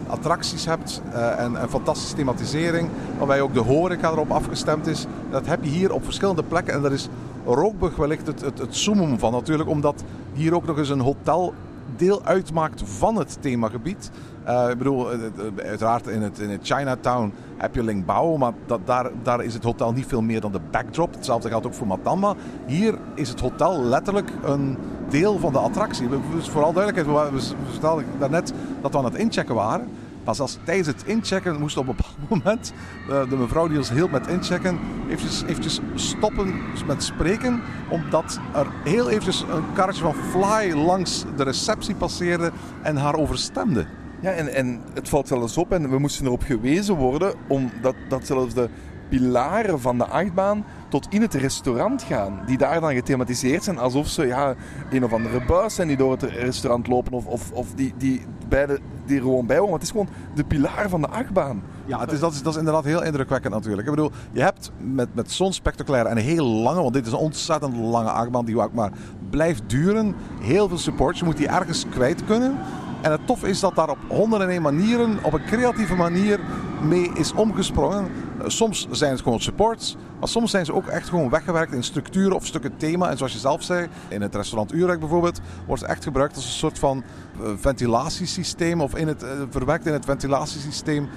attracties 0.08 0.66
hebt 0.66 1.02
en, 1.38 1.56
en 1.56 1.70
fantastische 1.70 2.16
thematisering, 2.16 2.90
maar 3.10 3.18
waarbij 3.18 3.42
ook 3.42 3.54
de 3.54 3.60
horeca 3.60 4.12
erop 4.12 4.32
afgestemd 4.32 4.88
is. 4.88 5.08
Dat 5.30 5.46
heb 5.46 5.64
je 5.64 5.70
hier 5.70 5.94
op 5.94 6.04
verschillende 6.04 6.44
plekken 6.44 6.74
en 6.74 6.82
daar 6.82 6.92
is 6.92 7.10
Rookburg 7.46 7.96
wellicht 7.96 8.28
het, 8.28 8.42
het, 8.42 8.60
het 8.60 8.90
van 9.18 9.32
natuurlijk, 9.32 9.70
omdat 9.70 10.04
hier 10.34 10.56
ook 10.56 10.66
nog 10.66 10.78
eens 10.78 10.90
een 10.90 11.00
hotel 11.00 11.54
deel 11.96 12.24
uitmaakt 12.24 12.84
van 12.86 13.16
het 13.16 13.38
themagebied. 13.40 14.12
Eh, 14.44 14.70
ik 14.70 14.78
bedoel, 14.78 15.12
eh, 15.12 15.26
eh, 15.26 15.68
uiteraard 15.68 16.08
in 16.08 16.22
het, 16.22 16.40
in 16.40 16.50
het 16.50 16.60
Chinatown 16.64 17.34
heb 17.58 17.76
je 17.76 17.84
Lingbao, 17.84 18.38
maar 18.38 18.54
dat, 18.66 18.80
daar, 18.86 19.10
daar 19.24 19.44
is 19.44 19.54
het 19.54 19.64
hotel 19.64 19.92
niet 19.92 20.06
veel 20.06 20.22
meer 20.22 20.42
dan 20.42 20.52
de 20.52 20.60
backdrop. 20.72 21.14
Hetzelfde 21.14 21.50
geldt 21.50 21.66
ook 21.66 21.74
voor 21.74 21.88
Matamba. 21.88 22.36
Hier 22.66 22.98
is 23.14 23.30
het 23.30 23.40
hotel 23.40 23.84
letterlijk 23.84 24.32
een 24.44 24.78
deel 25.10 25.40
van 25.40 25.54
de 25.54 25.60
attractie. 25.60 26.08
Dus 26.36 26.50
vooral 26.50 26.74
duidelijkheid, 26.74 27.32
we, 27.32 27.38
we 27.38 27.56
vertelden 27.72 28.06
daarnet 28.20 28.54
dat 28.82 28.92
we 28.92 28.98
aan 28.98 29.06
het 29.06 29.16
inchecken 29.16 29.56
waren. 29.56 29.88
Maar 30.26 30.36
zelfs 30.36 30.58
tijdens 30.64 30.88
het 30.88 31.04
inchecken 31.06 31.60
moest 31.60 31.78
op 31.78 31.88
een 31.88 31.96
bepaald 31.96 32.30
moment 32.44 32.74
eh, 33.10 33.30
de 33.30 33.36
mevrouw 33.36 33.68
die 33.68 33.78
ons 33.78 33.90
hielp 33.90 34.12
met 34.12 34.28
inchecken 34.28 34.80
eventjes, 35.10 35.44
eventjes 35.44 35.80
stoppen 35.96 36.54
met 36.88 37.04
spreken. 37.04 37.62
Omdat 37.90 38.40
er 38.54 38.68
heel 38.84 39.10
eventjes 39.10 39.42
een 39.42 39.74
karretje 39.74 40.04
van 40.04 40.14
Fly 40.14 40.72
langs 40.72 41.26
de 41.36 41.44
receptie 41.44 41.96
passeerde 41.96 42.52
en 42.82 42.96
haar 42.96 43.16
overstemde. 43.16 43.86
Ja, 44.20 44.32
en, 44.32 44.54
en 44.54 44.82
het 44.94 45.10
valt 45.10 45.28
zelfs 45.28 45.58
op 45.58 45.72
en 45.72 45.90
we 45.90 46.00
moesten 46.00 46.26
erop 46.26 46.44
gewezen 46.44 46.96
worden 46.96 47.34
omdat 47.48 47.96
dat 48.08 48.26
zelfs 48.26 48.54
de 48.54 48.70
pilaren 49.18 49.80
van 49.80 49.98
de 49.98 50.06
achtbaan 50.06 50.66
tot 50.90 51.08
in 51.10 51.22
het 51.22 51.34
restaurant 51.34 52.02
gaan. 52.02 52.40
Die 52.46 52.58
daar 52.58 52.82
dan 52.82 52.94
gethematiseerd 52.94 53.64
zijn 53.64 53.78
alsof 53.78 54.08
ze 54.08 54.26
ja, 54.26 54.56
een 54.92 55.04
of 55.04 55.14
andere 55.14 55.46
buis 55.46 55.76
zijn 55.76 55.88
die 55.88 55.98
door 55.98 56.12
het 56.12 56.24
restaurant 56.24 56.88
lopen 56.88 57.14
of, 57.14 57.26
of, 57.26 57.52
of 57.52 57.68
die, 57.76 57.94
die, 57.98 58.26
bij 58.48 58.66
de, 58.66 58.80
die 59.06 59.20
gewoon 59.20 59.46
bij. 59.46 59.60
Want 59.60 59.74
het 59.74 59.82
is 59.82 59.90
gewoon 59.90 60.08
de 60.36 60.44
pilaar 60.44 60.90
van 60.90 61.02
de 61.02 61.08
achtbaan. 61.08 61.62
Ja, 61.86 62.00
het 62.00 62.12
is, 62.12 62.20
dat, 62.20 62.34
is, 62.34 62.42
dat 62.42 62.54
is 62.54 62.60
inderdaad 62.60 62.84
heel 62.84 63.04
indrukwekkend 63.04 63.54
natuurlijk. 63.54 63.88
Ik 63.88 63.96
bedoel, 63.96 64.12
je 64.32 64.42
hebt 64.42 64.72
met, 64.78 65.16
met 65.16 65.32
zo'n 65.32 65.54
spectaculaire 65.54 66.10
en 66.10 66.18
heel 66.18 66.46
lange, 66.46 66.82
want 66.82 66.94
dit 66.94 67.06
is 67.06 67.12
een 67.12 67.18
ontzettend 67.18 67.76
lange 67.76 68.10
achtbaan 68.10 68.46
die 68.46 68.62
ook 68.62 68.74
maar 68.74 68.92
blijft 69.30 69.64
duren. 69.68 70.16
Heel 70.42 70.68
veel 70.68 70.78
support. 70.78 71.18
Je 71.18 71.26
moet 71.26 71.38
die 71.38 71.48
ergens 71.48 71.86
kwijt 71.90 72.26
kunnen. 72.26 72.58
En 73.04 73.12
het 73.12 73.28
tof 73.28 73.44
is 73.44 73.60
dat 73.60 73.76
daar 73.76 73.90
op 73.90 73.98
101 74.08 74.62
manieren, 74.62 75.20
op 75.22 75.34
een 75.34 75.46
creatieve 75.46 75.96
manier 75.96 76.40
mee 76.82 77.12
is 77.14 77.34
omgesprongen. 77.34 78.08
Eh, 78.40 78.44
Soms 78.48 78.88
zijn 78.92 79.12
het 79.12 79.22
gewoon 79.22 79.42
supports, 79.42 79.96
maar 80.20 80.28
soms 80.28 80.52
zijn 80.52 80.66
ze 80.66 80.74
ook 80.74 80.88
echt 80.88 81.10
gewoon 81.10 81.30
weggewerkt 81.30 81.74
in 81.74 81.84
structuren 81.84 82.36
of 82.36 82.46
stukken 82.46 82.78
thema. 82.78 83.10
En 83.10 83.18
zoals 83.18 83.34
je 83.34 83.40
zelf 83.40 83.64
zei, 83.64 83.88
in 84.08 84.22
het 84.22 84.36
restaurant 84.36 84.74
Urek 84.74 85.00
bijvoorbeeld, 85.00 85.40
wordt 85.66 85.82
het 85.82 85.92
echt 85.92 86.04
gebruikt 86.04 86.36
als 86.36 86.46
een 86.46 86.52
soort 86.52 86.80
van 86.80 87.04
eh, 87.44 87.50
ventilatiesysteem 87.56 88.82
of 88.82 88.96
in 88.96 89.08
het, 89.08 89.24
eh, 89.24 89.30
verwerkt 89.50 89.86
in 89.86 89.94
het 89.94 90.06
ventilatiesysteem 90.06 91.10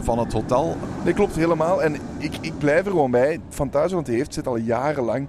van 0.00 0.18
het 0.18 0.32
hotel. 0.32 0.76
Nee, 1.04 1.14
klopt 1.14 1.36
helemaal. 1.36 1.82
En 1.82 1.96
ik, 2.18 2.36
ik 2.40 2.58
blijf 2.58 2.84
er 2.84 2.90
gewoon 2.90 3.10
bij. 3.10 3.40
Fantasieland 3.48 4.06
heeft 4.06 4.34
zit 4.34 4.46
al 4.46 4.56
jarenlang 4.56 5.28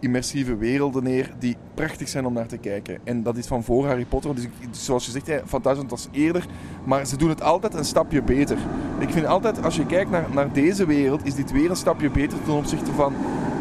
immersieve 0.00 0.56
werelden 0.56 1.02
neer 1.02 1.30
die 1.38 1.56
prachtig 1.74 2.08
zijn 2.08 2.26
om 2.26 2.32
naar 2.32 2.46
te 2.46 2.56
kijken. 2.58 2.98
En 3.04 3.22
dat 3.22 3.36
is 3.36 3.46
van 3.46 3.64
voor 3.64 3.86
Harry 3.86 4.04
Potter. 4.04 4.34
Dus 4.34 4.46
zoals 4.70 5.04
je 5.04 5.10
zegt, 5.10 5.26
ja, 5.26 5.40
Fantasieland 5.46 5.90
was 5.90 6.08
eerder. 6.10 6.46
Maar 6.84 7.06
ze 7.06 7.16
doen 7.16 7.28
het 7.28 7.42
altijd 7.42 7.74
een 7.74 7.84
stapje 7.84 8.22
beter. 8.22 8.58
Ik 8.98 9.10
vind 9.10 9.26
altijd, 9.26 9.64
als 9.64 9.76
je 9.76 9.86
kijkt 9.86 10.10
naar, 10.10 10.26
naar 10.32 10.52
deze 10.52 10.86
wereld, 10.86 11.26
is 11.26 11.34
dit 11.34 11.52
weer 11.52 11.70
een 11.70 11.76
stapje 11.76 12.10
beter 12.10 12.42
ten 12.44 12.52
opzichte 12.54 12.92
van 12.92 13.12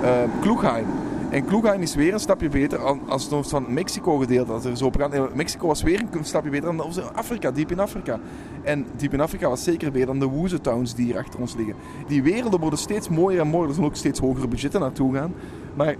eh 0.03 0.11
Kloegheim. 0.41 0.85
En 1.29 1.45
Kloegheim 1.45 1.81
is 1.81 1.95
weer 1.95 2.13
een 2.13 2.19
stapje 2.19 2.49
beter 2.49 2.79
als- 3.07 3.29
het 3.29 3.47
van 3.47 3.73
Mexico 3.73 4.17
gedeeld 4.17 4.47
dat 4.47 4.65
er 4.65 4.77
zo 4.77 4.85
op 4.85 5.29
Mexico 5.33 5.67
was 5.67 5.83
weer 5.83 6.01
een 6.11 6.25
stapje 6.25 6.49
beter 6.49 6.77
dan 6.77 6.91
Afrika, 7.13 7.51
diep 7.51 7.71
in 7.71 7.79
Afrika. 7.79 8.19
En 8.63 8.85
diep 8.97 9.13
in 9.13 9.21
Afrika 9.21 9.49
was 9.49 9.63
zeker 9.63 9.91
beter 9.91 10.07
dan 10.07 10.19
de 10.19 10.25
Woeze 10.25 10.61
Towns 10.61 10.95
die 10.95 11.05
hier 11.05 11.17
achter 11.17 11.39
ons 11.39 11.55
liggen. 11.55 11.75
Die 12.07 12.23
werelden 12.23 12.59
worden 12.59 12.79
steeds 12.79 13.09
mooier 13.09 13.39
en 13.41 13.47
mooier. 13.47 13.67
Er 13.67 13.73
zullen 13.73 13.89
ook 13.89 13.95
steeds 13.95 14.19
hogere 14.19 14.47
budgetten 14.47 14.79
naartoe 14.79 15.13
gaan. 15.15 15.33
Maar 15.75 15.95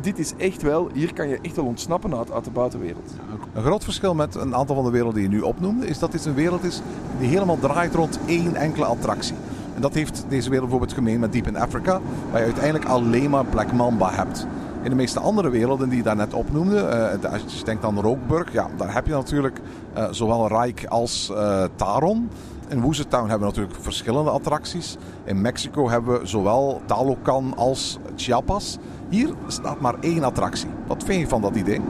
dit 0.00 0.18
is 0.18 0.32
echt 0.36 0.62
wel, 0.62 0.88
hier 0.92 1.12
kan 1.12 1.28
je 1.28 1.38
echt 1.42 1.56
wel 1.56 1.64
ontsnappen 1.64 2.16
uit, 2.16 2.32
uit 2.32 2.44
de 2.44 2.50
buitenwereld. 2.50 3.10
Een 3.54 3.62
groot 3.62 3.84
verschil 3.84 4.14
met 4.14 4.34
een 4.34 4.54
aantal 4.54 4.74
van 4.74 4.84
de 4.84 4.90
werelden 4.90 5.14
die 5.20 5.30
je 5.30 5.36
nu 5.36 5.40
opnoemde, 5.40 5.86
is 5.86 5.98
dat 5.98 6.12
dit 6.12 6.24
een 6.24 6.34
wereld 6.34 6.64
is 6.64 6.80
die 7.18 7.28
helemaal 7.28 7.58
draait 7.58 7.94
rond 7.94 8.18
één 8.26 8.54
enkele 8.56 8.84
attractie. 8.84 9.34
En 9.74 9.80
dat 9.80 9.94
heeft 9.94 10.24
deze 10.28 10.48
wereld 10.50 10.68
bijvoorbeeld 10.68 10.98
gemeen 10.98 11.20
met 11.20 11.32
Deep 11.32 11.46
in 11.46 11.56
Africa, 11.56 12.00
waar 12.30 12.38
je 12.40 12.44
uiteindelijk 12.46 12.84
alleen 12.84 13.30
maar 13.30 13.44
Black 13.44 13.72
Mamba 13.72 14.10
hebt. 14.12 14.46
In 14.82 14.90
de 14.90 14.96
meeste 14.96 15.20
andere 15.20 15.50
werelden 15.50 15.88
die 15.88 15.98
je 15.98 16.04
daarnet 16.04 16.34
opnoemde, 16.34 16.76
de- 17.20 17.28
als 17.28 17.58
je 17.58 17.64
denkt 17.64 17.84
aan 17.84 18.00
Rookburg, 18.00 18.52
ja, 18.52 18.68
daar 18.76 18.94
heb 18.94 19.06
je 19.06 19.12
natuurlijk 19.12 19.60
eh, 19.92 20.04
zowel 20.10 20.48
Rijk 20.48 20.84
als 20.88 21.30
eh, 21.34 21.64
Taron. 21.76 22.28
In 22.68 22.80
Woeze 22.80 23.08
Town 23.08 23.28
hebben 23.28 23.48
we 23.48 23.54
natuurlijk 23.54 23.82
verschillende 23.82 24.30
attracties. 24.30 24.96
In 25.24 25.40
Mexico 25.40 25.88
hebben 25.88 26.20
we 26.20 26.26
zowel 26.26 26.80
Talocan 26.86 27.52
als 27.56 27.98
Chiapas. 28.16 28.78
Hier 29.08 29.34
staat 29.46 29.80
maar 29.80 29.94
één 30.00 30.24
attractie. 30.24 30.68
Wat 30.86 31.04
vind 31.04 31.20
je 31.20 31.28
van 31.28 31.40
dat 31.40 31.56
idee? 31.56 31.80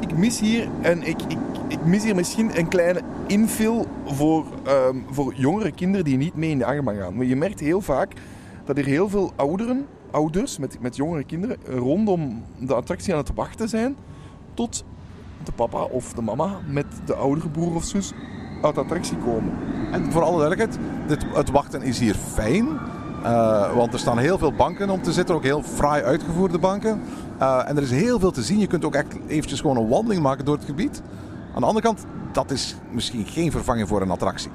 Ik 0.00 0.16
mis 0.16 0.40
hier, 0.40 0.68
en 0.80 1.02
ik, 1.02 1.22
ik, 1.22 1.38
ik 1.68 1.84
mis 1.84 2.04
hier 2.04 2.14
misschien 2.14 2.58
een 2.58 2.68
kleine 2.68 3.00
infill 3.26 3.84
voor, 4.04 4.46
ehm, 4.64 4.96
voor 5.10 5.34
jongere 5.34 5.72
kinderen 5.72 6.04
die 6.04 6.16
niet 6.16 6.34
mee 6.34 6.50
in 6.50 6.58
de 6.58 6.64
achtbaan 6.64 6.96
gaan. 6.96 7.16
Maar 7.16 7.26
je 7.26 7.36
merkt 7.36 7.60
heel 7.60 7.80
vaak 7.80 8.12
dat 8.64 8.78
er 8.78 8.84
heel 8.84 9.08
veel 9.08 9.32
ouderen, 9.36 9.86
ouders 10.10 10.58
met, 10.58 10.80
met 10.80 10.96
jongere 10.96 11.24
kinderen 11.24 11.56
rondom 11.66 12.44
de 12.58 12.74
attractie 12.74 13.12
aan 13.12 13.18
het 13.18 13.34
wachten 13.34 13.68
zijn 13.68 13.96
tot 14.54 14.84
de 15.44 15.52
papa 15.52 15.82
of 15.82 16.12
de 16.12 16.22
mama 16.22 16.58
met 16.66 16.86
de 17.04 17.14
oudere 17.14 17.48
broer 17.48 17.74
of 17.74 17.84
zus 17.84 18.12
uit 18.62 18.74
de 18.74 18.80
attractie 18.80 19.16
komen. 19.16 19.52
En 19.92 20.12
voor 20.12 20.22
alle 20.22 20.38
duidelijkheid, 20.38 20.78
dit, 21.06 21.26
het 21.32 21.50
wachten 21.50 21.82
is 21.82 21.98
hier 21.98 22.14
fijn. 22.14 22.68
Eh, 23.28 23.74
want 23.74 23.92
er 23.92 23.98
staan 23.98 24.18
heel 24.18 24.38
veel 24.38 24.52
banken 24.52 24.90
om 24.90 25.02
te 25.02 25.12
zitten, 25.12 25.34
ook 25.34 25.42
heel 25.42 25.62
fraai 25.62 26.02
uitgevoerde 26.02 26.58
banken. 26.58 27.00
Eh, 27.38 27.62
en 27.66 27.76
er 27.76 27.82
is 27.82 27.90
heel 27.90 28.18
veel 28.18 28.30
te 28.30 28.42
zien. 28.42 28.58
Je 28.58 28.66
kunt 28.66 28.84
ook 28.84 28.94
echt 28.94 29.16
eventjes 29.26 29.60
gewoon 29.60 29.76
een 29.76 29.88
wandeling 29.88 30.22
maken 30.22 30.44
door 30.44 30.56
het 30.56 30.64
gebied. 30.64 31.02
Aan 31.54 31.60
de 31.60 31.66
andere 31.66 31.86
kant, 31.86 32.04
dat 32.32 32.50
is 32.50 32.76
misschien 32.90 33.26
geen 33.26 33.50
vervanging 33.50 33.88
voor 33.88 34.02
een 34.02 34.10
attractie. 34.10 34.50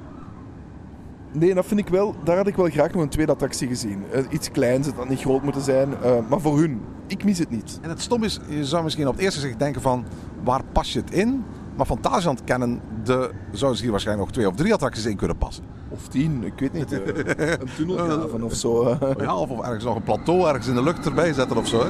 Nee, 1.32 1.54
dat 1.54 1.66
vind 1.66 1.80
ik 1.80 1.88
wel. 1.88 2.16
Daar 2.24 2.38
had 2.38 2.48
ik 2.48 2.56
wel 2.56 2.70
graag 2.70 2.94
nog 2.94 3.02
een 3.02 3.10
tweede 3.10 3.32
attractie 3.32 3.68
gezien. 3.68 4.04
Eh, 4.12 4.24
iets 4.30 4.52
kleins, 4.52 4.88
het 4.88 4.96
had 4.96 5.10
niet 5.10 5.22
groot 5.22 5.44
moeten 5.44 5.62
zijn. 5.62 5.90
maar 6.30 6.40
voor 6.40 6.60
hun, 6.60 6.82
ik 7.08 7.24
mis 7.24 7.40
het 7.40 7.50
niet. 7.50 7.80
En 7.82 7.90
het 7.90 8.02
stom 8.02 8.24
is, 8.24 8.40
je 8.48 8.66
zou 8.66 8.84
misschien 8.84 9.08
op 9.08 9.14
het 9.14 9.24
eerste 9.24 9.40
gezicht 9.40 9.60
denken 9.60 9.82
van 9.82 10.06
waar 10.44 10.62
pas 10.72 10.94
je 10.94 11.00
het 11.00 11.12
in? 11.12 11.44
Maar 11.76 11.86
Fantasieland 11.86 12.44
kennen 12.44 12.82
de, 13.04 13.30
zouden 13.52 13.78
ze 13.78 13.84
hier 13.84 13.92
waarschijnlijk 13.92 14.28
nog 14.28 14.36
twee 14.38 14.48
of 14.48 14.56
drie 14.56 14.74
attracties 14.74 15.06
in 15.06 15.16
kunnen 15.16 15.38
passen. 15.38 15.64
Of 15.90 16.08
tien, 16.08 16.44
ik 16.44 16.54
weet 16.60 16.74
niet. 16.74 16.92
eh, 16.92 17.52
een 17.52 17.70
tunnelgraven 17.78 18.44
of 18.44 18.54
zo. 18.54 18.98
Ja, 19.18 19.36
of, 19.36 19.50
of 19.50 19.62
ergens 19.62 19.84
nog 19.84 19.96
een 19.96 20.04
plateau 20.04 20.48
ergens 20.48 20.68
in 20.68 20.76
de 20.76 20.84
lucht 20.84 21.06
erbij 21.06 21.34
zetten 21.34 21.58
of 21.58 21.68
zo. 21.68 21.80
Hè? 21.80 21.88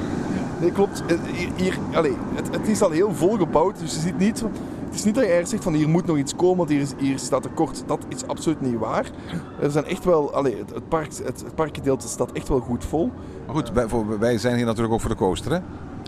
Nee, 0.59 0.71
klopt. 0.71 1.03
Eh, 1.07 1.17
Hier, 1.33 1.49
hier, 1.55 1.77
allee, 1.93 2.15
het, 2.35 2.55
het 2.55 2.67
is 2.67 2.81
al 2.81 2.89
heel 2.89 3.13
vol 3.13 3.37
gebouwd, 3.37 3.79
dus 3.79 3.93
je 3.93 3.99
ziet 3.99 4.17
niet... 4.17 4.43
Het 4.85 5.01
is 5.01 5.03
niet 5.07 5.15
dat 5.15 5.23
je 5.23 5.29
ergens 5.29 5.49
zegt 5.49 5.63
van 5.63 5.73
hier 5.73 5.89
moet 5.89 6.05
nog 6.05 6.17
iets 6.17 6.35
komen, 6.35 6.57
want 6.57 6.69
hier, 6.69 6.79
is, 6.81 6.91
hier 6.97 7.19
staat 7.19 7.41
tekort. 7.41 7.83
Dat 7.87 8.05
is 8.07 8.27
absoluut 8.27 8.61
niet 8.61 8.77
waar. 8.79 9.11
Er 9.61 9.71
zijn 9.71 9.85
echt 9.85 10.03
wel... 10.05 10.33
Allee, 10.33 10.57
het, 10.57 10.73
het, 10.73 10.87
park, 10.89 11.07
het, 11.23 11.43
het 11.43 11.55
parkgedeelte 11.55 12.07
staat 12.07 12.31
echt 12.31 12.47
wel 12.47 12.59
goed 12.59 12.85
vol. 12.85 13.11
Maar 13.45 13.55
goed, 13.55 13.71
wij, 13.71 13.87
voor- 13.87 14.19
wij 14.19 14.37
zijn 14.37 14.55
hier 14.55 14.65
natuurlijk 14.65 14.93
ook 14.93 15.01
voor 15.01 15.09
de 15.09 15.15
coaster. 15.15 15.51
Hè? 15.51 15.59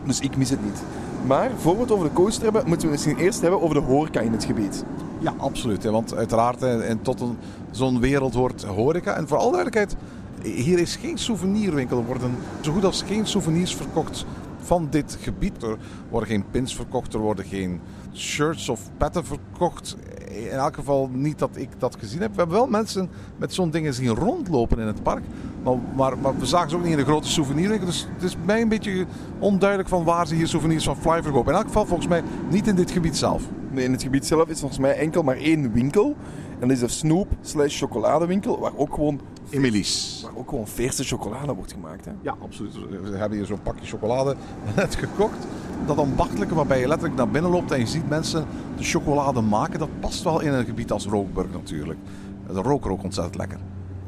Dus 0.05 0.19
ik 0.19 0.37
mis 0.37 0.49
het 0.49 0.63
niet. 0.63 0.83
Maar 1.25 1.51
voor 1.57 1.75
we 1.75 1.81
het 1.81 1.91
over 1.91 2.07
de 2.07 2.13
coaster 2.13 2.43
hebben, 2.43 2.63
moeten 2.67 2.87
we 2.87 2.93
misschien 2.93 3.17
eerst 3.17 3.41
hebben 3.41 3.61
over 3.61 3.75
de 3.75 3.81
horeca 3.81 4.19
in 4.19 4.31
het 4.31 4.43
gebied. 4.43 4.83
Ja, 5.19 5.33
absoluut. 5.37 5.83
Hè? 5.83 5.91
Want 5.91 6.15
uiteraard, 6.15 6.61
en 6.61 7.01
tot 7.01 7.23
zo'n 7.71 7.99
wereld 7.99 8.33
hoort 8.33 8.63
horeca. 8.63 9.15
En 9.15 9.27
voor 9.27 9.37
alle 9.37 9.51
duidelijkheid, 9.51 9.95
hier 10.41 10.79
is 10.79 10.95
geen 10.95 11.17
souvenirwinkel. 11.17 11.97
Er 11.97 12.05
worden 12.05 12.35
zo 12.61 12.71
goed 12.71 12.85
als 12.85 13.01
geen 13.01 13.25
souvenirs 13.25 13.75
verkocht 13.75 14.25
van 14.59 14.87
dit 14.89 15.17
gebied. 15.21 15.63
Er 15.63 15.77
worden 16.09 16.29
geen 16.29 16.45
pins 16.51 16.75
verkocht, 16.75 17.13
er 17.13 17.19
worden 17.19 17.45
geen 17.45 17.79
shirts 18.15 18.69
of 18.69 18.81
petten 18.97 19.25
verkocht. 19.25 19.97
In 20.29 20.49
elk 20.49 20.75
geval 20.75 21.09
niet 21.13 21.39
dat 21.39 21.49
ik 21.53 21.69
dat 21.77 21.95
gezien 21.99 22.21
heb. 22.21 22.31
We 22.31 22.37
hebben 22.37 22.55
wel 22.55 22.67
mensen 22.67 23.09
met 23.37 23.53
zo'n 23.53 23.69
dingen 23.69 23.93
zien 23.93 24.15
rondlopen 24.15 24.79
in 24.79 24.87
het 24.87 25.03
park. 25.03 25.23
Maar, 25.63 25.77
maar, 25.95 26.17
maar 26.17 26.37
we 26.37 26.45
zagen 26.45 26.69
ze 26.69 26.75
ook 26.75 26.83
niet 26.83 26.91
in 26.91 26.97
de 26.97 27.03
grote 27.03 27.27
souvenirwinkel. 27.27 27.87
Dus 27.87 28.07
het 28.13 28.23
is 28.23 28.35
mij 28.45 28.61
een 28.61 28.69
beetje 28.69 29.05
onduidelijk 29.39 29.89
van 29.89 30.03
waar 30.03 30.27
ze 30.27 30.35
hier 30.35 30.47
souvenirs 30.47 30.83
van 30.83 30.97
Fly 30.97 31.23
verkopen. 31.23 31.51
In 31.51 31.57
elk 31.57 31.67
geval 31.67 31.85
volgens 31.85 32.07
mij 32.07 32.23
niet 32.49 32.67
in 32.67 32.75
dit 32.75 32.91
gebied 32.91 33.17
zelf. 33.17 33.43
Nee, 33.71 33.85
in 33.85 33.91
het 33.91 34.03
gebied 34.03 34.25
zelf 34.25 34.49
is 34.49 34.59
volgens 34.59 34.79
mij 34.79 34.97
enkel 34.97 35.23
maar 35.23 35.37
één 35.37 35.71
winkel. 35.71 36.15
En 36.59 36.67
dat 36.67 36.69
is 36.69 36.79
de 36.79 36.87
snoep 36.87 37.27
slash 37.41 37.79
chocoladewinkel, 37.79 38.59
waar 38.59 38.75
ook 38.75 38.93
gewoon, 38.93 39.19
Emily's. 39.49 40.21
waar 40.23 40.35
ook 40.35 40.49
gewoon 40.49 40.67
verse 40.67 41.03
chocolade 41.03 41.53
wordt 41.53 41.71
gemaakt. 41.71 42.05
Hè. 42.05 42.11
Ja, 42.21 42.35
absoluut. 42.41 42.73
We 43.01 43.17
hebben 43.17 43.37
hier 43.37 43.47
zo'n 43.47 43.61
pakje 43.61 43.85
chocolade 43.85 44.35
net 44.75 44.95
gekocht. 44.95 45.47
Dat 45.85 45.97
ambachtelijke 45.97 46.55
waarbij 46.55 46.79
je 46.79 46.87
letterlijk 46.87 47.17
naar 47.17 47.29
binnen 47.29 47.51
loopt 47.51 47.71
en 47.71 47.79
je 47.79 47.85
ziet 47.85 48.09
mensen 48.09 48.45
de 48.77 48.83
chocolade 48.83 49.41
maken. 49.41 49.79
Dat 49.79 49.99
past 49.99 50.23
wel 50.23 50.41
in 50.41 50.53
een 50.53 50.65
gebied 50.65 50.91
als 50.91 51.05
Rookburg 51.05 51.51
natuurlijk. 51.51 51.99
De 52.47 52.61
rook 52.61 52.85
ook 52.85 53.03
ontzettend 53.03 53.35
lekker. 53.35 53.59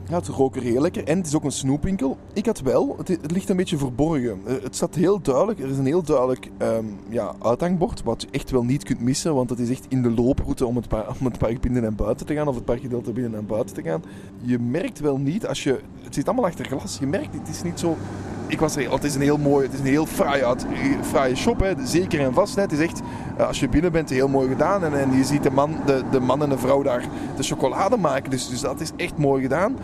Ja, 0.09 0.15
het 0.15 0.27
rook 0.27 0.55
er 0.55 0.61
heel 0.61 0.81
lekker. 0.81 1.03
En 1.03 1.17
het 1.17 1.27
is 1.27 1.35
ook 1.35 1.43
een 1.43 1.51
snoepwinkel. 1.51 2.17
Ik 2.33 2.45
had 2.45 2.59
wel, 2.59 2.95
het, 2.97 3.31
ligt 3.31 3.49
een 3.49 3.55
beetje 3.55 3.77
verborgen. 3.77 4.41
Eh, 4.45 4.53
Het 4.63 4.75
staat 4.75 4.95
heel 4.95 5.21
duidelijk, 5.21 5.59
er 5.59 5.69
is 5.69 5.77
een 5.77 5.85
heel 5.85 6.03
duidelijk 6.03 6.49
ehm, 6.57 6.85
ja, 7.09 7.33
uithangbord, 7.41 8.03
wat 8.03 8.21
je 8.21 8.27
echt 8.31 8.51
wel 8.51 8.63
niet 8.63 8.83
kunt 8.83 9.01
missen, 9.01 9.35
want 9.35 9.49
het 9.49 9.59
is 9.59 9.69
echt 9.69 9.85
in 9.89 10.01
de 10.01 10.11
looproute 10.11 10.65
om 10.65 10.75
het, 10.75 10.87
om 11.19 11.25
het 11.25 11.37
park 11.37 11.61
binnen 11.61 11.83
en 11.85 11.95
buiten 11.95 12.25
te 12.25 12.33
gaan, 12.33 12.47
of 12.47 12.55
het 12.55 12.65
parkgedeelte 12.65 13.11
binnen 13.11 13.39
en 13.39 13.45
buiten 13.45 13.75
te 13.75 13.81
gaan. 13.81 14.03
Je 14.41 14.59
merkt 14.59 14.99
wel 14.99 15.17
niet, 15.17 15.47
als 15.47 15.63
je, 15.63 15.79
het 16.03 16.13
zit 16.13 16.27
allemaal 16.27 16.45
achter 16.45 16.65
glas, 16.65 16.97
je 16.99 17.07
merkt, 17.07 17.33
het 17.33 17.49
is 17.49 17.63
niet 17.63 17.79
zo... 17.79 17.97
Ik 18.47 18.59
was 18.59 18.75
er, 18.75 18.91
het 18.91 19.03
is 19.03 19.15
een 19.15 19.21
heel 19.21 19.37
mooi, 19.37 19.65
het 19.65 19.73
is 19.73 19.79
een 19.79 19.85
heel 19.85 20.05
fraai, 20.05 20.43
uit, 20.43 20.65
fraaie 21.01 21.35
shop, 21.35 21.59
hè, 21.59 21.73
zeker 21.83 22.19
en 22.19 22.33
vast. 22.33 22.55
Het 22.55 22.71
is 22.71 22.79
echt, 22.79 23.01
eh, 23.37 23.47
als 23.47 23.59
je 23.59 23.69
binnen 23.69 23.91
bent, 23.91 24.09
heel 24.09 24.27
mooi 24.27 24.47
gedaan. 24.47 24.83
En, 24.83 24.99
en 24.99 25.17
je 25.17 25.23
ziet 25.23 25.43
de 25.43 25.51
man, 25.51 25.75
de, 25.85 26.03
de 26.11 26.19
man 26.19 26.41
en 26.43 26.49
de 26.49 26.57
vrouw 26.57 26.81
daar 26.81 27.03
de 27.35 27.43
chocolade 27.43 27.97
maken, 27.97 28.29
dus, 28.31 28.49
dus 28.49 28.61
dat 28.61 28.81
is 28.81 28.91
echt 28.95 29.17
mooi 29.17 29.41
gedaan. 29.41 29.77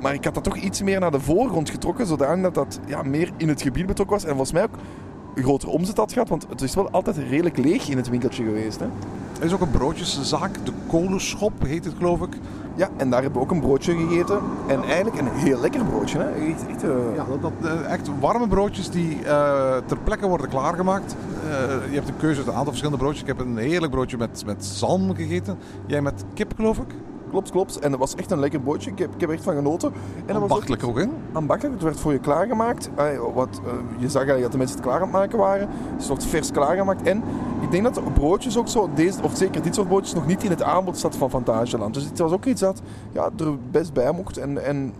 Maar 0.00 0.14
ik 0.14 0.24
had 0.24 0.34
dat 0.34 0.44
toch 0.44 0.56
iets 0.56 0.82
meer 0.82 1.00
naar 1.00 1.10
de 1.10 1.20
voorgrond 1.20 1.70
getrokken, 1.70 2.06
zodanig 2.06 2.42
dat 2.42 2.54
dat 2.54 2.80
ja, 2.86 3.02
meer 3.02 3.30
in 3.36 3.48
het 3.48 3.62
gebied 3.62 3.86
betrokken 3.86 4.16
was. 4.16 4.24
En 4.24 4.30
volgens 4.30 4.52
mij 4.52 4.62
ook 4.62 4.78
een 5.34 5.42
grotere 5.42 5.72
omzet 5.72 5.96
had 5.96 6.12
gehad, 6.12 6.28
want 6.28 6.46
het 6.48 6.60
is 6.60 6.74
wel 6.74 6.90
altijd 6.90 7.16
redelijk 7.16 7.56
leeg 7.56 7.88
in 7.88 7.96
het 7.96 8.08
winkeltje 8.08 8.44
geweest. 8.44 8.80
Hè? 8.80 8.86
Er 9.38 9.44
is 9.44 9.52
ook 9.52 9.60
een 9.60 9.70
broodjeszaak, 9.70 10.64
de 10.64 10.72
Kolenschop 10.86 11.52
heet 11.66 11.84
het 11.84 11.94
geloof 11.96 12.20
ik. 12.20 12.36
Ja, 12.74 12.88
en 12.96 13.10
daar 13.10 13.22
hebben 13.22 13.40
we 13.40 13.46
ook 13.46 13.52
een 13.52 13.60
broodje 13.60 13.94
gegeten. 13.96 14.38
En 14.66 14.82
eigenlijk 14.82 15.18
een 15.18 15.28
heel 15.28 15.60
lekker 15.60 15.84
broodje. 15.84 16.18
Hè? 16.18 16.30
Echt, 16.30 16.66
echt, 16.68 16.82
eh, 16.82 16.90
Ja, 17.14 17.24
dat, 17.28 17.42
dat, 17.42 17.70
eh, 17.70 17.92
echt 17.92 18.10
warme 18.20 18.48
broodjes 18.48 18.90
die 18.90 19.24
eh, 19.24 19.76
ter 19.86 19.98
plekke 20.04 20.26
worden 20.26 20.48
klaargemaakt. 20.48 21.16
Je 21.90 21.94
hebt 21.94 22.08
een 22.08 22.16
keuze 22.16 22.38
uit 22.38 22.46
een 22.46 22.52
aantal 22.52 22.68
verschillende 22.68 22.98
broodjes. 22.98 23.20
Ik 23.22 23.26
heb 23.28 23.40
een 23.40 23.56
heerlijk 23.56 23.92
broodje 23.92 24.16
met, 24.16 24.42
met 24.46 24.64
zalm 24.64 25.14
gegeten. 25.14 25.58
Jij 25.86 26.02
met 26.02 26.24
kip 26.34 26.52
geloof 26.56 26.78
ik. 26.78 26.94
Klopt, 27.30 27.50
klopt. 27.50 27.78
En 27.78 27.90
dat 27.90 28.00
was 28.00 28.14
echt 28.14 28.30
een 28.30 28.38
lekker 28.38 28.60
broodje. 28.60 28.90
Ik 28.90 28.98
heb, 28.98 29.14
ik 29.14 29.20
heb 29.20 29.28
er 29.28 29.34
echt 29.34 29.44
van 29.44 29.54
genoten. 29.54 29.92
En 30.26 30.36
Ambachtelijk 30.36 30.84
ook, 30.84 30.98
hè? 30.98 31.06
ambachtelijk. 31.32 31.74
Het 31.74 31.84
werd 31.84 32.00
voor 32.00 32.12
je 32.12 32.18
klaargemaakt. 32.18 32.90
Wat, 33.34 33.60
je 33.98 34.08
zag 34.08 34.22
eigenlijk 34.26 34.42
dat 34.42 34.52
de 34.52 34.58
mensen 34.58 34.76
het 34.76 34.86
klaar 34.86 34.96
aan 34.96 35.02
het 35.02 35.12
maken 35.12 35.38
waren. 35.38 35.68
Het 35.96 36.06
wordt 36.06 36.24
vers 36.24 36.50
klaargemaakt. 36.50 37.02
En 37.02 37.22
denk 37.72 37.94
dat 37.94 38.14
broodjes 38.14 38.56
ook 38.56 38.68
zo, 38.68 38.90
deze, 38.94 39.22
of 39.22 39.36
zeker 39.36 39.62
dit 39.62 39.74
soort 39.74 39.88
broodjes, 39.88 40.14
nog 40.14 40.26
niet 40.26 40.44
in 40.44 40.50
het 40.50 40.62
aanbod 40.62 40.98
zat 40.98 41.16
van 41.16 41.30
Fantageland. 41.30 41.94
Dus 41.94 42.04
het 42.04 42.18
was 42.18 42.32
ook 42.32 42.44
iets 42.44 42.60
dat 42.60 42.82
ja, 43.12 43.30
er 43.38 43.58
best 43.70 43.92
bij 43.92 44.12
mocht. 44.12 44.36
En, 44.36 44.64
en 44.64 44.92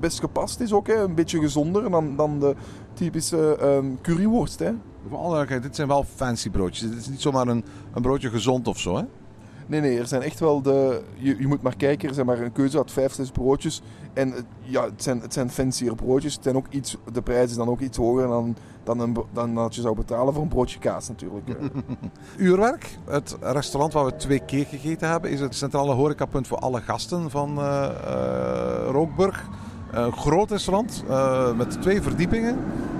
best 0.00 0.20
gepast 0.20 0.60
is 0.60 0.72
ook. 0.72 0.86
Hè. 0.86 0.94
Een 0.94 1.14
beetje 1.14 1.40
gezonder 1.40 1.90
dan, 1.90 2.16
dan 2.16 2.40
de 2.40 2.54
typische 2.94 3.56
ehm 3.56 3.86
curryworst. 4.02 4.58
Hè. 4.58 4.72
Voor 5.08 5.18
alle 5.18 5.60
dit 5.60 5.76
zijn 5.76 5.88
wel 5.88 6.04
fancy 6.14 6.50
broodjes. 6.50 6.90
Dit 6.90 6.98
is 6.98 7.08
niet 7.08 7.20
zomaar 7.20 7.48
een, 7.48 7.64
een 7.94 8.02
broodje 8.02 8.30
gezond 8.30 8.68
of 8.68 8.78
zo, 8.78 8.96
hè? 8.96 9.02
Nee, 9.66 9.80
nee, 9.80 9.98
er 9.98 10.06
zijn 10.06 10.22
echt 10.22 10.40
wel 10.40 10.62
de... 10.62 11.02
Je, 11.14 11.36
je 11.38 11.46
moet 11.46 11.62
maar 11.62 11.76
kijken, 11.76 12.08
er 12.08 12.14
zijn 12.14 12.26
maar 12.26 12.40
een 12.40 12.52
keuze 12.52 12.76
uit 12.76 12.92
vijf, 12.92 13.12
zes 13.14 13.30
broodjes. 13.30 13.82
En 14.12 14.34
eh, 14.34 14.42
ja, 14.60 14.84
het 14.84 15.02
zijn, 15.02 15.20
het 15.20 15.32
zijn 15.32 15.50
fancier 15.50 15.94
broodjes. 15.94 16.34
Het 16.34 16.42
zijn 16.42 16.56
ook 16.56 16.66
iets, 16.70 16.96
de 17.12 17.22
prijs 17.22 17.50
is 17.50 17.56
dan 17.56 17.68
ook 17.68 17.80
iets 17.80 17.96
hoger 17.96 18.26
dan, 18.26 18.56
dan, 18.84 19.00
een, 19.00 19.16
dan 19.32 19.54
dat 19.54 19.74
je 19.74 19.80
zou 19.80 19.94
betalen 19.94 20.34
voor 20.34 20.42
een 20.42 20.48
broodje 20.48 20.78
kaas 20.78 21.08
natuurlijk. 21.08 21.46
Uurwerk, 22.36 22.98
het 23.04 23.36
restaurant 23.40 23.92
waar 23.92 24.04
we 24.04 24.16
twee 24.16 24.40
keer 24.46 24.66
gegeten 24.66 25.08
hebben, 25.08 25.30
is 25.30 25.40
het 25.40 25.54
centrale 25.54 25.92
horecapunt 25.92 26.46
voor 26.46 26.58
alle 26.58 26.80
gasten 26.80 27.30
van 27.30 27.58
eh, 27.58 27.88
Rookburg. 28.90 29.44
Een 29.90 30.12
groot 30.12 30.50
restaurant 30.50 31.04
met 31.56 31.82
twee 31.82 32.02
verdiepingen. 32.02 32.58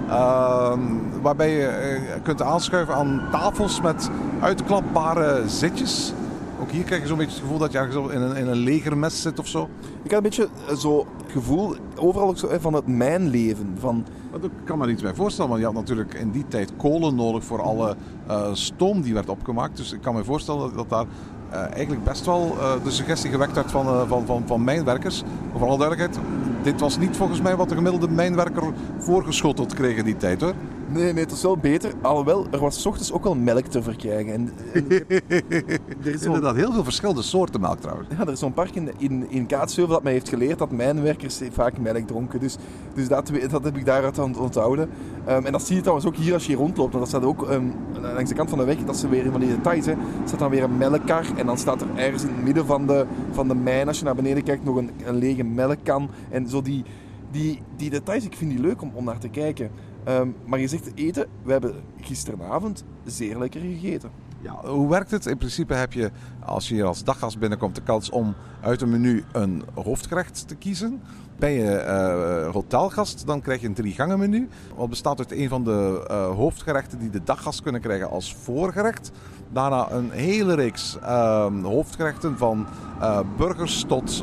Ehm, 0.08 0.80
waarbij 1.22 1.50
je 1.50 2.20
kunt 2.22 2.42
aanschuiven 2.42 2.94
aan 2.94 3.28
tafels 3.30 3.80
met 3.80 4.10
uitklapbare 4.40 5.48
zitjes. 5.48 6.12
Ook 6.60 6.70
hier 6.70 6.84
krijg 6.84 7.00
je 7.00 7.06
zo'n 7.06 7.16
beetje 7.16 7.32
het 7.32 7.42
gevoel 7.42 7.58
dat 7.58 7.72
je 7.72 7.78
ergens 7.78 8.12
in 8.12 8.20
een, 8.20 8.36
in 8.36 8.46
een 8.46 8.56
legermes 8.56 9.22
zit 9.22 9.38
of 9.38 9.46
zo. 9.46 9.68
Ik 10.02 10.10
had 10.10 10.12
een 10.12 10.22
beetje 10.22 10.48
eh, 10.68 10.76
zo 10.76 11.06
het 11.22 11.32
gevoel, 11.32 11.76
overal 11.96 12.28
ook 12.28 12.38
zo, 12.38 12.48
van 12.60 12.72
het 12.72 12.86
mijnleven. 12.86 13.76
Van, 13.78 14.04
Ik 14.42 14.50
kan 14.64 14.78
me 14.78 14.84
er 14.84 14.90
iets 14.90 15.02
bij 15.02 15.14
voorstellen, 15.14 15.50
want 15.50 15.60
je 15.60 15.66
had 15.66 15.76
natuurlijk 15.76 16.14
in 16.14 16.30
die 16.30 16.44
tijd 16.48 16.72
kolen 16.76 17.14
nodig 17.14 17.44
voor 17.44 17.62
alle 17.62 17.96
eh, 18.26 18.48
stoom 18.52 19.02
die 19.02 19.14
werd 19.14 19.28
opgemaakt. 19.28 19.76
Dus 19.76 19.92
ik 19.92 20.00
kan 20.00 20.14
me 20.14 20.24
voorstellen 20.24 20.60
dat, 20.60 20.74
dat 20.74 20.88
daar 20.88 21.06
eh, 21.50 21.74
eigenlijk 21.74 22.04
best 22.04 22.26
wel 22.26 22.56
de 22.84 22.90
suggestie 22.90 23.30
gewekt 23.30 23.54
werd 23.54 23.70
van, 23.70 24.08
van, 24.08 24.26
van, 24.26 24.42
van 24.46 24.64
mijnwerkers. 24.64 25.22
Maar 25.22 25.58
voor 25.58 25.68
alle 25.68 25.78
duidelijkheid, 25.78 26.24
dit 26.62 26.80
was 26.80 26.98
niet 26.98 27.16
volgens 27.16 27.40
mij 27.40 27.56
wat 27.56 27.68
de 27.68 27.74
gemiddelde 27.74 28.08
mijnwerker 28.08 28.72
voorgeschoteld 28.98 29.74
kreeg 29.74 29.96
in 29.96 30.04
die 30.04 30.16
tijd 30.16 30.40
hoor. 30.40 30.54
Nee, 30.88 31.12
nee, 31.12 31.22
het 31.22 31.32
is 31.32 31.42
wel 31.42 31.56
beter. 31.56 31.92
Alhoewel, 32.02 32.46
er 32.50 32.58
was 32.58 32.80
's 32.80 32.86
ochtends 32.86 33.12
ook 33.12 33.24
wel 33.24 33.34
melk 33.34 33.66
te 33.66 33.82
verkrijgen. 33.82 34.32
En, 34.32 34.50
en 34.72 34.90
er 36.04 36.14
is 36.14 36.22
Inderdaad, 36.22 36.56
heel 36.56 36.72
veel 36.72 36.84
verschillende 36.84 37.22
soorten 37.22 37.60
melk 37.60 37.80
trouwens. 37.80 38.08
Ja, 38.10 38.20
er 38.20 38.32
is 38.32 38.38
zo'n 38.38 38.54
park 38.54 38.74
in, 38.74 38.90
in, 38.98 39.30
in 39.30 39.46
Kaatsheuvel 39.46 39.94
dat 39.94 40.02
mij 40.02 40.12
heeft 40.12 40.28
geleerd 40.28 40.58
dat 40.58 40.70
mijnwerkers 40.70 41.40
vaak 41.52 41.78
melk 41.78 42.06
dronken. 42.06 42.40
Dus, 42.40 42.56
dus 42.94 43.08
dat, 43.08 43.30
dat 43.50 43.64
heb 43.64 43.76
ik 43.76 43.84
daaruit 43.84 44.18
aan 44.18 44.38
onthouden. 44.38 44.90
Ehm, 45.24 45.44
en 45.44 45.52
dat 45.52 45.62
zie 45.62 45.74
je 45.74 45.80
trouwens 45.80 46.06
ook 46.06 46.16
hier 46.16 46.32
als 46.32 46.46
je 46.46 46.56
rondloopt. 46.56 46.92
Want 46.92 47.10
dat 47.10 47.20
staat 47.20 47.28
ook 47.28 47.48
ehm, 47.48 47.66
langs 48.00 48.30
de 48.30 48.36
kant 48.36 48.48
van 48.48 48.58
de 48.58 48.64
weg, 48.64 48.76
dat 48.84 48.94
is 48.94 49.02
weer 49.02 49.30
van 49.30 49.40
die 49.40 49.56
details. 49.56 49.86
Hè. 49.86 49.92
Er 49.92 49.98
staat 50.24 50.38
dan 50.38 50.50
weer 50.50 50.62
een 50.62 50.76
melkkar 50.76 51.24
en 51.36 51.46
dan 51.46 51.58
staat 51.58 51.80
er 51.80 51.88
ergens 51.96 52.22
in 52.22 52.28
het 52.28 52.44
midden 52.44 52.66
van 52.66 52.86
de, 52.86 53.06
van 53.30 53.48
de 53.48 53.54
mijn, 53.54 53.88
als 53.88 53.98
je 53.98 54.04
naar 54.04 54.14
beneden 54.14 54.42
kijkt, 54.42 54.64
nog 54.64 54.76
een, 54.76 54.90
een 55.04 55.16
lege 55.16 55.42
melkkan. 55.42 56.10
En 56.30 56.48
zo 56.48 56.62
die, 56.62 56.84
die, 57.30 57.62
die 57.76 57.90
details, 57.90 58.24
ik 58.24 58.36
vind 58.36 58.50
die 58.50 58.60
leuk 58.60 58.82
om, 58.82 58.90
om 58.94 59.04
naar 59.04 59.18
te 59.18 59.28
kijken. 59.28 59.70
Ehm, 60.06 60.28
maar 60.44 60.58
je 60.58 60.68
zegt 60.68 60.90
eten, 60.94 61.26
we 61.42 61.52
hebben 61.52 61.74
gisteravond 62.00 62.84
zeer 63.04 63.38
lekker 63.38 63.60
gegeten. 63.60 64.10
Ja, 64.40 64.68
hoe 64.68 64.88
werkt 64.88 65.10
het? 65.10 65.26
In 65.26 65.36
principe 65.36 65.74
heb 65.74 65.92
je, 65.92 66.10
als 66.44 66.68
je 66.68 66.74
hier 66.74 66.84
als 66.84 67.04
daggast 67.04 67.38
binnenkomt, 67.38 67.74
de 67.74 67.82
kans 67.82 68.10
om 68.10 68.34
uit 68.60 68.80
een 68.80 68.90
menu 68.90 69.24
een 69.32 69.62
hoofdgerecht 69.74 70.48
te 70.48 70.54
kiezen. 70.54 71.00
Ben 71.38 71.50
je 71.50 71.76
eh, 71.76 72.52
hotelgast, 72.52 73.26
dan 73.26 73.40
krijg 73.40 73.60
je 73.60 73.66
een 73.66 73.74
drie 73.74 73.92
gangen 73.92 74.18
menu. 74.18 74.48
Wat 74.76 74.88
bestaat 74.88 75.18
uit 75.18 75.32
een 75.32 75.48
van 75.48 75.64
de 75.64 76.04
eh, 76.08 76.28
hoofdgerechten 76.28 76.98
die 76.98 77.10
de 77.10 77.22
daggast 77.24 77.62
kunnen 77.62 77.80
krijgen 77.80 78.10
als 78.10 78.34
voorgerecht. 78.34 79.10
Daarna 79.52 79.90
een 79.90 80.10
hele 80.10 80.54
reeks 80.54 80.98
ehm, 81.02 81.62
hoofdgerechten 81.62 82.38
van 82.38 82.66
eh, 83.00 83.20
burgers 83.36 83.84
tot 83.88 84.22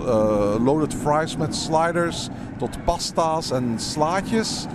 loaded 0.63 0.93
fries 0.93 1.37
met 1.37 1.55
sliders, 1.55 2.29
tot 2.57 2.83
pasta's 2.83 3.51
en 3.51 3.73
slaatjes. 3.75 4.65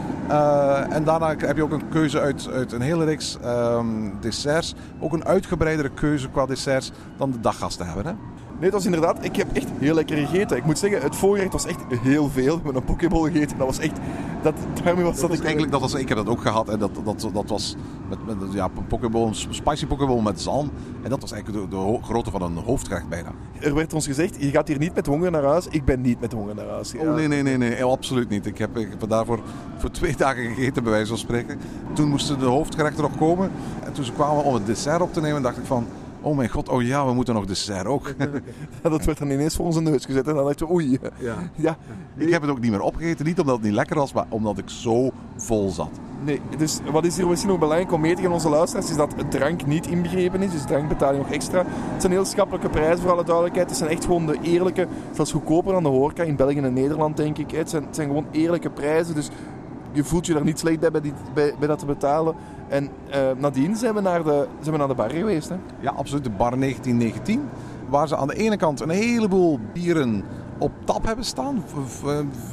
En 0.91 1.05
daarna 1.05 1.34
heb 1.36 1.57
je 1.57 1.62
ook 1.62 1.72
een 1.72 1.89
keuze 1.89 2.20
uit, 2.20 2.49
uit 2.53 2.72
een 2.72 2.80
hele 2.80 3.05
reeks 3.05 3.39
ehm, 3.43 4.11
desserts. 4.20 4.74
Ook 5.01 5.12
een 5.12 5.24
uitgebreidere 5.24 5.91
keuze 5.91 6.28
qua 6.28 6.47
desserts 6.47 6.93
dan 7.16 7.30
de 7.30 7.41
daggasten 7.41 7.86
hebben. 7.86 8.07
Hè? 8.07 8.12
Nee, 8.59 8.67
het 8.67 8.73
was 8.73 8.85
inderdaad, 8.85 9.25
ik 9.25 9.37
heb 9.37 9.53
echt 9.53 9.67
heel 9.79 9.95
lekker 9.95 10.17
gegeten. 10.17 10.57
Ik 10.57 10.65
moet 10.65 10.79
zeggen, 10.79 11.01
het 11.01 11.17
voorgerecht 11.17 11.53
was 11.53 11.67
echt 11.67 11.81
heel 12.03 12.29
veel. 12.29 12.55
Hebben 12.55 12.77
een 12.77 12.85
pokeball 12.85 13.31
gegeten, 13.31 13.59
dat 13.59 13.67
was 13.67 13.79
echt, 13.79 13.99
dat, 14.43 14.55
daarmee 14.85 15.05
was 15.05 15.21
dat, 15.21 15.29
Dat 15.29 15.39
ik 15.39 15.45
eigenlijk, 15.45 15.73
dat 15.73 15.81
was, 15.81 15.95
ik 15.95 16.09
heb 16.09 16.17
dat 16.19 16.29
ook 16.29 16.41
gehad. 16.41 16.69
En 16.69 16.79
dat, 16.79 16.91
dat, 17.05 17.31
dat 17.33 17.49
was 17.49 17.77
met, 18.09 18.27
met 18.27 18.53
ja, 18.53 18.69
pokeball, 18.89 19.27
een 19.27 19.35
spicy 19.51 19.87
pokeball 19.87 20.23
met 20.23 20.41
zalm. 20.41 20.71
En 21.03 21.11
dat 21.11 21.21
was 21.21 21.33
eigenlijk 21.33 21.71
de, 21.71 21.77
de 21.77 21.99
grootte 22.03 22.31
van 22.31 22.43
een 22.43 22.57
hoofdgerecht 22.57 23.09
bijna. 23.09 23.31
Er 23.61 23.75
werd 23.75 23.95
ons 23.95 24.07
gezegd, 24.07 24.37
je 24.41 24.51
gaat 24.51 24.69
hier 24.69 24.79
niet 24.79 24.95
met 24.95 25.07
honger 25.07 25.31
naar 25.31 25.45
huis. 25.45 25.67
Ik 25.67 25.85
ben 25.85 26.01
niet 26.01 26.21
met 26.21 26.33
honger 26.33 26.55
naar 26.55 26.69
huis. 26.69 26.95
Oh 26.95 27.15
nee, 27.15 27.29
nee, 27.29 27.43
nee, 27.43 27.57
nee, 27.57 27.75
eh, 27.75 27.85
absoluut 27.85 28.29
niet. 28.29 28.47
Ik 28.47 28.59
heb, 28.59 28.77
ik 28.77 28.89
heb 28.99 29.09
daarvoor 29.09 29.41
voor 29.77 29.91
twee 29.91 30.17
dagen 30.17 30.45
gegeten, 30.45 30.83
bij 30.83 30.93
wijze 30.93 31.09
van 31.09 31.19
spreken. 31.19 31.59
Toen 31.93 32.09
moesten 32.09 32.39
de 32.39 32.45
hoofdgerechten 32.45 33.03
nog 33.03 33.17
komen. 33.17 33.51
En 33.85 33.93
toen 33.93 34.05
ze 34.05 34.13
kwamen 34.13 34.45
om 34.45 34.55
het 34.55 34.67
dessert 34.67 35.01
op 35.01 35.13
te 35.13 35.21
nemen, 35.21 35.43
dacht 35.43 35.57
ik 35.59 35.65
van... 35.65 35.87
Oh 36.23 36.37
mijn 36.37 36.49
god, 36.49 36.69
oh 36.69 36.83
ja, 36.83 37.07
we 37.07 37.12
moeten 37.12 37.35
nog 37.35 37.45
dessert 37.47 37.87
ook. 37.87 38.14
Dat 38.83 39.05
werd 39.05 39.19
dan 39.19 39.31
ineens 39.31 39.57
voor 39.57 39.64
onze 39.64 39.81
neus 39.81 40.05
gezet 40.05 40.27
en 40.29 40.35
dan 40.35 40.45
dachten 40.45 40.66
we, 40.66 40.73
oei. 40.73 40.99
Ja. 41.19 41.35
Ja, 41.55 41.77
Ik 42.16 42.31
heb 42.31 42.43
het 42.43 42.51
ook 42.51 42.61
niet 42.61 42.71
meer 42.71 42.81
opgegeten. 42.81 43.25
Niet 43.27 43.41
omdat 43.41 43.55
het 43.55 43.64
niet 43.64 43.75
lekker 43.75 43.97
was, 43.97 44.12
maar 44.12 44.27
omdat 44.29 44.59
ik 44.59 44.69
zo 44.69 45.11
vol 45.37 45.71
zat. 45.71 45.91
nee. 46.25 46.41
Dus 46.57 46.79
wat 46.93 47.05
is 47.05 47.16
hier 47.16 47.29
misschien 47.29 47.51
nog 47.51 47.59
belangrijk 47.59 47.93
om 47.93 48.01
mee 48.01 48.11
te 48.11 48.16
geven 48.16 48.31
aan 48.31 48.37
onze 48.37 48.49
luisteraars, 48.49 48.91
is 48.91 48.97
dat 48.97 49.14
het 49.16 49.31
drank 49.31 49.66
niet 49.66 49.87
inbegrepen 49.87 50.43
is. 50.43 50.51
Dus 50.53 50.64
drank 50.64 50.89
betaal 50.89 51.12
je 51.12 51.19
nog 51.19 51.31
extra. 51.31 51.59
Het 51.66 52.01
zijn 52.01 52.12
heel 52.12 52.25
schappelijke 52.25 52.69
prijzen, 52.69 52.99
voor 53.03 53.11
alle 53.12 53.25
duidelijkheid. 53.25 53.69
Het 53.69 53.79
zijn 53.79 53.91
echt 53.91 54.05
gewoon 54.05 54.27
de 54.27 54.39
eerlijke, 54.43 54.87
zelfs 55.12 55.33
goedkoper 55.33 55.73
dan 55.73 55.83
de 55.83 55.89
horeca 55.89 56.23
in 56.23 56.37
België 56.37 56.59
en 56.59 56.73
Nederland, 56.73 57.16
denk 57.16 57.39
ik. 57.39 57.51
Het 57.51 57.71
zijn, 57.71 57.83
het 57.85 57.95
zijn 57.95 58.07
gewoon 58.09 58.27
eerlijke 58.31 58.71
prijzen, 58.71 59.14
dus 59.14 59.29
je 59.93 60.05
voelt 60.05 60.26
je 60.26 60.32
daar 60.34 60.45
niet 60.45 60.59
slecht 60.59 60.80
bij, 60.80 60.91
bij, 60.91 61.01
die, 61.01 61.12
bij, 61.34 61.55
bij 61.59 61.68
dat 61.68 61.78
te 61.78 61.86
betalen. 61.86 62.34
En 62.68 62.89
eh, 63.11 63.20
nadien 63.36 63.76
zijn 63.76 63.95
we 63.95 64.01
naar 64.01 64.24
de, 64.24 64.47
zijn 64.61 64.72
we 64.72 64.78
naar 64.78 64.89
de 64.89 64.95
bar 64.95 65.11
geweest. 65.11 65.49
Hè? 65.49 65.57
Ja, 65.80 65.91
absoluut. 65.91 66.24
De 66.24 66.30
bar 66.30 66.59
1919. 66.59 67.49
Waar 67.89 68.09
ze 68.09 68.16
aan 68.16 68.28
de 68.28 68.36
ene 68.36 68.57
kant 68.57 68.80
een 68.80 68.89
heleboel 68.89 69.59
bieren 69.72 70.24
op 70.59 70.72
tap 70.84 71.07
hebben 71.07 71.24
staan. 71.24 71.64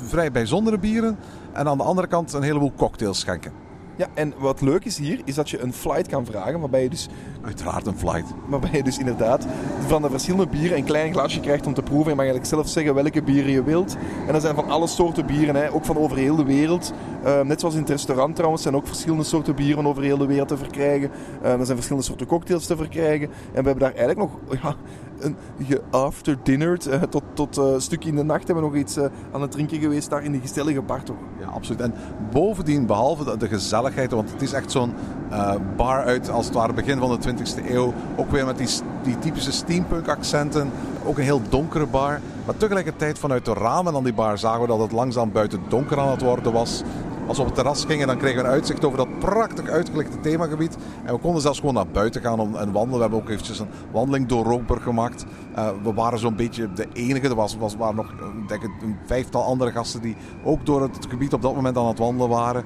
vrij 0.06 0.32
bijzondere 0.32 0.80
bieren. 0.80 1.18
En 1.52 1.68
aan 1.68 1.78
de 1.78 1.84
andere 1.84 2.08
kant 2.08 2.34
een 2.34 2.44
heleboel 2.44 2.72
cocktails 2.78 3.20
schenken. 3.20 3.52
Ja, 3.96 4.08
en 4.14 4.34
wat 4.38 4.62
leuk 4.62 4.86
is 4.86 4.98
hier, 4.98 5.22
is 5.24 5.36
dat 5.36 5.50
je 5.50 5.62
een 5.62 5.74
flight 5.74 6.08
kan 6.08 6.26
vragen, 6.26 6.60
waarbij 6.60 6.84
je 6.84 6.90
dus 6.90 7.08
Uiteraard 7.46 7.88
een 7.88 7.98
flight. 7.98 8.34
Waarbij 8.48 8.70
je 8.72 8.84
dus 8.84 8.98
inderdaad 8.98 9.46
van 9.88 10.02
de 10.02 10.10
verschillende 10.10 10.48
bieren 10.48 10.78
een 10.78 10.84
klein 10.84 11.12
glasje 11.12 11.40
krijgt 11.40 11.68
om 11.68 11.74
te 11.74 11.82
proeven. 11.82 12.10
Je 12.10 12.16
mag 12.16 12.26
eigenlijk 12.26 12.54
zelf 12.54 12.68
zeggen 12.68 12.94
welke 12.94 13.24
bieren 13.24 13.52
je 13.52 13.64
wilt. 13.64 13.96
En 14.28 14.34
dat 14.34 14.42
zijn 14.42 14.56
van 14.56 14.70
alle 14.70 14.88
soorten 14.88 15.26
bieren, 15.26 15.56
hè, 15.56 15.74
ook 15.74 15.86
van 15.86 15.98
over 15.98 16.18
heel 16.18 16.36
de 16.36 16.44
wereld. 16.44 16.94
Eh, 17.24 17.42
net 17.42 17.60
zoals 17.60 17.76
in 17.76 17.82
het 17.82 17.90
restaurant 17.90 18.36
trouwens, 18.36 18.64
zijn 18.64 18.76
ook 18.76 18.88
verschillende 18.88 19.24
soorten 19.24 19.56
bieren 19.56 19.76
van 19.76 19.88
over 19.88 20.04
heel 20.04 20.18
de 20.18 20.26
wereld 20.26 20.48
te 20.48 20.58
verkrijgen. 20.58 21.12
Eh, 21.42 21.52
er 21.52 21.66
zijn 21.66 21.78
verschillende 21.78 22.08
soorten 22.08 22.28
cocktails 22.28 22.66
te 22.66 22.78
verkrijgen. 22.78 23.28
En 23.28 23.64
we 23.64 23.70
hebben 23.70 23.80
daar 23.80 23.94
eigenlijk 23.94 24.20
nog 24.20 24.32
ja, 24.64 24.76
een 25.20 25.36
geafterdinnered. 25.64 26.88
eh 26.88 27.02
tot, 27.02 27.24
tot 27.34 27.58
eh, 27.58 27.74
een 27.74 27.82
stukje 27.82 28.10
in 28.10 28.16
de 28.16 28.24
nacht 28.24 28.46
hebben 28.48 28.64
we 28.64 28.70
nog 28.70 28.80
iets 28.80 28.98
eh, 28.98 29.06
aan 29.32 29.42
het 29.42 29.52
drinken 29.52 29.80
geweest 29.80 30.10
daar 30.10 30.24
in 30.24 30.32
die 30.32 30.42
gezellige 30.42 30.82
bar 30.82 31.04
toch. 31.04 31.16
Ja, 31.40 31.48
absoluut. 31.48 31.82
En 31.82 31.94
bovendien, 32.32 32.86
behalve 32.86 33.24
de, 33.24 33.38
de 33.38 33.48
gezelligheid, 33.48 34.12
want 34.12 34.32
het 34.32 34.42
is 34.42 34.54
echt 34.54 34.72
zo'n 34.72 34.94
eh, 35.30 35.56
bar 35.76 36.04
uit 36.04 36.30
als 36.30 36.46
het 36.46 36.56
ware 36.56 36.74
begin 36.74 36.98
van 36.98 37.10
de 37.10 37.18
20e 37.38 37.70
eeuw. 37.70 37.94
Ook 38.16 38.32
weer 38.32 38.46
met 38.46 38.58
die, 38.58 38.68
die 39.04 39.20
typische 39.20 39.52
steampunk 39.52 40.08
accenten. 40.08 40.72
Ook 41.04 41.18
een 41.18 41.24
heel 41.24 41.42
donkere 41.50 41.86
bar. 41.86 42.20
Maar 42.46 42.58
tegelijkertijd 42.58 43.20
vanuit 43.20 43.46
de 43.46 43.54
ramen 43.54 43.96
aan 43.96 44.04
die 44.04 44.14
bar 44.14 44.38
zagen 44.38 44.62
we 44.62 44.68
dat 44.68 44.80
het 44.80 44.92
langzaam 44.92 45.32
buiten 45.32 45.62
donker 45.68 46.00
aan 46.00 46.12
het 46.12 46.22
worden 46.22 46.54
was. 46.54 46.84
Als 47.28 47.38
we 47.38 47.44
op 47.44 47.50
het 47.50 47.58
terras 47.58 47.86
gingen, 47.86 48.08
dan 48.08 48.18
kregen 48.18 48.42
we 48.42 48.48
een 48.48 48.54
uitzicht 48.54 48.86
over 48.86 48.98
dat 48.98 49.20
prachtig 49.20 49.70
uitgelegde 49.70 50.20
themagebied. 50.20 50.78
En 51.04 51.14
we 51.14 51.20
konden 51.20 51.42
zelfs 51.42 51.60
gewoon 51.60 51.74
naar 51.74 51.88
buiten 51.88 52.22
gaan 52.22 52.40
om, 52.40 52.56
en 52.56 52.72
wandelen. 52.72 52.96
We 52.96 53.02
hebben 53.02 53.20
ook 53.20 53.30
eventjes 53.30 53.60
een 53.60 53.68
wandeling 53.92 54.28
door 54.28 54.46
Rookburg 54.46 54.84
gemaakt. 54.84 55.26
Eh, 55.56 55.70
we 55.84 55.94
waren 55.94 56.20
zo'n 56.20 56.36
beetje 56.36 56.74
de 56.74 56.88
enige. 56.94 57.28
Er 57.28 57.36
was, 57.36 57.58
was, 57.58 57.76
waren 57.76 57.96
nog 57.96 58.12
eh, 58.20 58.48
denk 58.48 58.64
ik, 58.64 58.72
een 58.82 58.98
vijftal 59.06 59.44
andere 59.44 59.72
gasten 59.72 60.02
die 60.02 60.16
ook 60.44 60.66
door 60.66 60.82
het 60.82 61.06
gebied 61.10 61.34
op 61.34 61.42
dat 61.42 61.56
moment 61.56 61.78
aan 61.78 61.88
het 61.88 62.00
wandelen 62.00 62.30
waren. 62.30 62.64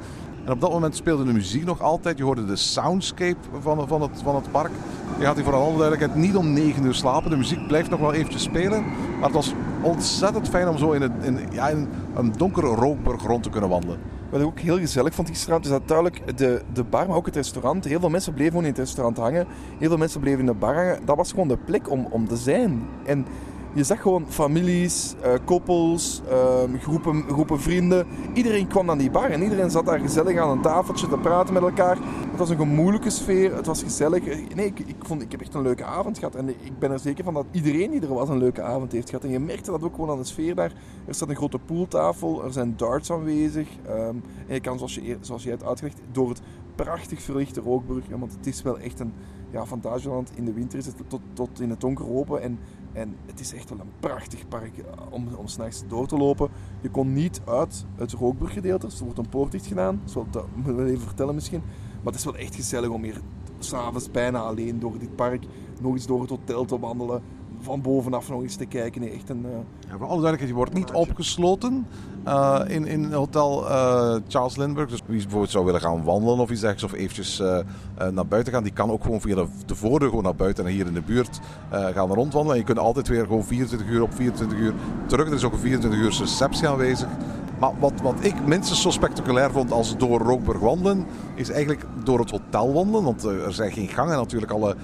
En 0.50 0.56
op 0.56 0.62
dat 0.62 0.72
moment 0.72 0.96
speelde 0.96 1.24
de 1.24 1.34
muziek 1.34 1.66
nog 1.66 1.82
altijd. 1.82 2.18
Je 2.18 2.24
hoorde 2.24 2.46
de 2.46 2.56
soundscape 2.56 3.38
van, 3.60 3.88
van, 3.88 4.02
het, 4.02 4.12
van 4.24 4.36
het 4.36 4.52
park. 4.52 4.72
Je 5.18 5.26
gaat 5.26 5.36
hier 5.36 5.44
voor 5.44 5.54
alle 5.54 5.78
duidelijkheid 5.78 6.16
niet 6.16 6.36
om 6.36 6.54
9 6.54 6.86
uur 6.86 6.94
slapen. 6.94 7.30
De 7.30 7.38
muziek 7.38 7.68
blijft 7.68 7.90
nog 7.90 8.00
wel 8.00 8.14
eventjes 8.14 8.44
spelen. 8.44 8.84
Maar 9.20 9.24
het 9.24 9.32
was 9.32 9.54
ontzettend 9.82 10.50
fijn 10.50 10.68
om 10.68 10.78
zo 10.78 10.92
in, 10.92 11.02
het, 11.02 11.12
in, 11.22 11.40
ja, 11.52 11.72
een 12.16 12.34
donkere 12.38 12.68
Rookburg 12.68 13.24
rond 13.24 13.44
te 13.44 13.50
kunnen 13.50 13.70
wandelen. 13.70 14.00
Wat 14.30 14.40
ik 14.40 14.46
ook 14.46 14.60
heel 14.60 14.78
gezellig 14.78 15.14
vond 15.14 15.28
gisteravond, 15.28 15.66
is 15.66 15.72
dat 15.72 15.88
duidelijk 15.88 16.38
de, 16.38 16.62
de 16.74 16.84
bar, 16.84 17.08
maar 17.08 17.18
ook 17.18 17.26
het 17.26 17.36
restaurant. 17.36 17.84
Heel 17.86 18.00
veel 18.00 18.10
mensen 18.10 18.34
bleven 18.34 18.52
gewoon 18.52 18.66
in 18.66 18.72
het 18.72 18.80
restaurant 18.80 19.18
hangen. 19.18 19.48
Heel 19.78 19.90
veel 19.90 19.98
mensen 19.98 20.20
bleven 20.20 20.40
in 20.40 20.46
de 20.46 20.54
bar 20.54 20.76
hangen. 20.76 21.00
Dat 21.06 21.18
was 21.18 21.30
gewoon 21.30 21.48
de 21.48 21.58
plek 21.58 21.90
om, 21.90 22.08
om 22.10 22.28
te 22.28 22.38
zijn. 22.38 22.88
En 23.06 23.26
je 23.80 23.86
zag 23.86 24.02
gewoon 24.02 24.26
families, 24.28 25.16
eh, 25.22 25.34
koppels, 25.46 26.22
ehm, 26.30 26.78
groepen, 26.78 27.24
groepen 27.28 27.60
vrienden. 27.60 28.08
Iedereen 28.34 28.68
kwam 28.68 28.86
naar 28.86 28.98
die 28.98 29.12
bar 29.12 29.30
en 29.30 29.42
iedereen 29.42 29.70
zat 29.70 29.86
daar 29.86 30.00
gezellig 30.00 30.38
aan 30.38 30.50
een 30.50 30.62
tafeltje 30.62 31.08
te 31.08 31.18
praten 31.18 31.54
met 31.54 31.64
elkaar. 31.64 31.98
Het 32.30 32.38
was 32.40 32.50
een 32.50 32.58
gemoedelijke 32.58 33.10
sfeer, 33.10 33.56
het 33.56 33.66
was 33.66 33.84
gezellig. 33.84 34.26
Nee, 34.56 34.66
ik, 34.66 34.80
ik, 34.80 34.96
vond, 35.00 35.22
ik 35.22 35.32
heb 35.32 35.42
echt 35.42 35.54
een 35.54 35.62
leuke 35.62 35.84
avond 35.84 36.18
gehad. 36.18 36.36
En 36.36 36.50
ik 36.50 36.80
ben 36.80 36.92
er 36.92 37.00
zeker 37.00 37.24
van 37.24 37.34
dat 37.34 37.46
iedereen 37.52 37.92
die 37.92 38.02
er 38.02 38.14
was 38.14 38.30
een 38.30 38.38
leuke 38.38 38.62
avond 38.62 38.92
heeft 38.92 39.10
gehad. 39.10 39.24
En 39.24 39.32
je 39.32 39.40
merkte 39.40 39.72
dat 39.72 39.84
ook 39.84 39.96
gewoon 39.96 40.10
aan 40.10 40.18
de 40.18 40.24
sfeer 40.24 40.56
daar. 40.56 40.74
Er 41.06 41.16
staat 41.16 41.30
een 41.30 41.36
grote 41.36 41.60
pooltafel, 41.60 42.44
er 42.44 42.54
zijn 42.54 42.74
darts 42.78 43.12
aanwezig. 43.12 43.68
ehm, 43.88 44.16
en 44.48 44.54
je 44.54 44.60
kan, 44.60 44.78
zoals 44.78 44.96
je, 44.96 45.18
zoals 45.22 45.44
je 45.44 45.50
hebt 45.50 45.64
uitgelegd, 45.64 46.00
door 46.12 46.30
het 46.30 46.42
prachtig 46.76 47.22
verlichte 47.22 47.62
Rookburg. 47.62 48.04
Want 48.10 48.32
het 48.32 48.48
is 48.48 48.62
wel 48.62 48.80
echt 48.80 49.00
een 49.00 49.14
ja, 49.52 49.66
Fantasieland. 49.66 50.32
In 50.36 50.46
de 50.46 50.54
winter 50.54 50.80
is 50.80 50.86
het 50.86 50.96
tot, 51.08 51.22
tot 51.34 51.62
in 51.62 51.70
het 51.70 51.82
donker 51.82 52.10
open. 52.10 52.42
En, 52.42 52.60
en 52.94 53.16
het 53.26 53.40
is 53.40 53.54
echt 53.54 53.70
wel 53.70 53.80
een 53.80 53.92
prachtig 54.00 54.48
park 54.48 54.78
eh, 54.78 54.86
om, 55.10 55.28
om 55.36 55.48
s'nachts 55.48 55.84
door 55.88 56.08
te 56.08 56.18
lopen. 56.18 56.50
Je 56.82 56.90
kon 56.90 57.14
niet 57.14 57.42
uit 57.46 57.86
het 57.96 58.12
Rookburggedeelte. 58.12 58.86
Dus 58.86 58.98
er 58.98 59.04
wordt 59.04 59.20
een 59.20 59.30
poort 59.30 59.52
dicht 59.52 59.66
gedaan. 59.66 60.02
Dat 60.32 60.46
moet 60.56 60.80
ik 60.80 60.88
even 60.88 61.08
vertellen 61.08 61.36
misschien. 61.36 61.62
Maar 61.96 62.14
het 62.14 62.16
is 62.16 62.24
wel 62.24 62.38
echt 62.38 62.56
gezellig 62.56 62.90
om 62.90 63.04
hier 63.04 63.22
s'avonds 63.60 64.12
bijna 64.12 64.40
alleen 64.40 64.80
door 64.80 64.98
dit 64.98 65.16
park 65.16 65.44
nog 65.82 65.94
eens 65.94 66.06
door 66.06 66.22
het 66.22 66.30
hotel 66.30 66.66
te 66.66 66.80
wandelen. 66.80 67.22
Van 67.62 67.82
bovenaf 67.82 68.30
nog 68.30 68.42
eens 68.42 68.56
te 68.56 68.66
kijken. 68.66 69.02
Nee, 69.02 69.10
echt 69.12 69.30
een... 69.30 69.46
eh, 69.46 69.52
Ja, 69.90 69.98
voor 69.98 70.08
alle 70.08 70.22
duidelijkheid, 70.22 70.50
je 70.50 70.56
wordt 70.56 70.74
niet 70.74 70.92
opgesloten 70.92 71.88
eh, 72.24 72.62
in, 72.68 72.86
in 72.88 73.12
hotel 73.14 73.70
eh, 73.70 74.16
Charles 74.28 74.56
Lindbergh. 74.56 74.90
Dus 74.92 75.02
wie 75.06 75.22
bijvoorbeeld 75.22 75.52
zou 75.52 75.66
willen 75.66 75.82
gaan 75.82 76.04
wandelen 76.04 76.40
of 76.40 76.50
iets 76.52 76.62
dergelijks 76.62 76.94
of 76.94 77.00
eventjes 77.00 77.42
naar 78.12 78.28
buiten 78.28 78.54
gaan, 78.54 78.64
die 78.64 78.74
kan 78.74 78.92
ook 78.92 79.04
gewoon 79.04 79.22
via 79.22 79.36
de, 79.36 79.46
de 79.66 79.76
voordeur 79.76 80.10
gewoon 80.10 80.24
naar 80.24 80.36
buiten 80.36 80.66
en 80.66 80.72
hier 80.72 80.88
in 80.88 80.94
de 80.94 81.02
buurt 81.02 81.40
gaan 81.72 82.14
rondwandelen. 82.14 82.52
En 82.52 82.58
je 82.58 82.64
kunt 82.66 82.80
altijd 82.80 83.08
weer 83.08 83.26
gewoon 83.26 83.44
24 83.44 83.88
uur 83.90 84.02
op 84.02 84.14
24 84.14 84.58
uur 84.58 84.74
terug. 85.06 85.28
Er 85.28 85.34
is 85.34 85.44
ook 85.44 85.54
een 85.54 85.60
24 85.60 86.00
uur 86.00 86.16
receptie 86.20 86.68
aanwezig. 86.68 87.08
Maar 87.60 87.72
wat, 87.80 87.94
wat 88.04 88.16
ik 88.22 88.46
minstens 88.46 88.82
zo 88.82 88.90
spectaculair 88.90 89.52
vond 89.52 89.72
als 89.72 89.98
door 89.98 90.20
Rookburg 90.22 90.60
wandelen, 90.60 91.06
is 91.36 91.50
eigenlijk 91.50 91.86
door 92.04 92.20
het 92.20 92.32
hotel 92.32 92.74
wandelen. 92.74 93.04
Want 93.04 93.24
er 93.24 93.54
zijn 93.54 93.72
geen 93.72 93.88
gangen 93.88 94.18
natuurlijk. 94.18 94.52
Alle 94.52 94.76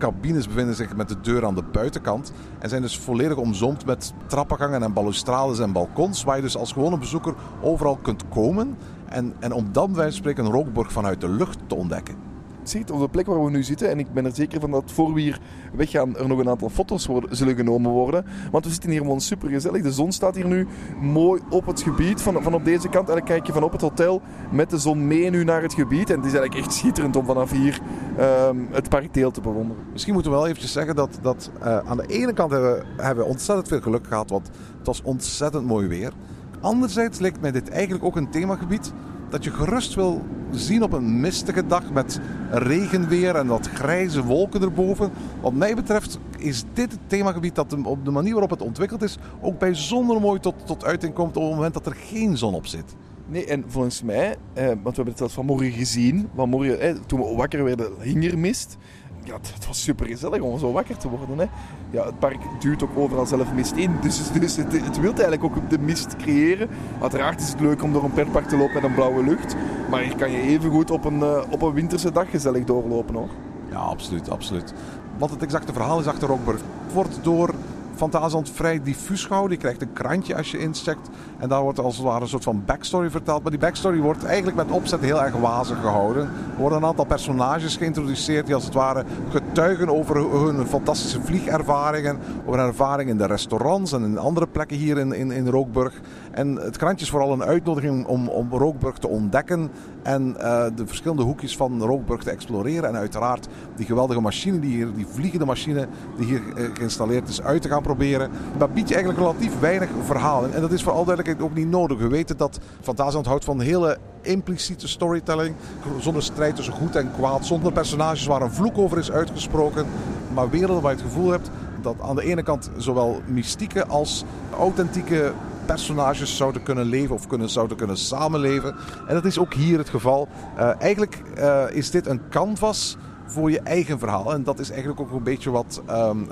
cabines 0.00 0.46
bevinden 0.46 0.74
zich 0.74 0.96
met 0.96 1.08
de 1.08 1.20
deur 1.20 1.46
aan 1.46 1.54
de 1.54 1.64
buitenkant. 1.72 2.32
En 2.58 2.68
zijn 2.68 2.82
dus 2.82 2.98
volledig 2.98 3.36
omzoomd 3.36 3.86
met 3.86 4.12
trappengangen 4.26 4.82
en 4.82 4.92
balustrades 4.92 5.58
en 5.58 5.72
balkons. 5.72 6.24
Waar 6.24 6.36
je 6.36 6.42
dus 6.42 6.56
als 6.56 6.72
gewone 6.72 6.98
bezoeker 6.98 7.34
overal 7.60 7.96
kunt 7.96 8.28
komen. 8.28 8.76
En, 9.08 9.34
en 9.38 9.52
om 9.52 9.72
dan 9.72 9.94
van 9.94 10.12
spreken 10.12 10.44
een 10.44 10.52
rookborg 10.52 10.92
vanuit 10.92 11.20
de 11.20 11.28
lucht 11.28 11.58
te 11.66 11.74
ontdekken. 11.74 12.29
Ziet 12.62 12.90
op 12.90 13.00
de 13.00 13.08
plek 13.08 13.26
waar 13.26 13.44
we 13.44 13.50
nu 13.50 13.62
zitten. 13.62 13.90
En 13.90 13.98
ik 13.98 14.12
ben 14.12 14.24
er 14.24 14.34
zeker 14.34 14.60
van 14.60 14.70
dat 14.70 14.92
voor 14.92 15.14
we 15.14 15.20
hier 15.20 15.40
weggaan 15.72 16.16
er 16.16 16.28
nog 16.28 16.38
een 16.38 16.48
aantal 16.48 16.68
foto's 16.68 17.08
zullen 17.30 17.56
genomen 17.56 17.90
worden. 17.90 18.24
Want 18.50 18.64
we 18.64 18.70
zitten 18.70 18.90
hier 18.90 19.00
gewoon 19.00 19.20
super 19.20 19.48
gezellig. 19.48 19.82
De 19.82 19.92
zon 19.92 20.12
staat 20.12 20.34
hier 20.34 20.46
nu 20.46 20.66
mooi 21.00 21.40
op 21.50 21.66
het 21.66 21.82
gebied 21.82 22.22
van, 22.22 22.42
van 22.42 22.54
op 22.54 22.64
deze 22.64 22.88
kant. 22.88 23.08
En 23.08 23.14
dan 23.14 23.24
kijk 23.24 23.46
je 23.46 23.52
van 23.52 23.62
op 23.62 23.72
het 23.72 23.80
hotel 23.80 24.22
met 24.50 24.70
de 24.70 24.78
zon 24.78 25.06
mee 25.06 25.30
nu 25.30 25.44
naar 25.44 25.62
het 25.62 25.74
gebied. 25.74 26.10
En 26.10 26.16
het 26.16 26.26
is 26.26 26.32
eigenlijk 26.32 26.66
echt 26.66 26.74
schitterend 26.74 27.16
om 27.16 27.24
vanaf 27.24 27.50
hier 27.50 27.80
ehm, 28.16 28.56
het 28.70 28.88
parkdeel 28.88 29.30
te 29.30 29.40
bewonderen. 29.40 29.84
Misschien 29.92 30.12
moeten 30.12 30.30
we 30.30 30.36
wel 30.36 30.46
eventjes 30.46 30.72
zeggen 30.72 30.94
dat, 30.94 31.18
dat 31.22 31.50
eh, 31.60 31.78
aan 31.78 31.96
de 31.96 32.06
ene 32.06 32.32
kant 32.32 32.50
hebben 32.50 32.86
hebben 32.96 33.24
we 33.24 33.30
ontzettend 33.30 33.68
veel 33.68 33.80
geluk 33.80 34.06
gehad. 34.06 34.30
Want 34.30 34.50
het 34.78 34.86
was 34.86 35.02
ontzettend 35.02 35.66
mooi 35.66 35.86
weer. 35.86 36.12
Anderzijds 36.60 37.18
lijkt 37.18 37.40
mij 37.40 37.50
dit 37.50 37.68
eigenlijk 37.68 38.04
ook 38.04 38.16
een 38.16 38.30
themagebied 38.30 38.92
dat 39.30 39.44
je 39.44 39.50
gerust 39.50 39.94
wil 39.94 40.22
zien 40.50 40.82
op 40.82 40.92
een 40.92 41.20
mistige 41.20 41.66
dag 41.66 41.92
met 41.92 42.20
regenweer 42.50 43.36
en 43.36 43.46
dat 43.46 43.68
grijze 43.68 44.24
wolken 44.24 44.62
erboven. 44.62 45.10
Wat 45.40 45.52
mij 45.52 45.74
betreft 45.74 46.18
is 46.38 46.64
dit 46.72 46.92
het 46.92 47.00
themagebied 47.06 47.54
dat 47.54 47.76
op 47.82 48.04
de 48.04 48.10
manier 48.10 48.32
waarop 48.32 48.50
het 48.50 48.62
ontwikkeld 48.62 49.02
is 49.02 49.18
ook 49.40 49.58
bijzonder 49.58 50.20
mooi 50.20 50.40
tot, 50.40 50.54
tot 50.64 50.84
uiting 50.84 51.14
komt 51.14 51.36
op 51.36 51.42
het 51.42 51.54
moment 51.54 51.74
dat 51.74 51.86
er 51.86 51.94
geen 51.94 52.36
zon 52.36 52.54
op 52.54 52.66
zit. 52.66 52.94
Nee, 53.26 53.46
en 53.46 53.64
volgens 53.66 54.02
mij, 54.02 54.36
eh, 54.52 54.66
want 54.66 54.82
we 54.82 54.82
hebben 54.84 55.04
het 55.06 55.18
zelfs 55.18 55.34
vanmorgen 55.34 55.70
gezien, 55.70 56.28
vanmorgen, 56.34 56.80
eh, 56.80 56.94
toen 57.06 57.20
we 57.20 57.34
wakker 57.36 57.64
werden, 57.64 57.92
hing 58.00 58.30
er 58.30 58.38
mist. 58.38 58.76
Ja, 59.24 59.34
het, 59.34 59.66
was 59.66 59.82
super 59.82 60.06
gezellig 60.06 60.40
om 60.40 60.58
zo 60.58 60.72
wakker 60.72 60.96
te 60.96 61.08
worden. 61.08 61.38
Hè. 61.38 61.44
Ja, 61.90 62.04
het 62.04 62.18
park 62.18 62.38
duwt 62.60 62.82
ook 62.82 62.96
overal 62.96 63.26
zelf 63.26 63.52
mist 63.52 63.72
in, 63.72 63.96
dus, 64.00 64.32
dus 64.32 64.56
het, 64.56 64.72
het 64.72 65.00
wil 65.00 65.10
eigenlijk 65.10 65.44
ook 65.44 65.70
de 65.70 65.78
mist 65.78 66.16
creëren. 66.16 66.68
Uiteraard 67.00 67.40
is 67.40 67.48
het 67.48 67.60
leuk 67.60 67.82
om 67.82 67.92
door 67.92 68.04
een 68.04 68.12
pretpark 68.12 68.48
te 68.48 68.56
lopen 68.56 68.74
met 68.74 68.82
een 68.82 68.94
blauwe 68.94 69.24
lucht, 69.24 69.56
maar 69.90 70.04
je 70.04 70.14
kan 70.14 70.30
je 70.30 70.40
even 70.40 70.70
goed 70.70 70.90
op 70.90 71.04
een, 71.04 71.22
eh, 71.22 71.42
op 71.50 71.62
een 71.62 71.72
winterse 71.72 72.12
dag 72.12 72.30
gezellig 72.30 72.64
doorlopen 72.64 73.14
hoor. 73.14 73.28
Ja, 73.70 73.78
absoluut, 73.78 74.30
absoluut. 74.30 74.74
Wat 75.18 75.30
het 75.30 75.42
exacte 75.42 75.72
verhaal 75.72 76.00
is 76.00 76.06
achter 76.06 76.28
Rockburg 76.28 76.60
wordt 76.92 77.18
door 77.22 77.54
Fantasieland 78.00 78.50
vrij 78.50 78.82
diffuus 78.82 79.24
gehouden. 79.24 79.52
Je 79.52 79.62
krijgt 79.62 79.82
een 79.82 79.92
krantje 79.92 80.36
als 80.36 80.50
je 80.50 80.58
incheckt. 80.58 81.08
En 81.38 81.48
daar 81.48 81.62
wordt 81.62 81.78
als 81.78 81.96
het 81.96 82.04
ware 82.04 82.20
een 82.20 82.28
soort 82.28 82.42
van 82.42 82.62
backstory 82.66 83.10
verteld. 83.10 83.42
Maar 83.42 83.50
die 83.50 83.60
backstory 83.60 83.98
wordt 83.98 84.24
eigenlijk 84.24 84.56
met 84.56 84.70
opzet 84.70 85.00
heel 85.00 85.22
erg 85.22 85.34
wazig 85.34 85.80
gehouden. 85.80 86.22
Er 86.22 86.58
worden 86.58 86.78
een 86.78 86.84
aantal 86.84 87.04
personages 87.04 87.76
geïntroduceerd 87.76 88.46
die 88.46 88.54
als 88.54 88.64
het 88.64 88.74
ware 88.74 89.04
getuigen 89.30 89.88
over 89.88 90.16
hun 90.16 90.66
fantastische 90.66 91.20
vliegervaringen. 91.22 92.18
Over 92.46 92.60
ervaringen 92.60 93.12
in 93.12 93.18
de 93.18 93.26
restaurants 93.26 93.92
en 93.92 94.04
in 94.04 94.18
andere 94.18 94.46
plekken 94.46 94.76
hier 94.76 94.98
in, 94.98 95.12
in, 95.12 95.30
in 95.30 95.48
Rookburg. 95.48 96.00
En 96.30 96.56
het 96.56 96.76
krantje 96.76 97.04
is 97.04 97.10
vooral 97.10 97.32
een 97.32 97.44
uitnodiging 97.44 98.06
om, 98.06 98.28
om 98.28 98.48
Rookburg 98.50 98.98
te 98.98 99.08
ontdekken. 99.08 99.70
En 100.02 100.34
uh, 100.38 100.64
de 100.74 100.86
verschillende 100.86 101.22
hoekjes 101.22 101.56
van 101.56 101.82
Rookburg 101.82 102.22
te 102.22 102.30
exploreren. 102.30 102.88
En 102.88 102.96
uiteraard 102.96 103.48
die 103.76 103.86
geweldige 103.86 104.20
machine 104.20 104.58
die 104.58 104.70
hier, 104.70 104.94
die 104.94 105.06
vliegende 105.06 105.44
machine 105.44 105.88
die 106.16 106.26
hier 106.26 106.40
uh, 106.56 106.68
geïnstalleerd 106.74 107.28
is, 107.28 107.42
uit 107.42 107.62
te 107.62 107.68
gaan 107.68 107.82
proberen. 107.82 108.30
Maar 108.58 108.70
biedt 108.70 108.88
je 108.88 108.94
eigenlijk 108.94 109.24
relatief 109.24 109.60
weinig 109.60 109.88
verhaal. 110.04 110.44
En, 110.44 110.60
dat 110.60 110.72
is 110.72 110.82
voor 110.82 110.92
al 110.92 111.04
duidelijkheid 111.04 111.50
ook 111.50 111.56
niet 111.56 111.68
nodig. 111.68 111.98
We 111.98 112.08
weten 112.08 112.36
dat 112.36 112.58
Fantasieland 112.80 113.26
houdt 113.26 113.44
van 113.44 113.60
hele 113.60 113.98
impliciete 114.20 114.88
storytelling. 114.88 115.54
Zonder 115.98 116.22
strijd 116.22 116.56
tussen 116.56 116.74
goed 116.74 116.96
en 116.96 117.10
kwaad. 117.12 117.46
Zonder 117.46 117.72
personages 117.72 118.26
waar 118.26 118.42
een 118.42 118.52
vloek 118.52 118.78
over 118.78 118.98
is 118.98 119.10
uitgesproken. 119.10 119.86
Maar 120.34 120.50
werelden 120.50 120.82
waar 120.82 120.92
je 120.92 120.98
het 120.98 121.06
gevoel 121.06 121.30
hebt 121.30 121.50
dat 121.82 121.94
aan 122.00 122.16
de 122.16 122.24
ene 122.24 122.42
kant 122.42 122.70
zowel 122.76 123.20
mystieke 123.26 123.86
als 123.86 124.24
authentieke 124.58 125.32
personages 125.70 126.36
zouden 126.36 126.62
kunnen 126.62 126.84
leven 126.84 127.14
of 127.14 127.26
kunnen, 127.26 127.48
zouden 127.48 127.76
kunnen 127.76 127.96
samenleven. 127.96 128.76
En 129.06 129.14
dat 129.14 129.24
is 129.24 129.38
ook 129.38 129.54
hier 129.54 129.78
het 129.78 129.88
geval. 129.88 130.28
Uh, 130.58 130.80
eigenlijk 130.80 131.22
uh, 131.38 131.64
is 131.70 131.90
dit 131.90 132.06
een 132.06 132.20
canvas 132.30 132.96
voor 133.26 133.50
je 133.50 133.60
eigen 133.60 133.98
verhaal. 133.98 134.32
En 134.32 134.42
dat 134.42 134.58
is 134.58 134.70
eigenlijk 134.70 135.00
ook 135.00 135.12
een 135.12 135.22
beetje 135.22 135.50
wat 135.50 135.82
um, 135.90 136.28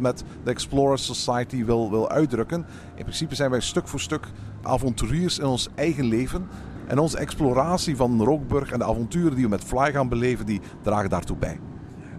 met 0.00 0.24
de 0.44 0.50
Explorers 0.50 1.04
Society 1.04 1.64
wil, 1.64 1.90
wil 1.90 2.10
uitdrukken. 2.10 2.66
In 2.94 3.02
principe 3.02 3.34
zijn 3.34 3.50
wij 3.50 3.60
stuk 3.60 3.88
voor 3.88 4.00
stuk 4.00 4.26
avonturiers 4.62 5.38
in 5.38 5.46
ons 5.46 5.68
eigen 5.74 6.04
leven. 6.04 6.48
En 6.86 6.98
onze 6.98 7.18
exploratie 7.18 7.96
van 7.96 8.22
Rookburg 8.22 8.70
en 8.72 8.78
de 8.78 8.84
avonturen 8.84 9.34
die 9.34 9.44
we 9.44 9.50
met 9.50 9.64
Fly 9.64 9.92
gaan 9.92 10.08
beleven, 10.08 10.46
die 10.46 10.60
dragen 10.82 11.10
daartoe 11.10 11.36
bij. 11.36 11.60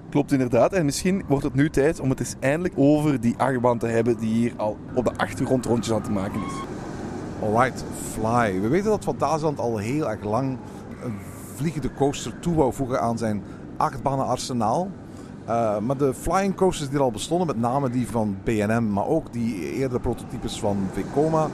Klopt 0.09 0.31
inderdaad. 0.31 0.73
En 0.73 0.85
misschien 0.85 1.23
wordt 1.27 1.43
het 1.43 1.53
nu 1.53 1.69
tijd 1.69 1.99
om 1.99 2.09
het 2.09 2.19
eens 2.19 2.35
eindelijk 2.39 2.73
over 2.77 3.21
die 3.21 3.35
achtbaan 3.37 3.77
te 3.77 3.87
hebben 3.87 4.17
die 4.17 4.33
hier 4.33 4.53
al 4.57 4.77
op 4.93 5.05
de 5.05 5.17
achtergrond 5.17 5.65
rondjes 5.65 5.93
aan 5.93 6.01
te 6.01 6.11
maken 6.11 6.41
is. 6.47 6.53
Alright, 7.41 7.83
Fly. 8.11 8.61
We 8.61 8.67
weten 8.67 8.89
dat 8.89 9.03
Fantasieland 9.03 9.59
al 9.59 9.77
heel 9.77 10.09
erg 10.09 10.23
lang 10.23 10.57
een 11.03 11.13
vliegende 11.55 11.93
coaster 11.93 12.39
toe 12.39 12.55
wou 12.55 12.73
voegen 12.73 13.01
aan 13.01 13.17
zijn 13.17 13.41
achtbanenarsenaal. 13.77 14.89
Uh, 15.49 15.79
maar 15.79 15.97
de 15.97 16.13
flying 16.13 16.55
coasters 16.55 16.89
die 16.89 16.97
er 16.97 17.03
al 17.03 17.11
bestonden, 17.11 17.47
met 17.47 17.59
name 17.59 17.89
die 17.89 18.07
van 18.07 18.37
B&M, 18.43 18.91
maar 18.91 19.07
ook 19.07 19.33
die 19.33 19.73
eerdere 19.73 19.99
prototypes 19.99 20.59
van 20.59 20.77
Vekoma, 20.93 21.47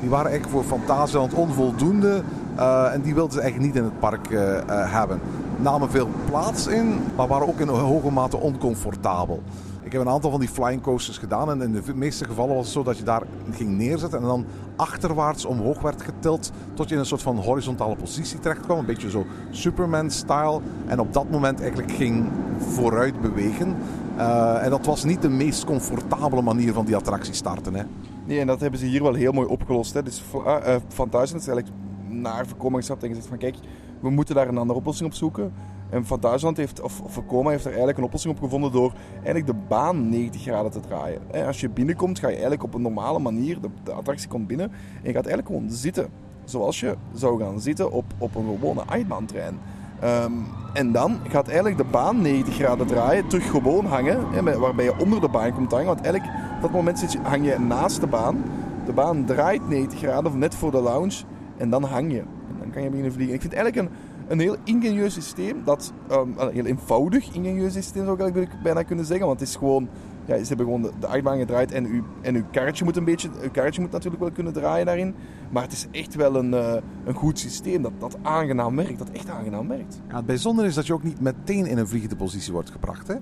die 0.00 0.10
waren 0.10 0.30
eigenlijk 0.30 0.66
voor 0.66 0.78
Fantasieland 0.78 1.34
onvoldoende. 1.34 2.22
Uh, 2.56 2.92
en 2.92 3.00
die 3.00 3.14
wilden 3.14 3.32
ze 3.32 3.40
eigenlijk 3.40 3.72
niet 3.72 3.82
in 3.82 3.88
het 3.88 4.00
park 4.00 4.30
uh, 4.30 4.40
hebben. 4.68 5.20
Namen 5.62 5.90
veel 5.90 6.08
plaats 6.26 6.66
in, 6.66 7.00
maar 7.16 7.28
waren 7.28 7.48
ook 7.48 7.58
in 7.58 7.68
hoge 7.68 8.10
mate 8.10 8.36
oncomfortabel. 8.36 9.42
Ik 9.82 9.92
heb 9.92 10.00
een 10.00 10.08
aantal 10.08 10.30
van 10.30 10.40
die 10.40 10.48
flying 10.48 10.82
coasters 10.82 11.18
gedaan. 11.18 11.50
En 11.50 11.62
in 11.62 11.72
de 11.72 11.94
meeste 11.94 12.24
gevallen 12.24 12.54
was 12.54 12.64
het 12.64 12.74
zo 12.74 12.82
dat 12.82 12.98
je 12.98 13.04
daar 13.04 13.22
ging 13.50 13.70
neerzetten. 13.76 14.18
En 14.18 14.24
dan 14.24 14.44
achterwaarts 14.76 15.44
omhoog 15.44 15.80
werd 15.80 16.02
getild. 16.02 16.50
Tot 16.74 16.88
je 16.88 16.94
in 16.94 17.00
een 17.00 17.06
soort 17.06 17.22
van 17.22 17.36
horizontale 17.36 17.96
positie 17.96 18.38
terecht 18.38 18.60
kwam. 18.60 18.78
Een 18.78 18.86
beetje 18.86 19.10
zo 19.10 19.26
Superman-style. 19.50 20.60
En 20.86 21.00
op 21.00 21.12
dat 21.12 21.30
moment 21.30 21.60
eigenlijk 21.60 21.92
ging 21.92 22.28
vooruit 22.58 23.20
bewegen. 23.20 23.76
Uh, 24.16 24.64
en 24.64 24.70
dat 24.70 24.86
was 24.86 25.04
niet 25.04 25.22
de 25.22 25.28
meest 25.28 25.64
comfortabele 25.64 26.42
manier 26.42 26.72
van 26.72 26.84
die 26.84 26.96
attractie 26.96 27.34
starten. 27.34 27.74
Hè. 27.74 27.82
Nee, 28.26 28.40
en 28.40 28.46
dat 28.46 28.60
hebben 28.60 28.80
ze 28.80 28.86
hier 28.86 29.02
wel 29.02 29.14
heel 29.14 29.32
mooi 29.32 29.46
opgelost. 29.48 29.94
Hè. 29.94 30.02
Dus 30.02 30.22
uh, 30.34 30.76
Fantasieland 30.88 31.42
is 31.42 31.48
eigenlijk 31.48 31.68
naar 32.08 32.46
voorkoming 32.46 32.78
gestapt 32.78 33.02
en 33.02 33.08
gezegd 33.08 33.26
van 33.26 33.38
kijk, 33.38 33.56
we 34.02 34.10
moeten 34.10 34.34
daar 34.34 34.48
een 34.48 34.58
andere 34.58 34.78
oplossing 34.78 35.08
op 35.08 35.14
zoeken. 35.14 35.52
En 35.90 36.06
Van 36.06 36.54
heeft, 36.54 36.80
of 36.80 37.02
Vekoma 37.06 37.50
heeft 37.50 37.64
er 37.64 37.70
eigenlijk 37.70 37.98
een 37.98 38.04
oplossing 38.04 38.34
op 38.34 38.42
gevonden 38.42 38.72
door 38.72 38.92
eigenlijk 39.14 39.46
de 39.46 39.54
baan 39.68 40.08
90 40.08 40.42
graden 40.42 40.70
te 40.70 40.80
draaien. 40.80 41.20
Als 41.46 41.60
je 41.60 41.68
binnenkomt, 41.68 42.18
ga 42.18 42.26
je 42.26 42.32
eigenlijk 42.32 42.62
op 42.62 42.74
een 42.74 42.82
normale 42.82 43.18
manier, 43.18 43.60
de, 43.60 43.68
de 43.84 43.92
attractie 43.92 44.28
komt 44.28 44.46
binnen 44.46 44.70
en 44.70 45.08
je 45.08 45.12
gaat 45.12 45.26
eigenlijk 45.26 45.46
gewoon 45.46 45.70
zitten. 45.70 46.08
Zoals 46.44 46.80
je 46.80 46.96
zou 47.12 47.42
gaan 47.42 47.60
zitten 47.60 47.92
op, 47.92 48.04
op 48.18 48.34
een 48.34 48.44
gewone 48.44 48.82
achtbaantrein. 48.86 49.58
Um, 50.04 50.46
en 50.72 50.92
dan 50.92 51.18
gaat 51.28 51.46
eigenlijk 51.46 51.76
de 51.76 51.84
baan 51.84 52.22
90 52.22 52.54
graden 52.54 52.86
draaien, 52.86 53.28
terug 53.28 53.50
gewoon 53.50 53.84
hangen, 53.84 54.18
hè, 54.30 54.58
waarbij 54.58 54.84
je 54.84 54.98
onder 54.98 55.20
de 55.20 55.28
baan 55.28 55.52
komt 55.52 55.70
hangen. 55.70 55.86
Want 55.86 56.00
eigenlijk 56.00 56.34
op 56.54 56.62
dat 56.62 56.70
moment 56.70 56.98
zit 56.98 57.12
je, 57.12 57.18
hang 57.22 57.44
je 57.44 57.58
naast 57.58 58.00
de 58.00 58.06
baan. 58.06 58.44
De 58.84 58.92
baan 58.92 59.24
draait 59.24 59.68
90 59.68 59.98
graden, 59.98 60.26
of 60.26 60.36
net 60.36 60.54
voor 60.54 60.70
de 60.70 60.80
lounge, 60.80 61.22
en 61.56 61.70
dan 61.70 61.84
hang 61.84 62.12
je. 62.12 62.22
Dan 62.62 62.72
kan 62.72 62.82
je 62.82 62.88
beginnen 62.88 63.12
vliegen. 63.12 63.34
ik 63.34 63.40
vind 63.40 63.52
eigenlijk 63.52 63.88
een, 63.88 63.96
een 64.28 64.38
heel 64.38 64.56
ingenieus 64.64 65.14
systeem. 65.14 65.62
Dat, 65.64 65.92
een 66.08 66.34
heel 66.52 66.64
eenvoudig 66.64 67.34
ingenieus 67.34 67.72
systeem 67.72 68.04
zou 68.04 68.40
ik 68.40 68.48
bijna 68.62 68.82
kunnen 68.82 69.04
zeggen. 69.04 69.26
Want 69.26 69.40
het 69.40 69.48
is 69.48 69.56
gewoon, 69.56 69.88
ja, 70.24 70.36
ze 70.36 70.46
hebben 70.46 70.66
gewoon 70.66 70.82
de, 70.82 70.90
de 71.00 71.06
achtbaan 71.06 71.38
gedraaid 71.38 71.72
en 71.72 71.86
uw, 71.86 72.02
en 72.20 72.34
uw 72.34 72.44
karretje 72.52 72.84
moet 72.84 72.96
een 72.96 73.04
beetje, 73.04 73.28
uw 73.42 73.50
karretje 73.50 73.80
moet 73.80 73.90
natuurlijk 73.90 74.22
wel 74.22 74.32
kunnen 74.32 74.52
draaien 74.52 74.86
daarin. 74.86 75.14
Maar 75.52 75.62
het 75.62 75.72
is 75.72 75.86
echt 75.90 76.14
wel 76.14 76.36
een, 76.36 76.52
uh, 76.52 76.74
een 77.04 77.14
goed 77.14 77.38
systeem 77.38 77.82
dat, 77.82 77.92
dat 77.98 78.16
aangenaam 78.22 78.76
werkt, 78.76 78.98
dat 78.98 79.10
echt 79.12 79.30
aangenaam 79.30 79.68
werkt. 79.68 80.00
Ja, 80.08 80.16
het 80.16 80.26
bijzondere 80.26 80.68
is 80.68 80.74
dat 80.74 80.86
je 80.86 80.92
ook 80.92 81.02
niet 81.02 81.20
meteen 81.20 81.66
in 81.66 81.78
een 81.78 81.88
vliegende 81.88 82.16
positie 82.16 82.52
wordt 82.52 82.70
gebracht. 82.70 83.08
Hè? 83.08 83.14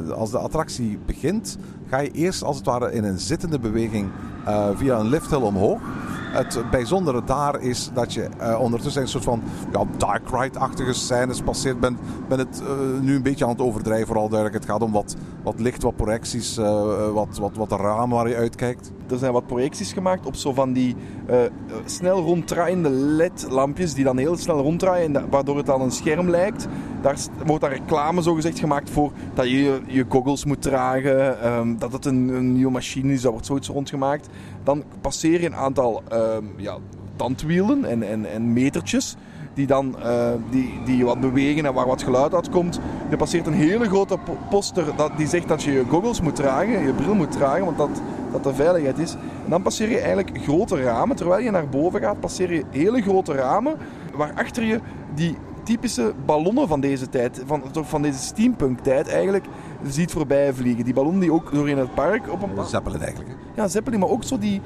Uh, 0.00 0.10
als 0.10 0.30
de 0.30 0.38
attractie 0.38 0.98
begint, 1.06 1.58
ga 1.88 1.98
je 1.98 2.10
eerst 2.10 2.42
als 2.42 2.56
het 2.56 2.66
ware 2.66 2.92
in 2.92 3.04
een 3.04 3.18
zittende 3.18 3.58
beweging 3.58 4.10
uh, 4.46 4.68
via 4.74 4.98
een 4.98 5.08
lifthill 5.08 5.40
omhoog. 5.40 5.80
Het 6.32 6.70
bijzondere 6.70 7.24
daar 7.24 7.60
is 7.60 7.90
dat 7.94 8.12
je 8.12 8.28
ondertussen 8.58 9.02
een 9.02 9.08
soort 9.08 9.24
van 9.24 9.42
ja, 9.72 9.84
dark 9.96 10.30
ride-achtige 10.30 10.92
scènes 10.92 11.42
passeert. 11.42 11.80
Ben, 11.80 11.98
ben 12.28 12.38
het 12.38 12.62
nu 13.00 13.14
een 13.14 13.22
beetje 13.22 13.44
aan 13.44 13.50
het 13.50 13.60
overdrijven, 13.60 14.06
vooral 14.06 14.28
duidelijk. 14.28 14.62
Het 14.62 14.70
gaat 14.70 14.82
om 14.82 14.92
wat, 14.92 15.16
wat 15.42 15.60
licht, 15.60 15.82
wat 15.82 15.96
projecties, 15.96 16.58
uh, 16.58 17.10
wat, 17.12 17.38
wat, 17.38 17.56
wat 17.56 17.72
ramen 17.72 18.16
waar 18.16 18.28
je 18.28 18.36
uitkijkt. 18.36 18.92
Er 19.10 19.18
zijn 19.18 19.32
wat 19.32 19.46
projecties 19.46 19.92
gemaakt 19.92 20.26
op 20.26 20.36
zo 20.36 20.52
van 20.52 20.72
die 20.72 20.96
snel 21.84 22.20
ronddraaiende 22.20 22.88
LED-lampjes 22.90 23.94
die 23.94 24.04
dan 24.04 24.16
heel 24.18 24.36
snel 24.36 24.60
ronddraaien, 24.60 25.30
waardoor 25.30 25.56
het 25.56 25.66
dan 25.66 25.80
een 25.80 25.90
scherm 25.90 26.30
lijkt. 26.30 26.68
Daar 27.00 27.16
wordt 27.46 27.62
daar 27.62 27.72
reclame 27.72 28.22
zo 28.22 28.34
gezegd 28.34 28.58
gemaakt 28.58 28.90
voor 28.90 29.12
dat 29.34 29.48
je 29.48 29.80
je 29.86 30.04
goggles 30.08 30.44
moet 30.44 30.62
dragen, 30.62 31.52
um, 31.52 31.78
dat 31.78 31.92
het 31.92 32.04
een, 32.04 32.28
een, 32.28 32.52
nieuwe 32.52 32.72
machine 32.72 33.12
is, 33.12 33.22
daar 33.22 33.30
wordt 33.30 33.46
zoiets 33.46 33.68
rondgemaakt. 33.68 34.28
Dan 34.62 34.82
passeer 35.00 35.40
je 35.40 35.46
een 35.46 35.56
aantal 35.56 36.02
um, 36.12 36.52
ja, 36.56 36.76
tandwielen 37.16 37.84
en, 37.84 38.02
en, 38.02 38.30
en 38.32 38.52
metertjes 38.52 39.16
die 39.54 39.66
dan 39.66 39.96
uh, 39.98 40.28
die, 40.50 40.80
die 40.84 41.04
wat 41.04 41.20
bewegen 41.20 41.66
en 41.66 41.74
waar 41.74 41.86
wat 41.86 42.02
geluid 42.02 42.34
uitkomt. 42.34 42.80
Er 43.10 43.16
passeert 43.16 43.46
een 43.46 43.52
hele 43.52 43.88
grote 43.88 44.18
poster 44.50 44.84
dat, 44.96 45.10
die 45.16 45.26
zegt 45.26 45.48
dat 45.48 45.62
je 45.62 45.72
je 45.72 45.84
goggles 45.88 46.20
moet 46.20 46.36
dragen, 46.36 46.86
je 46.86 46.92
bril 46.92 47.14
moet 47.14 47.32
dragen, 47.32 47.64
want 47.64 47.78
dat, 47.78 48.02
dat 48.34 48.44
de 48.44 48.62
veiligheid 48.62 48.98
is. 48.98 49.12
En 49.44 49.50
dan 49.50 49.62
passeer 49.62 49.90
je 49.90 49.98
eigenlijk 49.98 50.30
grote 50.42 50.82
ramen. 50.82 51.16
Terwijl 51.16 51.42
je 51.42 51.50
naar 51.50 51.68
boven 51.68 52.00
gaat, 52.00 52.20
passeer 52.20 52.52
je 52.52 52.64
hele 52.70 53.02
grote 53.02 53.32
ramen 53.32 53.76
waarachter 54.14 54.64
je 54.64 54.80
die 55.14 55.36
typische 55.62 56.12
ballonnen 56.26 56.68
van 56.68 56.80
deze 56.80 57.08
tijd, 57.08 57.42
van, 57.46 57.62
van 57.72 58.02
deze 58.02 58.18
steampunk-tijd 58.18 59.08
eigenlijk, 59.08 59.44
ziet 59.86 60.12
voorbij 60.12 60.52
vliegen. 60.52 60.84
Die 60.84 60.94
ballonnen 60.94 61.20
die 61.20 61.32
ook 61.32 61.52
door 61.52 61.68
in 61.68 61.78
het 61.78 61.94
park 61.94 62.32
op 62.32 62.42
een... 62.42 62.64
Zeppelin 62.66 63.00
eigenlijk. 63.00 63.30
Hè? 63.30 63.62
Ja, 63.62 63.68
Zeppelin, 63.68 64.00
maar 64.00 64.08
ook 64.08 64.24
zo 64.24 64.38
die, 64.38 64.60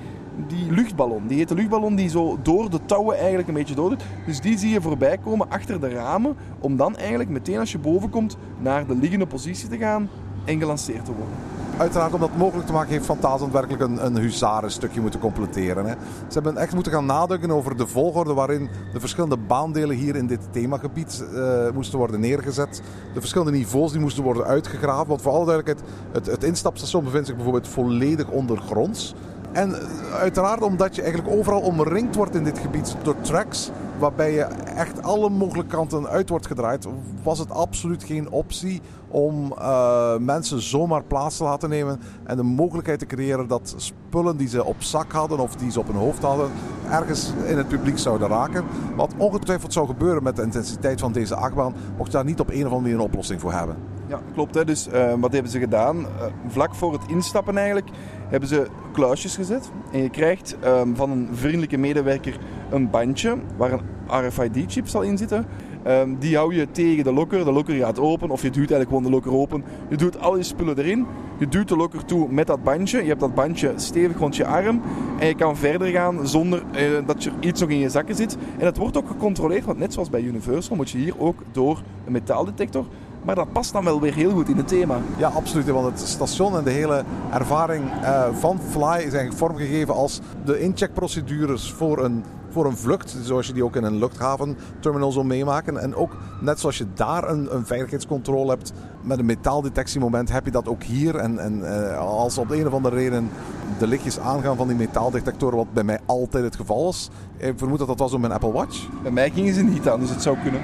die 0.47 0.73
luchtballon. 0.73 1.27
Die 1.27 1.39
hete 1.39 1.55
luchtballon 1.55 1.95
die 1.95 2.09
zo 2.09 2.39
door 2.43 2.71
de 2.71 2.81
touwen 2.87 3.17
eigenlijk 3.17 3.49
een 3.49 3.55
beetje 3.55 3.75
doordoet. 3.75 4.05
Dus 4.27 4.41
die 4.41 4.59
zie 4.59 4.71
je 4.71 4.81
voorbij 4.81 5.19
komen 5.19 5.51
achter 5.51 5.81
de 5.81 5.89
ramen, 5.89 6.37
om 6.59 6.77
dan 6.77 6.97
eigenlijk 6.97 7.31
meteen 7.31 7.59
als 7.59 7.73
je 7.73 7.79
boven 7.79 8.11
komt 8.11 8.37
naar 8.59 8.87
de 8.87 8.95
liggende 8.95 9.27
positie 9.27 9.69
te 9.69 9.77
gaan 9.77 10.09
en 10.45 10.59
gelanceerd 10.59 11.05
te 11.05 11.13
worden. 11.13 11.58
Uiteraard 11.79 12.15
om 12.15 12.21
dat 12.21 12.37
mogelijk 12.37 12.67
te 12.67 12.73
maken 12.73 12.91
heeft 12.91 13.05
Fantasland 13.05 13.53
werkelijk 13.53 13.83
een, 13.83 14.05
een 14.05 14.17
huzarenstukje 14.17 15.01
moeten 15.01 15.21
completeren. 15.21 15.87
Hè. 15.87 15.95
Ze 16.29 16.33
hebben 16.33 16.57
echt 16.57 16.75
moeten 16.75 16.93
gaan 16.93 17.07
nadenken 17.07 17.51
over 17.51 17.77
de 17.77 17.87
volgorde 17.87 18.35
waarin 18.35 18.69
de 18.93 19.01
verschillende 19.01 19.37
baandelen 19.37 19.97
hier 19.97 20.17
in 20.17 20.27
dit 20.27 20.41
themagebied 20.51 21.25
uh, 21.35 21.71
moesten 21.75 21.99
worden 21.99 22.21
neergezet. 22.21 22.83
De 23.15 23.21
verschillende 23.21 23.53
niveaus 23.53 23.93
die 23.93 24.01
moesten 24.01 24.23
worden 24.23 24.45
uitgegraven. 24.45 25.07
Want 25.07 25.23
voor 25.23 25.33
alle 25.33 25.47
duidelijkheid, 25.47 25.91
het, 26.13 26.27
het 26.27 26.45
instapstation 26.45 27.05
bevindt 27.05 27.27
zich 27.27 27.37
bijvoorbeeld 27.37 27.69
volledig 27.69 28.29
ondergronds. 28.29 29.15
En 29.53 29.75
uiteraard 30.13 30.63
omdat 30.63 30.95
je 30.95 31.03
eigenlijk 31.03 31.37
overal 31.37 31.61
omringd 31.61 32.15
wordt 32.15 32.35
in 32.35 32.45
dit 32.45 32.59
gebied 32.59 32.97
door 33.03 33.21
tracks 33.21 33.71
waarbij 33.99 34.33
je 34.33 34.43
echt 34.77 35.03
alle 35.03 35.31
mogelijke 35.31 35.71
kanten 35.71 36.09
uit 36.09 36.29
wordt 36.29 36.47
gedraaid, 36.47 36.87
was 37.23 37.39
het 37.39 37.51
absoluut 37.51 38.05
geen 38.05 38.31
optie 38.31 38.81
om 39.09 39.53
uh, 39.59 40.17
mensen 40.17 40.63
zomaar 40.63 41.03
plaats 41.05 41.37
te 41.37 41.45
laten 41.45 41.69
nemen 41.69 42.01
en 42.25 42.37
de 42.37 42.43
mogelijkheid 42.43 42.99
te 42.99 43.07
creëren 43.07 43.47
dat 43.47 43.75
spullen 43.77 44.37
die 44.37 44.49
ze 44.49 44.65
op 44.65 44.83
zak 44.83 45.13
hadden 45.13 45.39
of 45.39 45.57
die 45.57 45.71
ze 45.71 45.81
op 45.81 45.87
hun 45.87 45.97
hoofd 45.97 46.23
hadden, 46.23 46.51
ergens 46.91 47.33
in 47.47 47.57
het 47.57 47.69
publiek 47.69 47.99
zouden 47.99 48.29
raken. 48.29 48.65
Wat 48.97 49.15
ongetwijfeld 49.17 49.73
zou 49.73 49.87
gebeuren 49.87 50.23
met 50.23 50.37
de 50.37 50.43
intensiteit 50.43 51.01
van 51.01 51.13
deze 51.13 51.35
achtbaan, 51.35 51.75
mocht 51.97 52.13
daar 52.13 52.25
niet 52.25 52.41
op 52.41 52.49
een 52.49 52.55
of 52.55 52.63
andere 52.63 52.81
manier 52.81 52.95
een 52.95 53.01
oplossing 53.01 53.41
voor 53.41 53.53
hebben. 53.53 53.77
Ja, 54.09 54.21
klopt. 54.35 54.55
Hè. 54.55 54.65
Dus 54.65 54.89
uh, 54.89 55.13
wat 55.19 55.33
hebben 55.33 55.53
ze 55.53 55.59
gedaan? 55.59 55.99
Uh, 55.99 56.07
vlak 56.47 56.75
voor 56.75 56.93
het 56.93 57.03
instappen 57.09 57.57
eigenlijk 57.57 57.89
hebben 58.29 58.49
ze 58.49 58.67
kluisjes 58.93 59.37
gezet. 59.37 59.71
En 59.93 60.03
je 60.03 60.11
krijgt 60.11 60.57
um, 60.65 60.97
van 60.97 61.11
een 61.11 61.29
vriendelijke 61.33 61.77
medewerker 61.77 62.39
een 62.71 62.91
bandje 62.91 63.37
waar 63.57 63.73
een 63.73 63.83
RFID-chip 64.27 64.89
zal 64.89 65.03
in 65.03 65.19
zitten. 65.19 65.47
Um, 65.89 66.17
die 66.19 66.37
hou 66.37 66.55
je 66.55 66.71
tegen 66.71 67.05
de 67.05 67.13
lokker. 67.13 67.45
De 67.45 67.53
lokker 67.53 67.75
gaat 67.75 67.99
open 67.99 68.31
of 68.31 68.43
je 68.43 68.51
duwt 68.51 68.71
eigenlijk 68.71 68.89
gewoon 68.89 69.03
de 69.03 69.11
lokker 69.11 69.33
open. 69.33 69.65
Je 69.89 69.97
doet 69.97 70.21
al 70.21 70.37
je 70.37 70.43
spullen 70.43 70.79
erin. 70.79 71.07
Je 71.39 71.49
duwt 71.49 71.69
de 71.69 71.77
lokker 71.77 72.05
toe 72.05 72.27
met 72.31 72.47
dat 72.47 72.63
bandje. 72.63 73.03
Je 73.03 73.09
hebt 73.09 73.21
dat 73.21 73.35
bandje 73.35 73.73
stevig 73.77 74.19
rond 74.19 74.37
je 74.37 74.47
arm. 74.47 74.83
En 75.19 75.27
je 75.27 75.35
kan 75.35 75.57
verder 75.57 75.89
gaan 75.89 76.29
zonder 76.29 76.63
uh, 76.73 77.07
dat 77.07 77.25
er 77.25 77.33
iets 77.41 77.61
nog 77.61 77.71
in 77.71 77.79
je 77.79 77.89
zakken 77.89 78.15
zit. 78.15 78.37
En 78.59 78.65
dat 78.65 78.77
wordt 78.77 78.97
ook 78.97 79.09
gecontroleerd. 79.09 79.65
Want 79.65 79.79
net 79.79 79.93
zoals 79.93 80.11
bij 80.11 80.21
Universal 80.21 80.77
moet 80.77 80.91
je 80.91 80.99
hier 80.99 81.19
ook 81.19 81.43
door 81.53 81.83
een 82.07 82.13
metaaldetector 82.13 82.85
maar 83.25 83.35
dat 83.35 83.53
past 83.53 83.73
dan 83.73 83.85
wel 83.85 84.01
weer 84.01 84.15
heel 84.15 84.31
goed 84.31 84.49
in 84.49 84.57
het 84.57 84.69
thema. 84.69 85.01
Ja, 85.19 85.29
absoluut. 85.29 85.69
Want 85.69 85.87
het 85.87 86.09
station 86.09 86.57
en 86.57 86.65
de 86.65 86.71
hele 86.71 87.05
ervaring 87.33 87.85
uh, 88.03 88.25
van 88.33 88.61
Fly 88.71 88.83
eigenlijk 88.83 89.33
vormgegeven 89.33 89.95
als 89.95 90.21
de 90.45 90.61
incheckprocedures 90.61 91.73
voor 91.73 92.05
een, 92.05 92.25
voor 92.51 92.67
een 92.67 92.77
vlucht. 92.77 93.17
Zoals 93.23 93.47
je 93.47 93.53
die 93.53 93.65
ook 93.65 93.77
in 93.77 93.85
een 93.85 93.99
luchthaventerminal 93.99 95.13
zou 95.13 95.27
meemaken. 95.27 95.77
En 95.77 95.95
ook 95.95 96.17
net 96.41 96.61
zoals 96.61 96.79
je 96.79 96.87
daar 96.95 97.31
een, 97.31 97.55
een 97.55 97.67
veiligheidscontrole 97.67 98.51
hebt 98.51 98.73
met 99.03 99.19
een 99.19 99.27
metaaldetectiemoment, 99.27 100.33
heb 100.33 100.45
je 100.45 100.51
dat 100.51 100.69
ook 100.69 100.83
hier. 100.83 101.17
En, 101.17 101.39
en 101.39 101.59
uh, 101.59 101.99
als 101.99 102.39
op 102.39 102.49
de 102.49 102.61
een 102.61 102.67
of 102.67 102.73
andere 102.73 102.97
reden 102.97 103.31
de 103.79 103.87
lichtjes 103.87 104.19
aangaan 104.19 104.57
van 104.57 104.69
die 104.69 104.77
metaaldetectoren, 104.77 105.57
wat 105.57 105.73
bij 105.73 105.85
mij 105.85 105.99
altijd 106.07 106.45
het 106.45 106.57
geval 106.57 106.85
was. 106.85 107.11
Ik 107.37 107.53
vermoed 107.57 107.79
dat 107.79 107.89
dat 107.89 107.99
was 107.99 108.13
op 108.13 108.21
mijn 108.21 108.33
Apple 108.33 108.53
Watch. 108.53 108.89
Bij 109.03 109.13
mij 109.13 109.31
gingen 109.31 109.55
ze 109.55 109.63
niet 109.63 109.89
aan, 109.89 110.01
dus 110.01 110.11
het 110.11 110.23
zou 110.23 110.37
kunnen. 110.43 110.61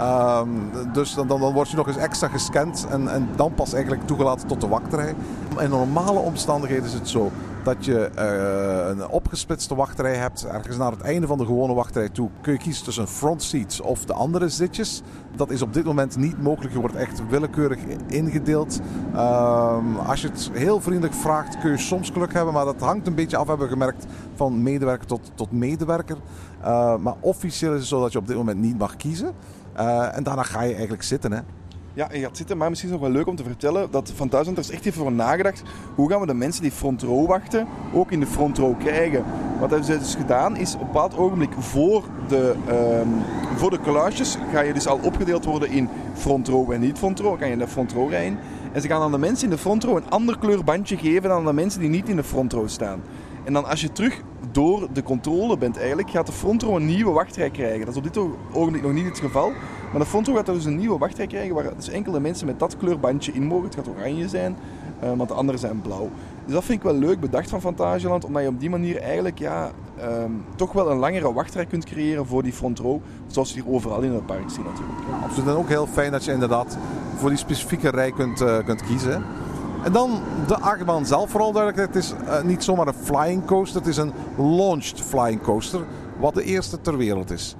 Um, 0.00 0.70
dus 0.92 1.14
dan, 1.14 1.26
dan, 1.26 1.40
dan 1.40 1.52
word 1.52 1.70
je 1.70 1.76
nog 1.76 1.86
eens 1.86 1.96
extra 1.96 2.28
gescand 2.28 2.86
en, 2.90 3.08
en 3.08 3.28
dan 3.36 3.54
pas 3.54 3.72
eigenlijk 3.72 4.06
toegelaten 4.06 4.48
tot 4.48 4.60
de 4.60 4.68
wachtrij. 4.68 5.14
In 5.58 5.70
normale 5.70 6.18
omstandigheden 6.18 6.84
is 6.84 6.92
het 6.92 7.08
zo 7.08 7.30
dat 7.64 7.84
je 7.84 8.10
uh, 8.18 8.88
een 8.88 9.08
opgesplitste 9.08 9.74
wachtrij 9.74 10.14
hebt. 10.14 10.46
Ergens 10.46 10.76
naar 10.76 10.90
het 10.90 11.00
einde 11.00 11.26
van 11.26 11.38
de 11.38 11.44
gewone 11.44 11.74
wachtrij 11.74 12.08
toe 12.08 12.28
kun 12.40 12.52
je 12.52 12.58
kiezen 12.58 12.84
tussen 12.84 13.08
front 13.08 13.42
seats 13.42 13.80
of 13.80 14.04
de 14.04 14.12
andere 14.12 14.48
zitjes. 14.48 15.02
Dat 15.36 15.50
is 15.50 15.62
op 15.62 15.74
dit 15.74 15.84
moment 15.84 16.16
niet 16.16 16.42
mogelijk. 16.42 16.74
Je 16.74 16.80
wordt 16.80 16.94
echt 16.94 17.28
willekeurig 17.28 17.78
ingedeeld. 18.06 18.80
Uh, 19.14 20.08
als 20.08 20.22
je 20.22 20.28
het 20.28 20.50
heel 20.52 20.80
vriendelijk 20.80 21.14
vraagt, 21.14 21.58
kun 21.58 21.70
je 21.70 21.78
soms 21.78 22.10
geluk 22.10 22.32
hebben. 22.32 22.54
Maar 22.54 22.64
dat 22.64 22.80
hangt 22.80 23.06
een 23.06 23.14
beetje 23.14 23.36
af, 23.36 23.46
hebben 23.46 23.66
we 23.66 23.72
gemerkt, 23.72 24.06
van 24.34 24.62
medewerker 24.62 25.06
tot, 25.06 25.32
tot 25.34 25.52
medewerker. 25.52 26.16
Uh, 26.60 26.96
maar 26.96 27.14
officieel 27.20 27.72
is 27.72 27.78
het 27.78 27.88
zo 27.88 28.00
dat 28.00 28.12
je 28.12 28.18
op 28.18 28.26
dit 28.26 28.36
moment 28.36 28.58
niet 28.58 28.78
mag 28.78 28.96
kiezen. 28.96 29.32
Uh, 29.76 30.16
en 30.16 30.22
daarna 30.22 30.42
ga 30.42 30.62
je 30.62 30.72
eigenlijk 30.72 31.02
zitten. 31.02 31.32
Hè. 31.32 31.40
Ja, 31.94 32.08
je 32.12 32.20
gaat 32.20 32.36
zitten, 32.36 32.56
maar 32.56 32.68
misschien 32.68 32.88
is 32.88 32.94
het 32.94 33.04
nog 33.04 33.12
wel 33.12 33.20
leuk 33.20 33.30
om 33.30 33.36
te 33.36 33.50
vertellen 33.50 33.90
dat 33.90 34.12
Van 34.14 34.28
Thuisland 34.28 34.58
er 34.58 34.72
echt 34.72 34.86
even 34.86 35.02
voor 35.02 35.12
nagedacht. 35.12 35.62
Hoe 35.94 36.10
gaan 36.10 36.20
we 36.20 36.26
de 36.26 36.34
mensen 36.34 36.62
die 36.62 36.70
front 36.70 37.02
row 37.02 37.26
wachten 37.26 37.66
ook 37.92 38.10
in 38.10 38.20
de 38.20 38.26
front 38.26 38.58
row 38.58 38.78
krijgen? 38.78 39.24
Wat 39.62 39.70
hebben 39.70 39.88
ze 39.88 39.98
dus 39.98 40.14
gedaan 40.14 40.56
is 40.56 40.74
op 40.74 40.80
een 40.80 40.86
bepaald 40.86 41.16
ogenblik 41.16 41.52
voor 41.58 42.04
de, 42.28 42.54
um, 42.68 43.22
voor 43.56 43.70
de 43.70 43.80
kluisjes 43.80 44.38
ga 44.52 44.60
je 44.60 44.72
dus 44.72 44.86
al 44.86 44.98
opgedeeld 45.02 45.44
worden 45.44 45.70
in 45.70 45.88
front 46.14 46.48
row 46.48 46.70
en 46.70 46.80
niet 46.80 46.98
front 46.98 47.20
row. 47.20 47.38
Kan 47.38 47.46
je 47.46 47.52
in 47.52 47.58
de 47.58 47.68
front 47.68 47.92
row 47.92 48.10
rijden. 48.10 48.38
En 48.72 48.80
ze 48.80 48.88
gaan 48.88 49.02
aan 49.02 49.10
de 49.10 49.18
mensen 49.18 49.44
in 49.44 49.50
de 49.50 49.58
front 49.58 49.84
row 49.84 49.96
een 49.96 50.10
ander 50.10 50.38
kleurbandje 50.38 50.96
geven 50.96 51.22
dan 51.22 51.38
aan 51.38 51.44
de 51.44 51.52
mensen 51.52 51.80
die 51.80 51.88
niet 51.88 52.08
in 52.08 52.16
de 52.16 52.24
front 52.24 52.52
row 52.52 52.68
staan. 52.68 53.02
En 53.44 53.52
dan 53.52 53.64
als 53.64 53.80
je 53.80 53.92
terug 53.92 54.20
door 54.52 54.88
de 54.92 55.02
controle 55.02 55.58
bent 55.58 55.78
eigenlijk, 55.78 56.10
gaat 56.10 56.26
de 56.26 56.32
front 56.32 56.62
row 56.62 56.74
een 56.74 56.86
nieuwe 56.86 57.12
wachtrij 57.12 57.50
krijgen. 57.50 57.80
Dat 57.80 57.88
is 57.88 57.96
op 57.96 58.04
dit 58.04 58.18
ogenblik 58.52 58.82
nog 58.82 58.92
niet 58.92 59.04
het 59.04 59.18
geval. 59.18 59.52
Maar 59.90 60.00
de 60.00 60.06
front 60.06 60.26
row 60.26 60.36
gaat 60.36 60.46
dus 60.46 60.64
een 60.64 60.76
nieuwe 60.76 60.98
wachtrij 60.98 61.26
krijgen 61.26 61.54
waar 61.54 61.76
dus 61.76 61.88
enkele 61.88 62.20
mensen 62.20 62.46
met 62.46 62.58
dat 62.58 62.76
kleurbandje 62.76 63.32
in 63.32 63.44
mogen. 63.44 63.64
Het 63.64 63.74
gaat 63.74 63.88
oranje 63.88 64.28
zijn, 64.28 64.56
uh, 65.02 65.12
want 65.16 65.28
de 65.28 65.34
anderen 65.34 65.60
zijn 65.60 65.80
blauw. 65.80 66.10
Dus 66.44 66.54
dat 66.54 66.64
vind 66.64 66.78
ik 66.78 66.84
wel 66.84 66.94
leuk 66.94 67.20
bedacht 67.20 67.50
van 67.50 67.60
Fantageland, 67.60 68.24
omdat 68.24 68.42
je 68.42 68.48
op 68.48 68.60
die 68.60 68.70
manier 68.70 69.00
eigenlijk 69.00 69.38
ja, 69.38 69.70
um, 70.02 70.44
toch 70.56 70.72
wel 70.72 70.90
een 70.90 70.98
langere 70.98 71.32
wachtrij 71.32 71.66
kunt 71.66 71.84
creëren 71.84 72.26
voor 72.26 72.42
die 72.42 72.52
front 72.52 72.78
row. 72.78 73.00
Zoals 73.26 73.52
je 73.52 73.62
hier 73.62 73.72
overal 73.72 74.00
in 74.00 74.12
het 74.12 74.26
park 74.26 74.50
ziet 74.50 74.64
natuurlijk. 74.64 74.98
Ja, 75.10 75.26
absoluut. 75.26 75.48
En 75.48 75.54
ook 75.54 75.68
heel 75.68 75.86
fijn 75.86 76.12
dat 76.12 76.24
je 76.24 76.32
inderdaad 76.32 76.78
voor 77.16 77.28
die 77.28 77.38
specifieke 77.38 77.90
rij 77.90 78.12
kunt, 78.12 78.40
uh, 78.40 78.58
kunt 78.64 78.82
kiezen. 78.82 79.24
En 79.84 79.92
dan 79.92 80.20
de 80.46 80.58
achtbaan 80.58 81.06
zelf, 81.06 81.30
vooral 81.30 81.52
duidelijk. 81.52 81.86
Het 81.86 81.96
is 81.96 82.14
uh, 82.24 82.42
niet 82.42 82.64
zomaar 82.64 82.86
een 82.86 82.94
flying 82.94 83.44
coaster, 83.44 83.80
het 83.80 83.88
is 83.88 83.96
een 83.96 84.12
launched 84.36 85.00
flying 85.00 85.42
coaster. 85.42 85.80
Wat 86.18 86.34
de 86.34 86.42
eerste 86.42 86.80
ter 86.80 86.96
wereld 86.96 87.30
is. 87.30 87.56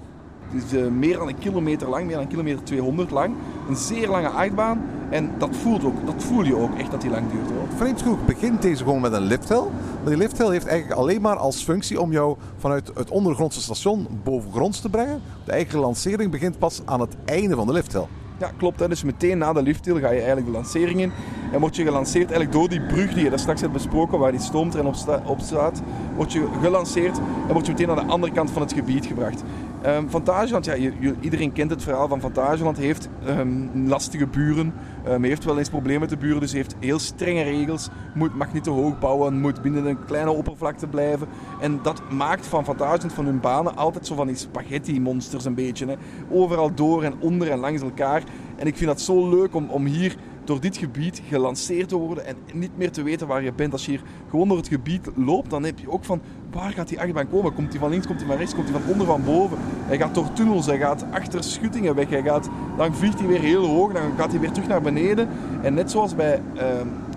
Het 0.52 0.64
is 0.64 0.72
uh, 0.72 0.90
meer 0.90 1.16
dan 1.18 1.28
een 1.28 1.38
kilometer 1.38 1.88
lang, 1.88 2.04
meer 2.04 2.14
dan 2.14 2.22
een 2.22 2.28
kilometer 2.28 2.64
200 2.64 3.10
lang. 3.10 3.34
Een 3.68 3.76
zeer 3.76 4.08
lange 4.08 4.28
achtbaan. 4.28 4.82
En 5.10 5.30
dat, 5.38 5.56
voelt 5.56 5.84
ook, 5.84 6.06
dat 6.06 6.24
voel 6.24 6.44
je 6.44 6.56
ook 6.56 6.78
echt 6.78 6.90
dat 6.90 7.00
die 7.00 7.10
lang 7.10 7.30
duurt. 7.30 7.50
Hoor. 7.50 7.66
Vreemd 7.76 8.02
genoeg 8.02 8.24
begint 8.24 8.62
deze 8.62 8.84
gewoon 8.84 9.00
met 9.00 9.12
een 9.12 9.22
lifthill. 9.22 9.64
Maar 10.00 10.10
die 10.10 10.16
lifthill 10.16 10.50
heeft 10.50 10.66
eigenlijk 10.66 11.00
alleen 11.00 11.20
maar 11.20 11.36
als 11.36 11.62
functie 11.62 12.00
om 12.00 12.12
jou 12.12 12.36
vanuit 12.56 12.90
het 12.94 13.10
ondergrondse 13.10 13.60
station 13.60 14.06
bovengronds 14.24 14.80
te 14.80 14.88
brengen. 14.88 15.20
De 15.44 15.52
eigen 15.52 15.78
lancering 15.78 16.30
begint 16.30 16.58
pas 16.58 16.82
aan 16.84 17.00
het 17.00 17.16
einde 17.24 17.54
van 17.54 17.66
de 17.66 17.72
lifthill. 17.72 18.06
Ja, 18.38 18.50
klopt. 18.56 18.80
Hè. 18.80 18.88
Dus 18.88 19.02
meteen 19.02 19.38
na 19.38 19.52
de 19.52 19.62
lifthill 19.62 20.00
ga 20.00 20.10
je 20.10 20.16
eigenlijk 20.16 20.46
de 20.46 20.52
lancering 20.52 21.00
in. 21.00 21.12
En 21.52 21.60
word 21.60 21.76
je 21.76 21.84
gelanceerd 21.84 22.30
eigenlijk 22.30 22.52
door 22.52 22.68
die 22.68 22.80
brug 22.80 23.14
die 23.14 23.24
je 23.24 23.30
daar 23.30 23.38
straks 23.38 23.60
hebt 23.60 23.72
besproken, 23.72 24.18
waar 24.18 24.30
die 24.30 24.40
stoomtrein 24.40 24.86
op, 24.86 24.94
sta 24.94 25.22
op 25.26 25.40
staat, 25.40 25.82
word 26.16 26.32
je 26.32 26.46
gelanceerd 26.60 27.18
en 27.48 27.52
word 27.52 27.66
je 27.66 27.72
meteen 27.72 27.86
naar 27.86 28.04
de 28.04 28.10
andere 28.10 28.32
kant 28.32 28.50
van 28.50 28.62
het 28.62 28.72
gebied 28.72 29.06
gebracht. 29.06 29.42
Um, 29.86 30.08
Fantageland, 30.08 30.64
ja, 30.64 30.74
iedereen 31.20 31.52
kent 31.52 31.70
het 31.70 31.82
verhaal 31.82 32.08
van 32.08 32.20
Fantageland, 32.20 32.76
heeft 32.76 33.08
um, 33.28 33.70
lastige 33.86 34.26
buren, 34.26 34.72
um, 35.08 35.24
heeft 35.24 35.44
wel 35.44 35.58
eens 35.58 35.68
problemen 35.68 36.00
met 36.00 36.10
de 36.10 36.16
buren, 36.16 36.40
dus 36.40 36.52
heeft 36.52 36.74
heel 36.78 36.98
strenge 36.98 37.42
regels, 37.42 37.88
moet, 38.14 38.34
mag 38.34 38.52
niet 38.52 38.64
te 38.64 38.70
hoog 38.70 38.98
bouwen, 38.98 39.40
moet 39.40 39.62
binnen 39.62 39.86
een 39.86 40.04
kleine 40.04 40.30
oppervlakte 40.30 40.86
blijven. 40.86 41.26
En 41.60 41.80
dat 41.82 42.02
maakt 42.10 42.46
van 42.46 42.64
Fantageland, 42.64 43.12
van 43.12 43.24
hun 43.24 43.40
banen, 43.40 43.76
altijd 43.76 44.06
zo 44.06 44.14
van 44.14 44.26
die 44.26 44.36
spaghetti-monsters 44.36 45.44
een 45.44 45.54
beetje. 45.54 45.86
Hè. 45.86 45.94
Overal 46.30 46.74
door 46.74 47.02
en 47.02 47.14
onder 47.18 47.50
en 47.50 47.58
langs 47.58 47.82
elkaar. 47.82 48.22
En 48.56 48.66
ik 48.66 48.76
vind 48.76 48.90
dat 48.90 49.00
zo 49.00 49.30
leuk 49.30 49.54
om, 49.54 49.68
om 49.70 49.84
hier 49.84 50.16
door 50.44 50.60
dit 50.60 50.76
gebied 50.76 51.22
gelanceerd 51.28 51.88
te 51.88 51.96
worden 51.96 52.26
en 52.26 52.36
niet 52.54 52.76
meer 52.76 52.90
te 52.90 53.02
weten 53.02 53.26
waar 53.26 53.42
je 53.42 53.52
bent. 53.52 53.72
Als 53.72 53.84
je 53.84 53.90
hier 53.90 54.02
gewoon 54.30 54.48
door 54.48 54.56
het 54.56 54.68
gebied 54.68 55.08
loopt, 55.14 55.50
dan 55.50 55.64
heb 55.64 55.78
je 55.78 55.90
ook 55.90 56.04
van 56.04 56.20
waar 56.50 56.70
gaat 56.70 56.88
die 56.88 57.00
achtbaan 57.00 57.28
komen? 57.28 57.54
Komt 57.54 57.70
hij 57.70 57.80
van 57.80 57.90
links, 57.90 58.06
komt 58.06 58.18
hij 58.18 58.28
van 58.28 58.36
rechts, 58.36 58.54
komt 58.54 58.68
hij 58.68 58.80
van 58.80 58.92
onder, 58.92 59.06
van 59.06 59.24
boven? 59.24 59.58
Hij 59.86 59.98
gaat 59.98 60.14
door 60.14 60.32
tunnels, 60.32 60.66
hij 60.66 60.78
gaat 60.78 61.04
achter 61.10 61.44
schuttingen 61.44 61.94
weg, 61.94 62.08
hij 62.08 62.22
gaat, 62.22 62.48
dan 62.76 62.94
vliegt 62.94 63.18
hij 63.18 63.28
weer 63.28 63.40
heel 63.40 63.66
hoog, 63.66 63.92
dan 63.92 64.02
gaat 64.16 64.30
hij 64.30 64.40
weer 64.40 64.52
terug 64.52 64.68
naar 64.68 64.82
beneden. 64.82 65.28
En 65.62 65.74
net 65.74 65.90
zoals 65.90 66.14
bij 66.14 66.42
uh, 66.54 66.62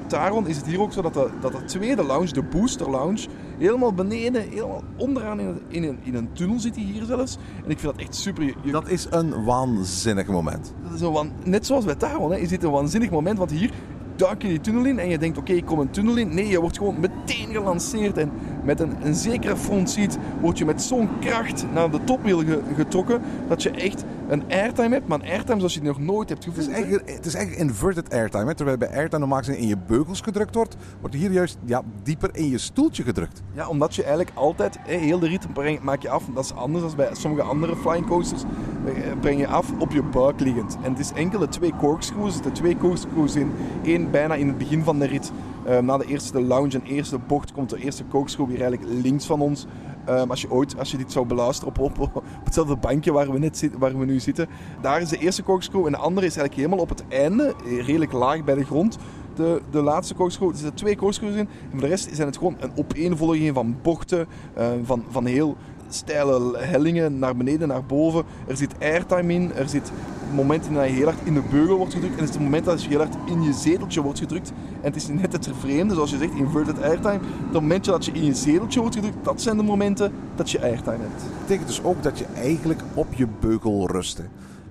Taron 0.08 0.48
is 0.48 0.58
het 0.58 0.66
hier 0.66 0.82
ook 0.82 0.94
zo 0.94 1.02
dat 1.02 1.14
de, 1.14 1.30
dat 1.42 1.52
de 1.52 1.66
tweede 1.66 2.04
lounge, 2.04 2.34
de 2.34 2.44
booster 2.44 2.90
lounge, 2.90 3.28
helemaal 3.58 3.94
beneden, 3.94 4.50
helemaal 4.50 4.84
onderaan 4.98 5.40
in, 5.40 5.60
in, 5.68 5.84
een, 5.84 5.98
in 6.04 6.16
een 6.16 6.30
tunnel 6.34 6.60
zit 6.60 6.76
hij 6.76 6.84
hier 6.84 7.04
zelfs. 7.04 7.38
En 7.64 7.70
ik 7.70 7.80
vind 7.80 7.94
dat 7.94 8.02
echt 8.02 8.16
super. 8.16 8.44
Je. 8.44 8.72
Dat 8.72 8.90
is 8.90 9.08
een 9.10 9.44
waanzinnig 9.44 10.28
moment. 10.28 10.74
Dat 10.84 10.94
is 10.94 11.02
een 11.02 11.12
wan... 11.12 11.32
Net 11.44 11.66
zoals 11.66 11.86
bij 11.86 11.96
Taron 11.96 12.32
hè, 12.32 12.38
is 12.38 12.50
dit 12.50 12.64
een 12.64 12.72
waanzinnig 12.72 13.10
moment, 13.10 13.38
want 13.38 13.52
hier 13.52 13.72
duik 14.16 14.42
je 14.42 14.48
die 14.48 14.62
tunnel 14.62 14.86
in 14.86 15.00
en 15.00 15.10
je 15.10 15.18
denkt, 15.18 15.38
oké, 15.38 15.48
okay, 15.48 15.62
ik 15.62 15.66
kom 15.66 15.80
een 15.80 15.90
tunnel 15.90 16.16
in. 16.16 16.34
Nee, 16.34 16.48
je 16.48 16.62
wordt 16.62 16.78
gewoon 16.78 17.00
meteen 17.00 17.48
gelanceerd 17.52 18.18
en 18.18 18.32
met 18.64 18.80
een, 18.80 18.96
een 19.04 19.16
zekere 19.16 19.58
frontseat 19.58 20.18
word 20.42 20.58
je 20.58 20.66
met 20.66 20.82
zo'n 20.82 21.10
kracht 21.20 21.66
naar 21.74 21.92
de 21.92 22.04
topwiel 22.04 22.40
ge 22.40 22.62
getrokken 22.76 23.22
dat 23.48 23.64
je 23.64 23.72
echt 23.72 24.04
een 24.28 24.44
airtime 24.50 24.94
hebt, 24.94 25.08
maar 25.08 25.20
een 25.20 25.30
airtime 25.30 25.58
zoals 25.58 25.74
je 25.74 25.80
het 25.80 25.88
nog 25.88 26.00
nooit 26.00 26.30
hebt 26.30 26.44
gevoeld. 26.44 26.66
Het 26.66 26.76
is 26.76 26.82
eigenlijk, 26.82 27.16
het 27.16 27.26
is 27.26 27.34
eigenlijk 27.34 27.70
inverted 27.70 28.14
airtime. 28.14 28.46
Hè? 28.46 28.56
Terwijl 28.56 28.78
bij 28.78 28.90
airtime 28.90 29.20
normaal 29.20 29.38
gezien 29.38 29.58
in 29.58 29.68
je 29.68 29.78
beugels 29.88 30.22
gedrukt 30.22 30.56
wordt, 30.56 30.76
wordt 31.00 31.16
hier 31.16 31.32
juist 31.32 31.58
ja, 31.66 31.82
dieper 32.04 32.30
in 32.34 32.50
je 32.50 32.58
stoeltje 32.58 33.04
gedrukt. 33.04 33.42
Ja, 33.54 33.68
omdat 33.68 33.96
je 33.96 34.04
eigenlijk 34.04 34.38
altijd, 34.38 34.80
heel 34.84 35.20
de 35.20 35.28
rit 35.28 35.84
maak 35.84 36.02
je 36.02 36.10
af. 36.10 36.24
Dat 36.34 36.44
is 36.44 36.54
anders 36.54 36.84
dan 36.84 36.96
bij 36.96 37.10
sommige 37.12 37.44
andere 37.44 37.76
flying 37.76 38.08
coasters. 38.08 38.44
breng 39.20 39.40
je 39.40 39.48
af 39.48 39.72
op 39.80 39.92
je 39.92 40.04
buik 40.04 40.40
liggend. 40.40 40.78
En 40.84 40.92
het 40.92 41.00
is 41.00 41.12
enkele 41.12 41.48
twee 41.48 41.74
corkscrews. 41.80 42.34
Zitten 42.34 42.54
twee 42.54 42.78
corkscrews 42.78 43.36
in. 43.36 43.52
Eén 43.84 44.12
bijna 44.12 44.34
in 44.34 44.48
het 44.48 44.58
begin 44.58 44.84
van 44.84 45.00
de 45.00 45.06
rit. 45.06 45.32
Um, 45.70 45.86
na 45.86 45.98
de 45.98 46.06
eerste 46.06 46.42
lounge 46.42 46.74
en 46.74 46.84
eerste 46.84 47.20
bocht 47.28 47.52
komt 47.52 47.70
de 47.70 47.78
eerste 47.78 48.04
corkscrew 48.08 48.48
weer 48.48 48.62
eigenlijk 48.62 49.02
links 49.04 49.26
van 49.26 49.42
ons. 49.42 49.66
Um, 50.10 50.30
als 50.30 50.42
je 50.42 50.52
ooit, 50.52 50.78
als 50.78 50.92
je 50.92 50.98
dit 50.98 51.12
zou 51.12 51.26
beluisteren 51.26 51.76
op, 51.76 52.00
op, 52.00 52.24
hetzelfde 52.44 52.76
bankje 52.76 53.12
waar 53.12 53.32
we, 53.32 53.40
net 53.40 53.70
waar 53.78 54.00
we 54.00 54.06
nu 54.06 54.20
zitten. 54.20 54.48
Daar 54.82 55.02
is 55.02 55.10
de 55.10 55.18
eerste 55.18 55.44
corkscrew 55.44 55.86
en 55.86 55.92
de 55.92 55.98
andere 55.98 56.26
is 56.26 56.38
eigenlijk 56.38 56.56
helemaal 56.56 56.80
op 56.80 56.90
het 56.90 57.04
einde, 57.08 57.54
redelijk 57.66 58.12
laag 58.12 58.44
bij 58.44 58.56
de 58.56 58.66
grond. 58.66 58.98
De, 59.36 59.62
de 59.72 59.82
laatste 59.82 60.16
corkscrew, 60.16 60.50
er 60.50 60.56
zitten 60.56 60.76
twee 60.76 60.96
corkscrews 60.96 61.34
in. 61.34 61.40
En 61.40 61.70
voor 61.72 61.80
de 61.80 61.88
rest 61.88 62.16
zijn 62.16 62.28
het 62.28 62.38
gewoon 62.38 62.56
een 62.60 62.72
opeenvolging 62.76 63.54
van 63.54 63.76
bochten, 63.82 64.28
uh, 64.58 64.68
van, 64.84 65.04
van 65.10 65.26
heel 65.26 65.58
steile 65.90 66.58
hellingen 66.58 67.20
naar 67.20 67.36
beneden, 67.36 67.68
naar 67.68 67.86
boven. 67.86 68.24
Er 68.48 68.58
zit 68.58 68.76
airtime 68.80 69.34
in, 69.34 69.54
er 69.54 69.70
zit 69.70 69.92
momenten 70.34 70.74
dat 70.74 70.86
je 70.86 70.92
heel 70.92 71.06
hard 71.06 71.18
in 71.24 71.34
de 71.34 71.42
beugel 71.52 71.78
wordt 71.78 71.94
gedrukt. 71.94 72.14
En 72.14 72.20
het 72.20 72.30
is 72.30 72.36
het 72.36 72.44
moment 72.44 72.66
dat 72.66 72.84
je 72.84 72.90
heel 72.90 72.98
hard 72.98 73.16
in 73.26 73.42
je 73.42 73.54
zeteltje 73.54 74.02
wordt 74.02 74.20
gedrukt. 74.20 74.50
En 74.50 74.92
het 74.92 74.96
is 74.96 75.08
net 75.08 75.32
het 75.32 75.50
vreemde, 75.60 75.94
zoals 75.94 76.12
je 76.12 76.18
zegt, 76.18 76.34
inverted 76.36 76.82
airtime. 76.82 77.20
Het 77.44 77.54
momentje 77.54 77.92
dat 77.92 78.06
je 78.06 78.12
in 78.12 78.26
je 78.26 78.34
zeteltje 78.34 78.80
wordt 78.80 78.96
gedrukt, 78.96 79.26
dat 79.26 79.42
zijn 79.42 79.58
de 79.58 79.64
momenten 79.64 80.12
dat 80.36 80.52
je 80.52 80.62
airtime 80.62 81.02
hebt. 81.02 81.22
Dat 81.22 81.40
betekent 81.40 81.68
dus 81.68 81.84
ook 81.84 82.04
dat 82.04 82.18
je 82.18 82.26
eigenlijk 82.36 82.82
op 82.94 83.14
je 83.14 83.28
beugel 83.40 83.88
rust. 83.92 84.22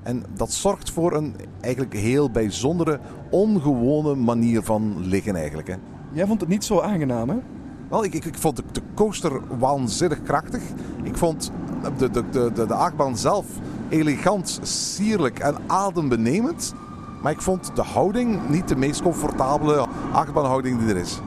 En 0.03 0.23
dat 0.37 0.53
zorgt 0.53 0.91
voor 0.91 1.13
een 1.13 1.35
eigenlijk 1.61 1.93
heel 1.93 2.31
bijzondere, 2.31 3.01
ongewone 3.31 4.15
manier 4.15 4.63
van 4.63 5.07
liggen 5.07 5.37
eigenlijk. 5.37 5.69
Hè. 5.69 5.75
Jij 6.13 6.27
vond 6.27 6.41
het 6.41 6.49
niet 6.49 6.65
zo 6.65 6.81
aangenaam, 6.81 7.29
hè? 7.29 7.37
Ik, 8.03 8.15
ik, 8.15 8.39
vond 8.39 8.57
de, 8.57 8.63
de, 8.73 8.81
coaster 8.95 9.59
waanzinnig 9.59 10.23
krachtig. 10.23 10.63
Ik 11.03 11.17
vond 11.17 11.51
de, 11.97 12.11
de, 12.11 12.31
de, 12.31 12.53
de, 12.53 12.67
de 12.67 12.75
achtbaan 12.75 13.17
zelf 13.17 13.47
elegant, 13.89 14.61
sierlijk 14.63 15.39
en 15.39 15.57
adembenemend. 15.67 16.75
Maar 17.23 17.33
ik 17.33 17.41
vond 17.41 17.77
de 17.77 17.83
houding 17.83 18.49
niet 18.49 18.69
de 18.69 18.77
meest 18.77 19.03
comfortabele 19.03 19.87
achtbaanhouding 20.13 20.79
die 20.79 20.89
er 20.89 20.97
is. 20.97 21.21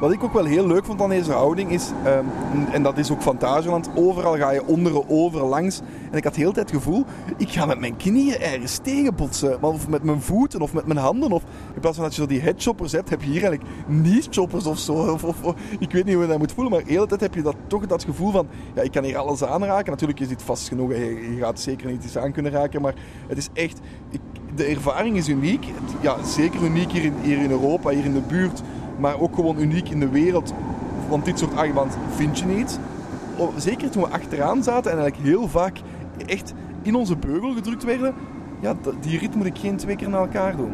Wat 0.00 0.12
ik 0.12 0.24
ook 0.24 0.32
wel 0.32 0.44
heel 0.44 0.66
leuk 0.66 0.84
vond 0.84 1.00
aan 1.00 1.08
deze 1.08 1.32
houding 1.32 1.70
is, 1.70 1.90
um, 2.06 2.26
en 2.72 2.82
dat 2.82 2.98
is 2.98 3.10
ook 3.10 3.22
Fantasieland, 3.22 3.88
overal 3.94 4.36
ga 4.36 4.50
je 4.50 4.66
onder, 4.66 5.08
over, 5.08 5.44
langs. 5.44 5.80
En 6.10 6.16
ik 6.16 6.24
had 6.24 6.36
heel 6.36 6.52
tijd 6.52 6.70
het 6.70 6.76
gevoel, 6.76 7.04
ik 7.36 7.50
ga 7.50 7.66
met 7.66 7.78
mijn 7.78 7.96
knieën 7.96 8.40
ergens 8.40 8.78
tegenbotsen. 8.82 9.62
Of 9.62 9.88
met 9.88 10.02
mijn 10.02 10.22
voeten 10.22 10.60
of 10.60 10.72
met 10.72 10.86
mijn 10.86 10.98
handen. 10.98 11.32
Of, 11.32 11.42
in 11.74 11.80
plaats 11.80 11.96
van 11.96 12.04
dat 12.04 12.14
je 12.14 12.20
zo 12.20 12.26
die 12.26 12.40
headchoppers 12.40 12.92
hebt, 12.92 13.10
heb 13.10 13.22
je 13.22 13.30
hier 13.30 13.44
eigenlijk 13.44 13.72
knee-choppers 13.86 14.66
of 14.66 14.78
zo. 14.78 14.92
Of, 15.18 15.24
of, 15.24 15.54
ik 15.78 15.92
weet 15.92 16.04
niet 16.04 16.14
hoe 16.14 16.22
je 16.22 16.28
dat 16.28 16.38
moet 16.38 16.52
voelen, 16.52 16.72
maar 16.72 16.84
de 16.84 16.92
hele 16.92 17.06
tijd 17.06 17.20
heb 17.20 17.34
je 17.34 17.42
dat, 17.42 17.56
toch 17.66 17.86
dat 17.86 18.04
gevoel 18.04 18.30
van, 18.30 18.46
ja, 18.74 18.82
ik 18.82 18.92
kan 18.92 19.04
hier 19.04 19.16
alles 19.16 19.44
aanraken. 19.44 19.90
Natuurlijk 19.90 20.20
is 20.20 20.28
dit 20.28 20.42
vast 20.42 20.68
genoeg, 20.68 20.90
je, 20.90 21.34
je 21.34 21.40
gaat 21.40 21.60
zeker 21.60 21.90
niet 21.90 22.04
iets 22.04 22.18
aan 22.18 22.32
kunnen 22.32 22.52
raken. 22.52 22.82
Maar 22.82 22.94
het 23.28 23.38
is 23.38 23.48
echt, 23.52 23.80
de 24.54 24.64
ervaring 24.64 25.16
is 25.16 25.28
uniek. 25.28 25.66
Ja, 26.00 26.24
zeker 26.24 26.62
uniek 26.62 26.92
hier 26.92 27.04
in, 27.04 27.14
hier 27.22 27.38
in 27.38 27.50
Europa, 27.50 27.90
hier 27.90 28.04
in 28.04 28.12
de 28.12 28.20
buurt 28.20 28.62
maar 28.98 29.20
ook 29.20 29.34
gewoon 29.34 29.58
uniek 29.58 29.88
in 29.88 30.00
de 30.00 30.08
wereld. 30.08 30.52
Want 31.08 31.24
dit 31.24 31.38
soort 31.38 31.56
achtbaan 31.56 31.88
vind 32.14 32.38
je 32.38 32.46
niet. 32.46 32.78
Zeker 33.56 33.90
toen 33.90 34.02
we 34.02 34.08
achteraan 34.08 34.62
zaten 34.62 34.90
en 34.92 34.98
eigenlijk 34.98 35.28
heel 35.28 35.48
vaak 35.48 35.80
echt 36.26 36.54
in 36.82 36.94
onze 36.94 37.16
beugel 37.16 37.54
gedrukt 37.54 37.84
werden. 37.84 38.14
Ja, 38.60 38.74
die 39.00 39.18
rit 39.18 39.34
moet 39.34 39.46
ik 39.46 39.58
geen 39.58 39.76
twee 39.76 39.96
keer 39.96 40.08
naar 40.08 40.20
elkaar 40.20 40.56
doen. 40.56 40.72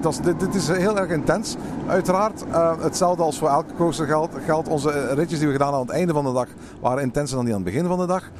Dat 0.00 0.12
is, 0.12 0.20
dit, 0.38 0.54
is 0.54 0.68
heel 0.68 0.98
erg 0.98 1.10
intens. 1.10 1.56
Uiteraard, 1.86 2.44
uh, 2.48 2.82
hetzelfde 2.82 3.22
als 3.22 3.38
voor 3.38 3.48
elke 3.48 3.74
coaster 3.74 4.06
geldt. 4.44 4.68
Onze 4.68 5.14
ritjes 5.14 5.38
die 5.38 5.46
we 5.46 5.52
gedaan 5.52 5.72
aan 5.72 5.80
het 5.80 5.90
einde 5.90 6.12
van 6.12 6.24
de 6.24 6.32
dag 6.32 6.48
waren 6.80 7.02
intenser 7.02 7.36
dan 7.36 7.44
die 7.44 7.54
aan 7.54 7.62
het 7.62 7.72
begin 7.72 7.88
van 7.88 7.98
de 7.98 8.06
dag. 8.06 8.30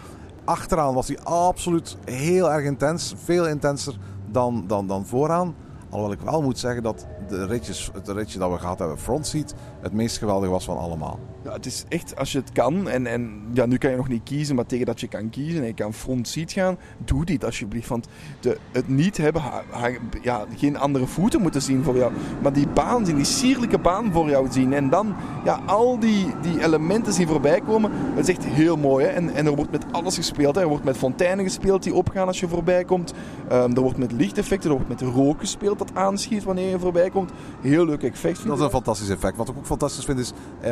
Achteraan 0.44 0.94
was 0.94 1.06
die 1.06 1.20
absoluut 1.20 1.96
heel 2.04 2.52
erg 2.52 2.64
intens. 2.64 3.14
Veel 3.24 3.48
intenser 3.48 3.98
dan, 4.30 4.64
dan, 4.66 4.86
dan 4.86 5.06
vooraan. 5.06 5.54
Alhoewel 5.90 6.12
ik 6.12 6.20
wel 6.20 6.42
moet 6.42 6.58
zeggen 6.58 6.82
dat 6.82 7.06
de 7.28 7.46
het 7.92 8.08
ritje 8.08 8.38
dat 8.38 8.50
we 8.50 8.58
gehad 8.58 8.78
hebben, 8.78 8.98
frontseat, 8.98 9.54
het 9.86 9.94
meest 9.94 10.18
geweldige 10.18 10.50
was 10.50 10.64
van 10.64 10.78
allemaal. 10.78 11.18
Ja, 11.44 11.52
het 11.52 11.66
is 11.66 11.84
echt, 11.88 12.16
als 12.16 12.32
je 12.32 12.38
het 12.38 12.52
kan, 12.52 12.88
en, 12.88 13.06
en 13.06 13.42
ja, 13.52 13.66
nu 13.66 13.78
kan 13.78 13.90
je 13.90 13.96
nog 13.96 14.08
niet 14.08 14.22
kiezen, 14.22 14.54
maar 14.54 14.66
tegen 14.66 14.86
dat 14.86 15.00
je 15.00 15.08
kan 15.08 15.30
kiezen 15.30 15.60
en 15.60 15.66
je 15.66 15.74
kan 15.74 15.92
frontseat 15.92 16.52
gaan, 16.52 16.78
doe 17.04 17.24
dit 17.24 17.44
alsjeblieft. 17.44 17.88
Want 17.88 18.08
de, 18.40 18.58
het 18.72 18.88
niet 18.88 19.16
hebben, 19.16 19.42
ha, 19.42 19.62
ha, 19.70 19.88
ja, 20.22 20.44
geen 20.56 20.78
andere 20.78 21.06
voeten 21.06 21.40
moeten 21.42 21.62
zien 21.62 21.82
voor 21.82 21.96
jou, 21.96 22.12
maar 22.42 22.52
die 22.52 22.68
baan 22.68 23.06
zien, 23.06 23.16
die 23.16 23.24
sierlijke 23.24 23.78
baan 23.78 24.12
voor 24.12 24.28
jou 24.28 24.46
zien. 24.50 24.72
En 24.72 24.90
dan 24.90 25.14
ja, 25.44 25.60
al 25.66 25.98
die, 25.98 26.26
die 26.42 26.64
elementen 26.64 27.12
zien 27.12 27.28
voorbij 27.28 27.60
komen, 27.60 27.90
dat 28.14 28.28
is 28.28 28.34
echt 28.34 28.44
heel 28.44 28.76
mooi. 28.76 29.04
Hè? 29.04 29.10
En, 29.10 29.34
en 29.34 29.46
er 29.46 29.56
wordt 29.56 29.70
met 29.70 29.84
alles 29.90 30.14
gespeeld. 30.14 30.54
Hè? 30.54 30.60
Er 30.60 30.68
wordt 30.68 30.84
met 30.84 30.96
fonteinen 30.96 31.44
gespeeld 31.44 31.82
die 31.82 31.94
opgaan 31.94 32.26
als 32.26 32.40
je 32.40 32.48
voorbij 32.48 32.84
komt. 32.84 33.12
Um, 33.52 33.74
er 33.74 33.80
wordt 33.80 33.98
met 33.98 34.12
lichteffecten, 34.12 34.70
er 34.70 34.76
wordt 34.76 35.00
met 35.00 35.14
rook 35.14 35.40
gespeeld 35.40 35.78
dat 35.78 35.94
aanschiet 35.94 36.44
wanneer 36.44 36.70
je 36.70 36.78
voorbij 36.78 37.10
komt. 37.10 37.30
Heel 37.60 37.86
leuk 37.86 38.02
effect. 38.02 38.46
Dat 38.46 38.58
is 38.58 38.64
een 38.64 38.70
fantastisch 38.70 39.08
effect. 39.08 39.36
Wat 39.36 39.50
ook 39.50 39.66
fantastisch 39.76 40.04
vind 40.04 40.18
is 40.18 40.32
uh, 40.64 40.68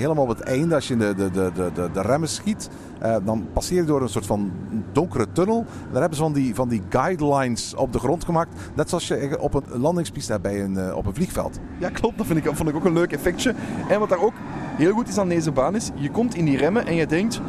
helemaal 0.00 0.24
op 0.24 0.28
het 0.28 0.40
einde, 0.40 0.74
als 0.74 0.88
je 0.88 0.96
de, 0.96 1.14
de, 1.14 1.30
de, 1.30 1.50
de, 1.74 1.90
de 1.92 2.00
remmen 2.00 2.28
schiet, 2.28 2.68
uh, 3.02 3.16
dan 3.24 3.46
passeer 3.52 3.76
je 3.76 3.84
door 3.84 4.02
een 4.02 4.08
soort 4.08 4.26
van 4.26 4.52
donkere 4.92 5.26
tunnel. 5.32 5.64
Daar 5.92 6.00
hebben 6.00 6.18
ze 6.18 6.22
van 6.22 6.32
die, 6.32 6.54
van 6.54 6.68
die 6.68 6.82
guidelines 6.88 7.74
op 7.74 7.92
de 7.92 7.98
grond 7.98 8.24
gemaakt. 8.24 8.54
Net 8.74 8.88
zoals 8.88 9.08
je 9.08 9.40
op 9.40 9.54
een 9.54 9.80
landingspiste 9.80 10.32
hebt 10.32 10.42
bij 10.42 10.62
een, 10.62 10.72
uh, 10.72 10.96
op 10.96 11.06
een 11.06 11.14
vliegveld. 11.14 11.58
Ja, 11.78 11.88
klopt. 11.88 12.18
Dat 12.18 12.26
vind 12.26 12.38
ik, 12.38 12.56
vond 12.56 12.68
ik 12.68 12.74
ook 12.74 12.84
een 12.84 12.92
leuk 12.92 13.12
effectje. 13.12 13.54
En 13.88 14.00
wat 14.00 14.08
daar 14.08 14.22
ook 14.22 14.34
heel 14.76 14.92
goed 14.92 15.08
is 15.08 15.18
aan 15.18 15.28
deze 15.28 15.52
baan 15.52 15.74
is, 15.74 15.90
je 15.94 16.10
komt 16.10 16.34
in 16.34 16.44
die 16.44 16.56
remmen 16.56 16.86
en 16.86 16.94
je 16.94 17.06
denkt, 17.06 17.40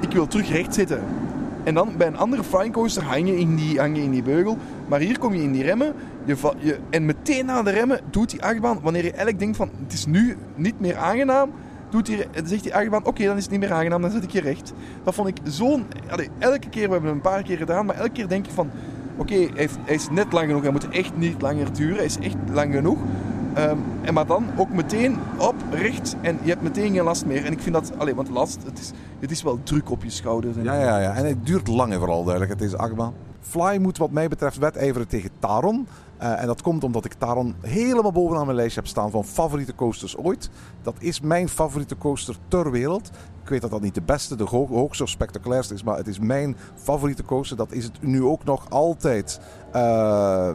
ik 0.00 0.12
wil 0.12 0.26
terug 0.26 0.48
recht 0.48 0.74
zitten. 0.74 1.02
En 1.64 1.74
dan 1.74 1.92
bij 1.96 2.06
een 2.06 2.16
andere 2.16 2.44
flying 2.44 2.72
coaster 2.72 3.02
hang 3.02 3.26
je 3.28 3.38
in 3.38 3.56
die, 3.56 3.78
hang 3.78 3.96
je 3.96 4.02
in 4.02 4.10
die 4.10 4.22
beugel. 4.22 4.56
Maar 4.88 5.00
hier 5.00 5.18
kom 5.18 5.34
je 5.34 5.42
in 5.42 5.52
die 5.52 5.62
remmen. 5.62 5.94
Je, 6.24 6.36
je, 6.58 6.78
en 6.90 7.04
meteen 7.04 7.46
na 7.46 7.62
de 7.62 7.70
remmen 7.70 8.00
doet 8.10 8.30
die 8.30 8.42
achtbaan, 8.42 8.78
wanneer 8.82 9.02
je 9.02 9.08
eigenlijk 9.08 9.38
denkt 9.38 9.56
van 9.56 9.70
het 9.82 9.92
is 9.92 10.06
nu 10.06 10.36
niet 10.54 10.80
meer 10.80 10.96
aangenaam, 10.96 11.50
doet 11.90 12.06
die, 12.06 12.24
zegt 12.44 12.62
die 12.62 12.74
achtbaan, 12.74 13.04
oké, 13.04 13.24
dan 13.24 13.36
is 13.36 13.42
het 13.42 13.52
niet 13.52 13.60
meer 13.60 13.72
aangenaam, 13.72 14.02
dan 14.02 14.10
zet 14.10 14.22
ik 14.22 14.30
je 14.30 14.40
recht. 14.40 14.72
Dat 15.02 15.14
vond 15.14 15.28
ik 15.28 15.36
zo'n... 15.44 15.86
Elke 16.38 16.68
keer, 16.68 16.86
we 16.86 16.92
hebben 16.92 17.02
het 17.02 17.14
een 17.14 17.20
paar 17.20 17.42
keer 17.42 17.56
gedaan, 17.56 17.86
maar 17.86 17.96
elke 17.96 18.12
keer 18.12 18.28
denk 18.28 18.46
ik 18.46 18.52
van... 18.52 18.70
Oké, 19.16 19.34
hij, 19.34 19.68
hij, 19.84 19.94
is 19.94 20.08
net 20.10 20.32
lang 20.32 20.46
genoeg, 20.46 20.62
hij 20.62 20.70
moet 20.70 20.88
echt 20.88 21.16
niet 21.16 21.42
langer 21.42 21.72
duren, 21.72 21.96
hij 21.96 22.04
is 22.04 22.18
echt 22.18 22.36
lang 22.52 22.74
genoeg. 22.74 22.98
Um, 23.58 23.78
en 24.02 24.14
maar 24.14 24.26
dan 24.26 24.44
ook 24.56 24.72
meteen 24.72 25.16
op, 25.38 25.54
recht 25.70 26.16
en 26.20 26.38
je 26.42 26.48
hebt 26.48 26.62
meteen 26.62 26.94
geen 26.94 27.04
last 27.04 27.26
meer. 27.26 27.44
En 27.44 27.52
ik 27.52 27.60
vind 27.60 27.74
dat, 27.74 27.92
alleen, 27.98 28.14
want 28.14 28.28
last, 28.28 28.62
het 28.64 28.78
is, 28.78 28.92
het 29.24 29.32
is 29.32 29.42
wel 29.42 29.58
druk 29.62 29.90
op 29.90 30.02
je 30.02 30.10
schouders. 30.10 30.56
Ja, 30.62 30.80
ja, 30.80 30.98
ja. 30.98 31.14
En 31.14 31.26
het 31.26 31.46
duurt 31.46 31.68
lang 31.68 31.94
vooral 31.94 32.24
duidelijk, 32.24 32.58
deze 32.58 32.76
achtbaan. 32.76 33.12
Fly 33.40 33.76
moet 33.76 33.98
wat 33.98 34.10
mij 34.10 34.28
betreft 34.28 34.58
wedijveren 34.58 35.08
tegen 35.08 35.30
Taron. 35.38 35.86
Uh, 36.22 36.40
en 36.40 36.46
dat 36.46 36.62
komt 36.62 36.84
omdat 36.84 37.04
ik 37.04 37.12
Taron 37.12 37.54
helemaal 37.60 38.12
bovenaan 38.12 38.44
mijn 38.44 38.56
lijstje 38.56 38.80
heb 38.80 38.88
staan 38.88 39.10
van 39.10 39.24
favoriete 39.24 39.74
coasters 39.74 40.16
ooit. 40.16 40.50
Dat 40.82 40.94
is 40.98 41.20
mijn 41.20 41.48
favoriete 41.48 41.98
coaster 41.98 42.36
ter 42.48 42.70
wereld. 42.70 43.10
Ik 43.42 43.48
weet 43.48 43.60
dat 43.60 43.70
dat 43.70 43.80
niet 43.80 43.94
de 43.94 44.02
beste, 44.02 44.36
de 44.36 44.44
ho 44.44 44.66
hoogste 44.66 45.02
of 45.02 45.08
spectaculairste 45.08 45.74
is, 45.74 45.82
maar 45.82 45.96
het 45.96 46.06
is 46.06 46.18
mijn 46.18 46.56
favoriete 46.74 47.24
coaster. 47.24 47.56
Dat 47.56 47.72
is 47.72 47.84
het 47.84 48.02
nu 48.02 48.22
ook 48.24 48.44
nog 48.44 48.70
altijd 48.70 49.40
uh, 49.68 49.72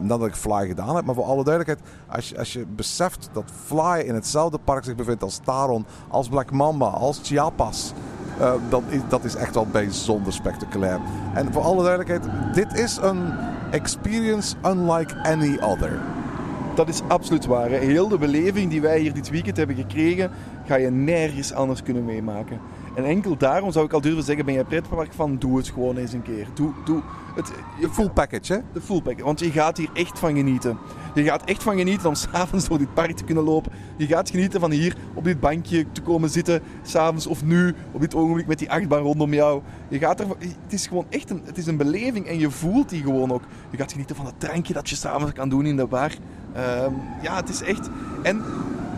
nadat 0.00 0.26
ik 0.26 0.34
Fly 0.34 0.66
gedaan 0.66 0.96
heb. 0.96 1.04
Maar 1.04 1.14
voor 1.14 1.24
alle 1.24 1.44
duidelijkheid, 1.44 1.90
als 2.08 2.28
je, 2.28 2.38
als 2.38 2.52
je 2.52 2.66
beseft 2.66 3.28
dat 3.32 3.50
Fly 3.64 4.00
in 4.06 4.14
hetzelfde 4.14 4.58
park 4.64 4.84
zich 4.84 4.94
bevindt 4.94 5.22
als 5.22 5.40
Taron, 5.44 5.86
als 6.08 6.28
Black 6.28 6.50
Mamba, 6.50 6.86
als 6.86 7.20
Chiapas. 7.22 7.92
Uh, 8.38 8.52
dat, 8.68 8.82
is, 8.88 9.00
dat 9.08 9.24
is 9.24 9.34
echt 9.34 9.54
wel 9.54 9.66
bijzonder 9.66 10.32
spectaculair. 10.32 11.00
En 11.34 11.52
voor 11.52 11.62
alle 11.62 11.82
duidelijkheid, 11.84 12.54
dit 12.54 12.78
is 12.78 12.98
een 13.02 13.32
experience 13.70 14.56
unlike 14.66 15.22
any 15.22 15.58
other. 15.60 16.00
Dat 16.74 16.88
is 16.88 17.00
absoluut 17.08 17.46
waar. 17.46 17.70
Hè. 17.70 17.76
Heel 17.76 18.08
de 18.08 18.18
beleving 18.18 18.70
die 18.70 18.80
wij 18.80 18.98
hier 18.98 19.12
dit 19.12 19.30
weekend 19.30 19.56
hebben 19.56 19.76
gekregen, 19.76 20.30
ga 20.66 20.74
je 20.74 20.90
nergens 20.90 21.52
anders 21.52 21.82
kunnen 21.82 22.04
meemaken. 22.04 22.60
En 22.94 23.04
enkel 23.04 23.36
daarom 23.36 23.72
zou 23.72 23.84
ik 23.84 23.92
al 23.92 24.00
durven 24.00 24.24
zeggen, 24.24 24.44
ben 24.44 24.54
je 24.54 24.64
pretpark 24.64 25.12
van, 25.12 25.36
doe 25.38 25.56
het 25.56 25.68
gewoon 25.68 25.96
eens 25.96 26.12
een 26.12 26.22
keer. 26.22 26.46
Doe, 26.54 26.72
doe 26.84 27.02
het, 27.34 27.52
full 27.90 28.10
package, 28.10 28.52
hè? 28.52 28.58
De 28.72 28.80
full 28.80 29.02
package, 29.02 29.24
want 29.24 29.40
je 29.40 29.50
gaat 29.50 29.76
hier 29.76 29.90
echt 29.92 30.18
van 30.18 30.36
genieten. 30.36 30.78
Je 31.14 31.22
gaat 31.22 31.44
echt 31.44 31.62
van 31.62 31.76
genieten 31.76 32.08
om 32.08 32.14
s'avonds 32.14 32.68
door 32.68 32.78
dit 32.78 32.94
park 32.94 33.16
te 33.16 33.24
kunnen 33.24 33.44
lopen. 33.44 33.72
Je 33.96 34.06
gaat 34.06 34.30
genieten 34.30 34.60
van 34.60 34.70
hier 34.70 34.96
op 35.14 35.24
dit 35.24 35.40
bankje 35.40 35.86
te 35.92 36.00
komen 36.00 36.30
zitten, 36.30 36.62
s'avonds 36.82 37.26
of 37.26 37.44
nu, 37.44 37.74
op 37.92 38.00
dit 38.00 38.14
ogenblik 38.14 38.46
met 38.46 38.58
die 38.58 38.70
achtbaan 38.70 39.02
rondom 39.02 39.34
jou. 39.34 39.62
Je 39.88 39.98
gaat 39.98 40.20
er, 40.20 40.26
het 40.38 40.72
is 40.72 40.86
gewoon 40.86 41.06
echt 41.08 41.30
een, 41.30 41.42
het 41.44 41.58
is 41.58 41.66
een 41.66 41.76
beleving 41.76 42.26
en 42.26 42.38
je 42.38 42.50
voelt 42.50 42.88
die 42.88 43.02
gewoon 43.02 43.32
ook. 43.32 43.42
Je 43.70 43.76
gaat 43.76 43.92
genieten 43.92 44.16
van 44.16 44.26
het 44.26 44.40
drankje 44.40 44.72
dat 44.72 44.88
je 44.88 44.96
s'avonds 44.96 45.32
kan 45.32 45.48
doen 45.48 45.66
in 45.66 45.76
de 45.76 45.86
bar. 45.86 46.10
Um, 46.84 46.94
ja, 47.22 47.36
het 47.36 47.48
is 47.48 47.62
echt... 47.62 47.88
En 48.22 48.42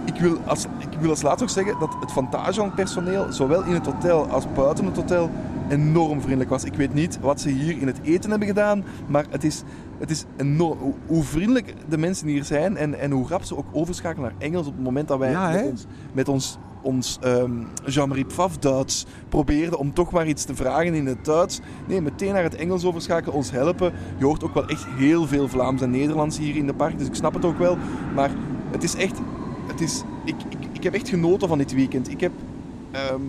ik 0.04 0.14
wil 0.14 0.38
als, 0.46 0.64
ik 0.64 0.98
wil 1.00 1.10
als 1.10 1.22
laatste 1.22 1.44
ook 1.44 1.50
zeggen 1.50 1.78
dat 1.78 1.96
het 2.00 2.12
Fantageland 2.12 2.74
personeel, 2.74 3.32
zowel 3.32 3.62
in 3.62 3.72
het 3.72 3.86
hotel 3.86 4.26
als 4.26 4.44
buiten 4.54 4.84
het 4.84 4.96
hotel, 4.96 5.30
enorm 5.72 6.20
vriendelijk 6.20 6.50
was. 6.50 6.64
Ik 6.64 6.74
weet 6.74 6.94
niet 6.94 7.20
wat 7.20 7.40
ze 7.40 7.48
hier 7.48 7.80
in 7.80 7.86
het 7.86 8.00
eten 8.02 8.30
hebben 8.30 8.48
gedaan, 8.48 8.84
maar 9.08 9.24
het 9.30 9.44
is, 9.44 9.62
het 9.98 10.10
is 10.10 10.24
enorm. 10.36 10.94
Hoe 11.06 11.22
vriendelijk 11.22 11.74
de 11.88 11.98
mensen 11.98 12.28
hier 12.28 12.44
zijn 12.44 12.76
en, 12.76 12.98
en 12.98 13.10
hoe 13.10 13.28
rap 13.28 13.42
ze 13.42 13.56
ook 13.56 13.66
overschakelen 13.72 14.30
naar 14.30 14.48
Engels 14.48 14.66
op 14.66 14.74
het 14.74 14.84
moment 14.84 15.08
dat 15.08 15.18
wij 15.18 15.30
ja, 15.30 15.50
met, 15.50 15.64
ons, 15.64 15.86
met 16.12 16.28
ons 16.28 16.58
ons 16.82 17.18
ehm, 17.20 17.52
Jean-Marie 17.84 18.24
Pfaff 18.24 18.58
Duits 18.58 19.06
probeerde 19.28 19.78
om 19.78 19.94
toch 19.94 20.10
maar 20.10 20.26
iets 20.26 20.44
te 20.44 20.54
vragen 20.54 20.94
in 20.94 21.06
het 21.06 21.24
Duits. 21.24 21.60
Nee, 21.86 22.00
meteen 22.00 22.32
naar 22.32 22.42
het 22.42 22.54
Engels 22.54 22.84
overschakelen, 22.84 23.34
ons 23.34 23.50
helpen. 23.50 23.92
Je 24.18 24.24
hoort 24.24 24.44
ook 24.44 24.54
wel 24.54 24.68
echt 24.68 24.86
heel 24.96 25.26
veel 25.26 25.48
Vlaams 25.48 25.82
en 25.82 25.90
Nederlands 25.90 26.38
hier 26.38 26.56
in 26.56 26.66
de 26.66 26.74
park, 26.74 26.98
dus 26.98 27.06
ik 27.06 27.14
snap 27.14 27.34
het 27.34 27.44
ook 27.44 27.58
wel. 27.58 27.76
Maar 28.14 28.30
het 28.70 28.82
is 28.82 28.94
echt... 28.94 29.20
Het 29.66 29.80
is, 29.80 30.02
ik, 30.24 30.34
ik, 30.48 30.58
ik 30.72 30.82
heb 30.82 30.94
echt 30.94 31.08
genoten 31.08 31.48
van 31.48 31.58
dit 31.58 31.72
weekend. 31.74 32.10
Ik 32.10 32.20
heb 32.20 32.32
ehm, 32.90 33.20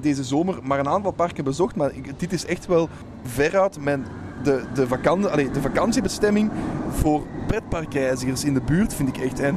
deze 0.00 0.24
zomer 0.24 0.58
maar 0.62 0.78
een 0.78 0.88
aantal 0.88 1.10
parken 1.12 1.44
bezocht, 1.44 1.76
maar 1.76 1.92
dit 2.16 2.32
is 2.32 2.46
echt 2.46 2.66
wel 2.66 2.88
veruit 3.22 3.80
mijn, 3.80 4.04
de, 4.42 4.62
de, 4.74 4.86
vakantie, 4.86 5.28
allee, 5.28 5.50
de 5.50 5.60
vakantiebestemming 5.60 6.50
voor 6.90 7.22
pretparkreizigers 7.46 8.44
in 8.44 8.54
de 8.54 8.60
buurt, 8.60 8.94
vind 8.94 9.08
ik 9.08 9.16
echt. 9.24 9.40
En 9.40 9.56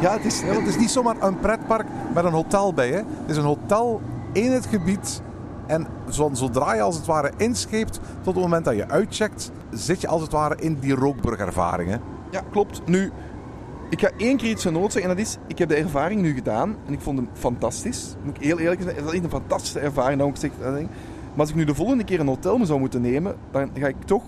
ja, 0.00 0.12
het 0.12 0.24
is... 0.24 0.40
Ja, 0.40 0.46
het 0.46 0.66
is 0.66 0.76
niet 0.78 0.90
zomaar 0.90 1.16
een 1.22 1.40
pretpark 1.40 1.86
met 2.14 2.24
een 2.24 2.32
hotel 2.32 2.74
bij. 2.74 2.88
Hè. 2.88 2.96
Het 2.96 3.30
is 3.30 3.36
een 3.36 3.42
hotel 3.44 4.00
in 4.32 4.52
het 4.52 4.66
gebied. 4.66 5.20
En 5.66 5.86
zo- 6.10 6.30
zodra 6.32 6.74
je 6.74 6.80
als 6.80 6.96
het 6.96 7.06
ware 7.06 7.30
inscheept, 7.36 8.00
tot 8.22 8.34
het 8.34 8.42
moment 8.42 8.64
dat 8.64 8.76
je 8.76 8.88
uitcheckt, 8.88 9.50
zit 9.70 10.00
je 10.00 10.08
als 10.08 10.22
het 10.22 10.32
ware 10.32 10.56
in 10.58 10.78
die 10.80 10.94
Rookburg-ervaring. 10.94 11.90
hè. 11.90 11.96
Ja, 12.30 12.42
klopt. 12.50 12.82
Nu, 12.84 13.12
ik 13.88 14.00
ga 14.00 14.10
één 14.16 14.36
keer 14.36 14.50
iets 14.50 14.62
zeggen. 14.62 15.02
En 15.02 15.08
dat 15.08 15.18
is, 15.26 15.36
ik 15.46 15.58
heb 15.58 15.68
de 15.68 15.74
ervaring 15.74 16.20
nu 16.20 16.34
gedaan. 16.34 16.76
En 16.86 16.92
ik 16.92 17.00
vond 17.00 17.18
hem 17.18 17.28
fantastisch. 17.32 18.14
Moet 18.22 18.36
ik 18.36 18.42
heel 18.42 18.58
eerlijk 18.58 18.82
zijn. 18.82 18.96
Het 18.96 19.12
is 19.12 19.18
een 19.20 19.30
fantastische 19.30 19.78
ervaring. 19.78 20.18
Dat 20.20 20.38
zeg, 20.38 20.50
dat. 20.60 20.72
Maar 20.72 21.44
als 21.44 21.50
ik 21.50 21.54
nu 21.54 21.64
de 21.64 21.74
volgende 21.74 22.04
keer 22.04 22.20
een 22.20 22.26
hotel 22.26 22.58
me 22.58 22.64
zou 22.64 22.80
moeten 22.80 23.00
nemen, 23.00 23.34
dan 23.50 23.70
ga 23.74 23.86
ik 23.86 24.02
toch 24.04 24.22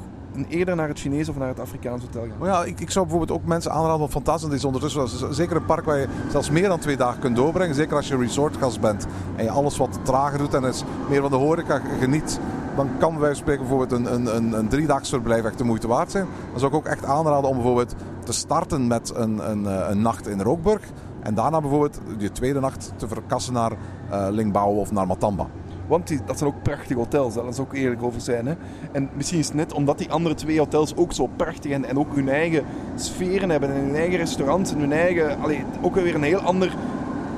eerder 0.48 0.76
naar 0.76 0.88
het 0.88 0.98
Chinees 0.98 1.28
of 1.28 1.36
naar 1.36 1.48
het 1.48 1.60
Afrikaans 1.60 2.02
hotel 2.02 2.22
gaan. 2.22 2.48
Ja, 2.48 2.64
ik, 2.64 2.80
ik 2.80 2.90
zou 2.90 3.06
bijvoorbeeld 3.06 3.40
ook 3.40 3.46
mensen 3.46 3.72
aanraden 3.72 3.98
van 3.98 4.10
fantastisch. 4.10 4.52
is 4.52 4.64
ondertussen 4.64 5.20
wel- 5.20 5.32
zeker 5.32 5.56
een 5.56 5.64
park 5.64 5.84
waar 5.84 5.98
je 5.98 6.08
zelfs 6.30 6.50
meer 6.50 6.68
dan 6.68 6.78
twee 6.78 6.96
dagen 6.96 7.20
kunt 7.20 7.36
doorbrengen. 7.36 7.74
Zeker 7.74 7.96
als 7.96 8.08
je 8.08 8.16
resortgast 8.16 8.80
bent 8.80 9.06
en 9.36 9.44
je 9.44 9.50
alles 9.50 9.76
wat 9.76 9.98
trager 10.02 10.38
doet 10.38 10.54
en 10.54 10.64
is 10.64 10.84
meer 11.08 11.20
van 11.20 11.30
de 11.30 11.36
horeca 11.36 11.80
geniet. 12.00 12.40
Dan 12.76 12.88
kan 12.98 13.18
van 13.18 13.36
spreken 13.36 13.66
bijvoorbeeld 13.66 13.92
een, 13.92 14.14
een, 14.14 14.36
een, 14.36 14.52
een 14.52 14.68
driedaags 14.68 15.08
verblijf 15.08 15.44
echt 15.44 15.58
de 15.58 15.64
moeite 15.64 15.88
waard 15.88 16.10
zijn. 16.10 16.26
Dan 16.50 16.60
zou 16.60 16.72
ik 16.72 16.78
ook 16.78 16.86
echt 16.86 17.04
aanraden 17.04 17.50
om 17.50 17.54
bijvoorbeeld 17.56 17.94
te 18.28 18.34
starten 18.34 18.86
met 18.86 19.12
een, 19.14 19.50
een, 19.50 19.66
eh, 19.66 19.86
een 19.90 20.02
nacht 20.02 20.26
in 20.26 20.40
Rookburg. 20.40 20.82
En 21.22 21.34
daarna 21.34 21.60
bijvoorbeeld 21.60 22.00
je 22.18 22.32
tweede 22.32 22.60
nacht 22.60 22.92
te 22.96 23.08
verkassen 23.08 23.52
naar 23.52 23.72
eh 24.10 24.26
Lingbao 24.30 24.80
of 24.80 24.92
naar 24.92 25.06
Matamba. 25.06 25.46
Want 25.86 26.06
die, 26.06 26.20
dat 26.24 26.38
zijn 26.38 26.50
ook 26.50 26.62
prachtige 26.62 26.94
hotels, 26.94 27.34
dat 27.34 27.44
is 27.44 27.58
ook 27.58 27.74
eerlijk 27.74 28.02
over 28.02 28.20
zijn. 28.20 28.46
Hè. 28.46 28.54
En 28.92 29.08
misschien 29.14 29.38
is 29.38 29.46
het 29.46 29.54
net 29.54 29.72
omdat 29.72 29.98
die 29.98 30.10
andere 30.10 30.34
twee 30.34 30.58
hotels 30.58 30.96
ook 30.96 31.12
zo 31.12 31.28
prachtig 31.36 31.72
en, 31.72 31.84
en 31.84 31.98
ook 31.98 32.14
hun 32.14 32.28
eigen 32.28 32.64
sferen 32.94 33.50
hebben 33.50 33.74
en 33.74 33.80
hun 33.80 33.94
eigen 33.94 34.16
restaurants 34.16 34.72
en 34.72 34.78
hun 34.78 34.92
eigen, 34.92 35.40
allee, 35.40 35.64
ook 35.82 35.94
weer 35.94 36.14
een 36.14 36.22
heel 36.22 36.40
ander, 36.40 36.76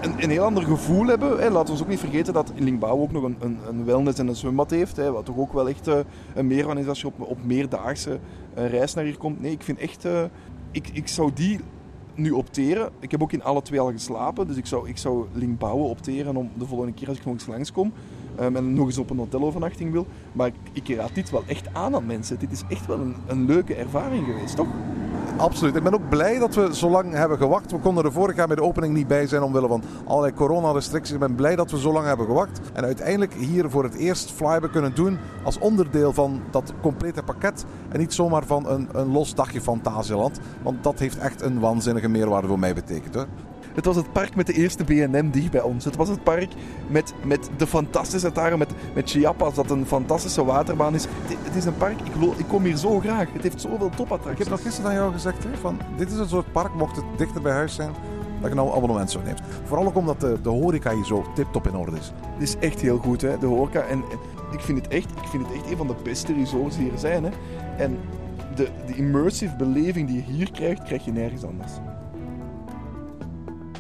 een, 0.00 0.14
een 0.16 0.30
heel 0.30 0.44
ander 0.44 0.62
gevoel 0.62 1.06
hebben. 1.06 1.38
Hè. 1.38 1.50
Laten 1.50 1.74
we 1.74 1.82
ook 1.82 1.88
niet 1.88 1.98
vergeten 1.98 2.32
dat 2.32 2.52
Lingbao 2.56 3.00
ook 3.00 3.12
nog 3.12 3.22
een, 3.22 3.36
een, 3.40 3.58
een 3.68 3.84
wellness 3.84 4.18
en 4.18 4.28
een 4.28 4.36
zwembad 4.36 4.70
heeft. 4.70 4.96
Hè, 4.96 5.12
wat 5.12 5.24
toch 5.24 5.38
ook 5.38 5.52
wel 5.52 5.68
echt 5.68 5.88
eh, 5.88 5.98
een 6.34 6.46
meerwaarde 6.46 6.80
is 6.80 6.88
als 6.88 7.00
je 7.00 7.06
op, 7.06 7.20
op 7.20 7.44
meerdaagse 7.44 8.18
eh, 8.54 8.68
reis 8.68 8.94
naar 8.94 9.04
hier 9.04 9.18
komt. 9.18 9.40
Nee, 9.40 9.52
ik 9.52 9.62
vind 9.62 9.78
echt, 9.78 10.06
ik, 10.70 10.88
ik 10.92 11.08
zou 11.08 11.30
die 11.34 11.60
nu 12.14 12.30
opteren. 12.30 12.90
Ik 13.00 13.10
heb 13.10 13.22
ook 13.22 13.32
in 13.32 13.42
alle 13.42 13.62
twee 13.62 13.80
al 13.80 13.90
geslapen, 13.90 14.46
dus 14.46 14.56
ik 14.56 14.66
zou, 14.66 14.88
ik 14.88 14.96
zou 14.96 15.26
Lingbao 15.32 15.88
opteren 15.88 16.36
om 16.36 16.50
de 16.58 16.66
volgende 16.66 16.92
keer 16.92 17.08
als 17.08 17.18
ik 17.18 17.24
nog 17.24 17.34
eens 17.34 17.46
langskom. 17.46 17.92
Um, 18.40 18.56
en 18.56 18.74
nog 18.74 18.86
eens 18.86 18.98
op 18.98 19.10
een 19.10 19.18
hotelovernachting 19.18 19.92
wil. 19.92 20.06
Maar 20.32 20.46
ik, 20.46 20.54
ik 20.72 20.96
raad 20.96 21.14
dit 21.14 21.30
wel 21.30 21.42
echt 21.46 21.74
aan 21.74 21.94
aan 21.94 22.06
mensen. 22.06 22.38
Dit 22.38 22.52
is 22.52 22.62
echt 22.68 22.86
wel 22.86 23.00
een, 23.00 23.14
een 23.26 23.44
leuke 23.46 23.74
ervaring 23.74 24.24
geweest, 24.26 24.56
toch? 24.56 24.68
Absoluut. 25.40 25.76
Ik 25.76 25.82
ben 25.82 25.94
ook 25.94 26.08
blij 26.08 26.38
dat 26.38 26.54
we 26.54 26.76
zo 26.76 26.90
lang 26.90 27.12
hebben 27.12 27.38
gewacht. 27.38 27.70
We 27.70 27.78
konden 27.78 28.04
er 28.04 28.12
vorig 28.12 28.36
jaar 28.36 28.46
bij 28.46 28.56
de 28.56 28.62
opening 28.62 28.94
niet 28.94 29.06
bij 29.06 29.26
zijn 29.26 29.42
omwille 29.42 29.68
van 29.68 29.82
allerlei 30.04 30.34
coronarestricties. 30.34 31.14
Ik 31.14 31.20
ben 31.20 31.34
blij 31.34 31.56
dat 31.56 31.70
we 31.70 31.78
zo 31.78 31.92
lang 31.92 32.06
hebben 32.06 32.26
gewacht. 32.26 32.60
En 32.72 32.84
uiteindelijk 32.84 33.34
hier 33.34 33.70
voor 33.70 33.84
het 33.84 33.94
eerst 33.94 34.30
Fly 34.30 34.46
hebben 34.46 34.70
kunnen 34.70 34.94
doen 34.94 35.18
als 35.44 35.58
onderdeel 35.58 36.12
van 36.12 36.42
dat 36.50 36.72
complete 36.80 37.22
pakket. 37.22 37.64
En 37.88 37.98
niet 37.98 38.14
zomaar 38.14 38.44
van 38.44 38.68
een, 38.68 38.88
een 38.92 39.12
los 39.12 39.34
dagje 39.34 39.60
Fantasieland. 39.60 40.40
Want 40.62 40.82
dat 40.82 40.98
heeft 40.98 41.18
echt 41.18 41.42
een 41.42 41.60
waanzinnige 41.60 42.08
meerwaarde 42.08 42.48
voor 42.48 42.58
mij 42.58 42.74
betekend. 42.74 43.14
Hoor. 43.14 43.26
Het 43.74 43.84
was 43.84 43.96
het 43.96 44.12
park 44.12 44.34
met 44.36 44.46
de 44.46 44.52
eerste 44.52 44.84
BNM 44.84 45.30
dicht 45.30 45.50
bij 45.50 45.62
ons. 45.62 45.84
Het 45.84 45.96
was 45.96 46.08
het 46.08 46.22
park 46.22 46.52
met, 46.86 47.14
met 47.24 47.50
de 47.56 47.66
fantastische 47.66 48.26
ataren, 48.26 48.58
met, 48.58 48.70
met 48.94 49.10
Chiapas, 49.10 49.54
dat 49.54 49.70
een 49.70 49.86
fantastische 49.86 50.44
waterbaan 50.44 50.94
is. 50.94 51.04
Het, 51.04 51.36
het 51.42 51.54
is 51.54 51.64
een 51.64 51.76
park, 51.76 52.00
ik, 52.00 52.12
ik 52.36 52.46
kom 52.48 52.64
hier 52.64 52.76
zo 52.76 52.98
graag. 52.98 53.32
Het 53.32 53.42
heeft 53.42 53.60
zoveel 53.60 53.86
Ik 53.86 53.92
topattracties. 53.92 54.38
heb 54.38 54.56
nog 54.56 54.62
gisteren 54.62 54.90
aan 54.90 54.96
jou 54.96 55.12
gezegd, 55.12 55.44
hè, 55.44 55.56
van, 55.60 55.78
dit 55.96 56.10
is 56.10 56.18
een 56.18 56.28
soort 56.28 56.52
park, 56.52 56.74
mocht 56.74 56.96
het 56.96 57.04
dichter 57.16 57.42
bij 57.42 57.52
huis 57.52 57.74
zijn, 57.74 57.92
dat 58.40 58.48
je 58.48 58.54
nou 58.54 58.68
een 58.68 58.74
abonnement 58.74 59.10
zou 59.10 59.24
nemen. 59.24 59.40
Vooral 59.64 59.86
ook 59.86 59.96
omdat 59.96 60.20
de, 60.20 60.38
de 60.42 60.48
horeca 60.48 60.94
hier 60.94 61.04
zo 61.04 61.24
tip-top 61.34 61.66
in 61.66 61.76
orde 61.76 61.96
is. 61.96 62.12
Het 62.32 62.42
is 62.42 62.56
echt 62.58 62.80
heel 62.80 62.98
goed, 62.98 63.20
hè, 63.20 63.38
de 63.38 63.46
horeca. 63.46 63.80
En, 63.80 64.02
en 64.10 64.18
ik, 64.52 64.60
vind 64.60 64.78
het 64.78 64.88
echt, 64.88 65.10
ik 65.10 65.28
vind 65.28 65.46
het 65.46 65.56
echt 65.56 65.70
een 65.70 65.76
van 65.76 65.86
de 65.86 65.96
beste 66.02 66.34
resorts 66.34 66.76
die 66.76 66.92
er 66.92 66.98
zijn. 66.98 67.24
Hè. 67.24 67.30
En 67.76 67.98
de, 68.54 68.68
de 68.86 68.94
immersive 68.94 69.56
beleving 69.56 70.08
die 70.08 70.16
je 70.16 70.32
hier 70.32 70.50
krijgt, 70.50 70.82
krijg 70.82 71.04
je 71.04 71.12
nergens 71.12 71.44
anders. 71.44 71.72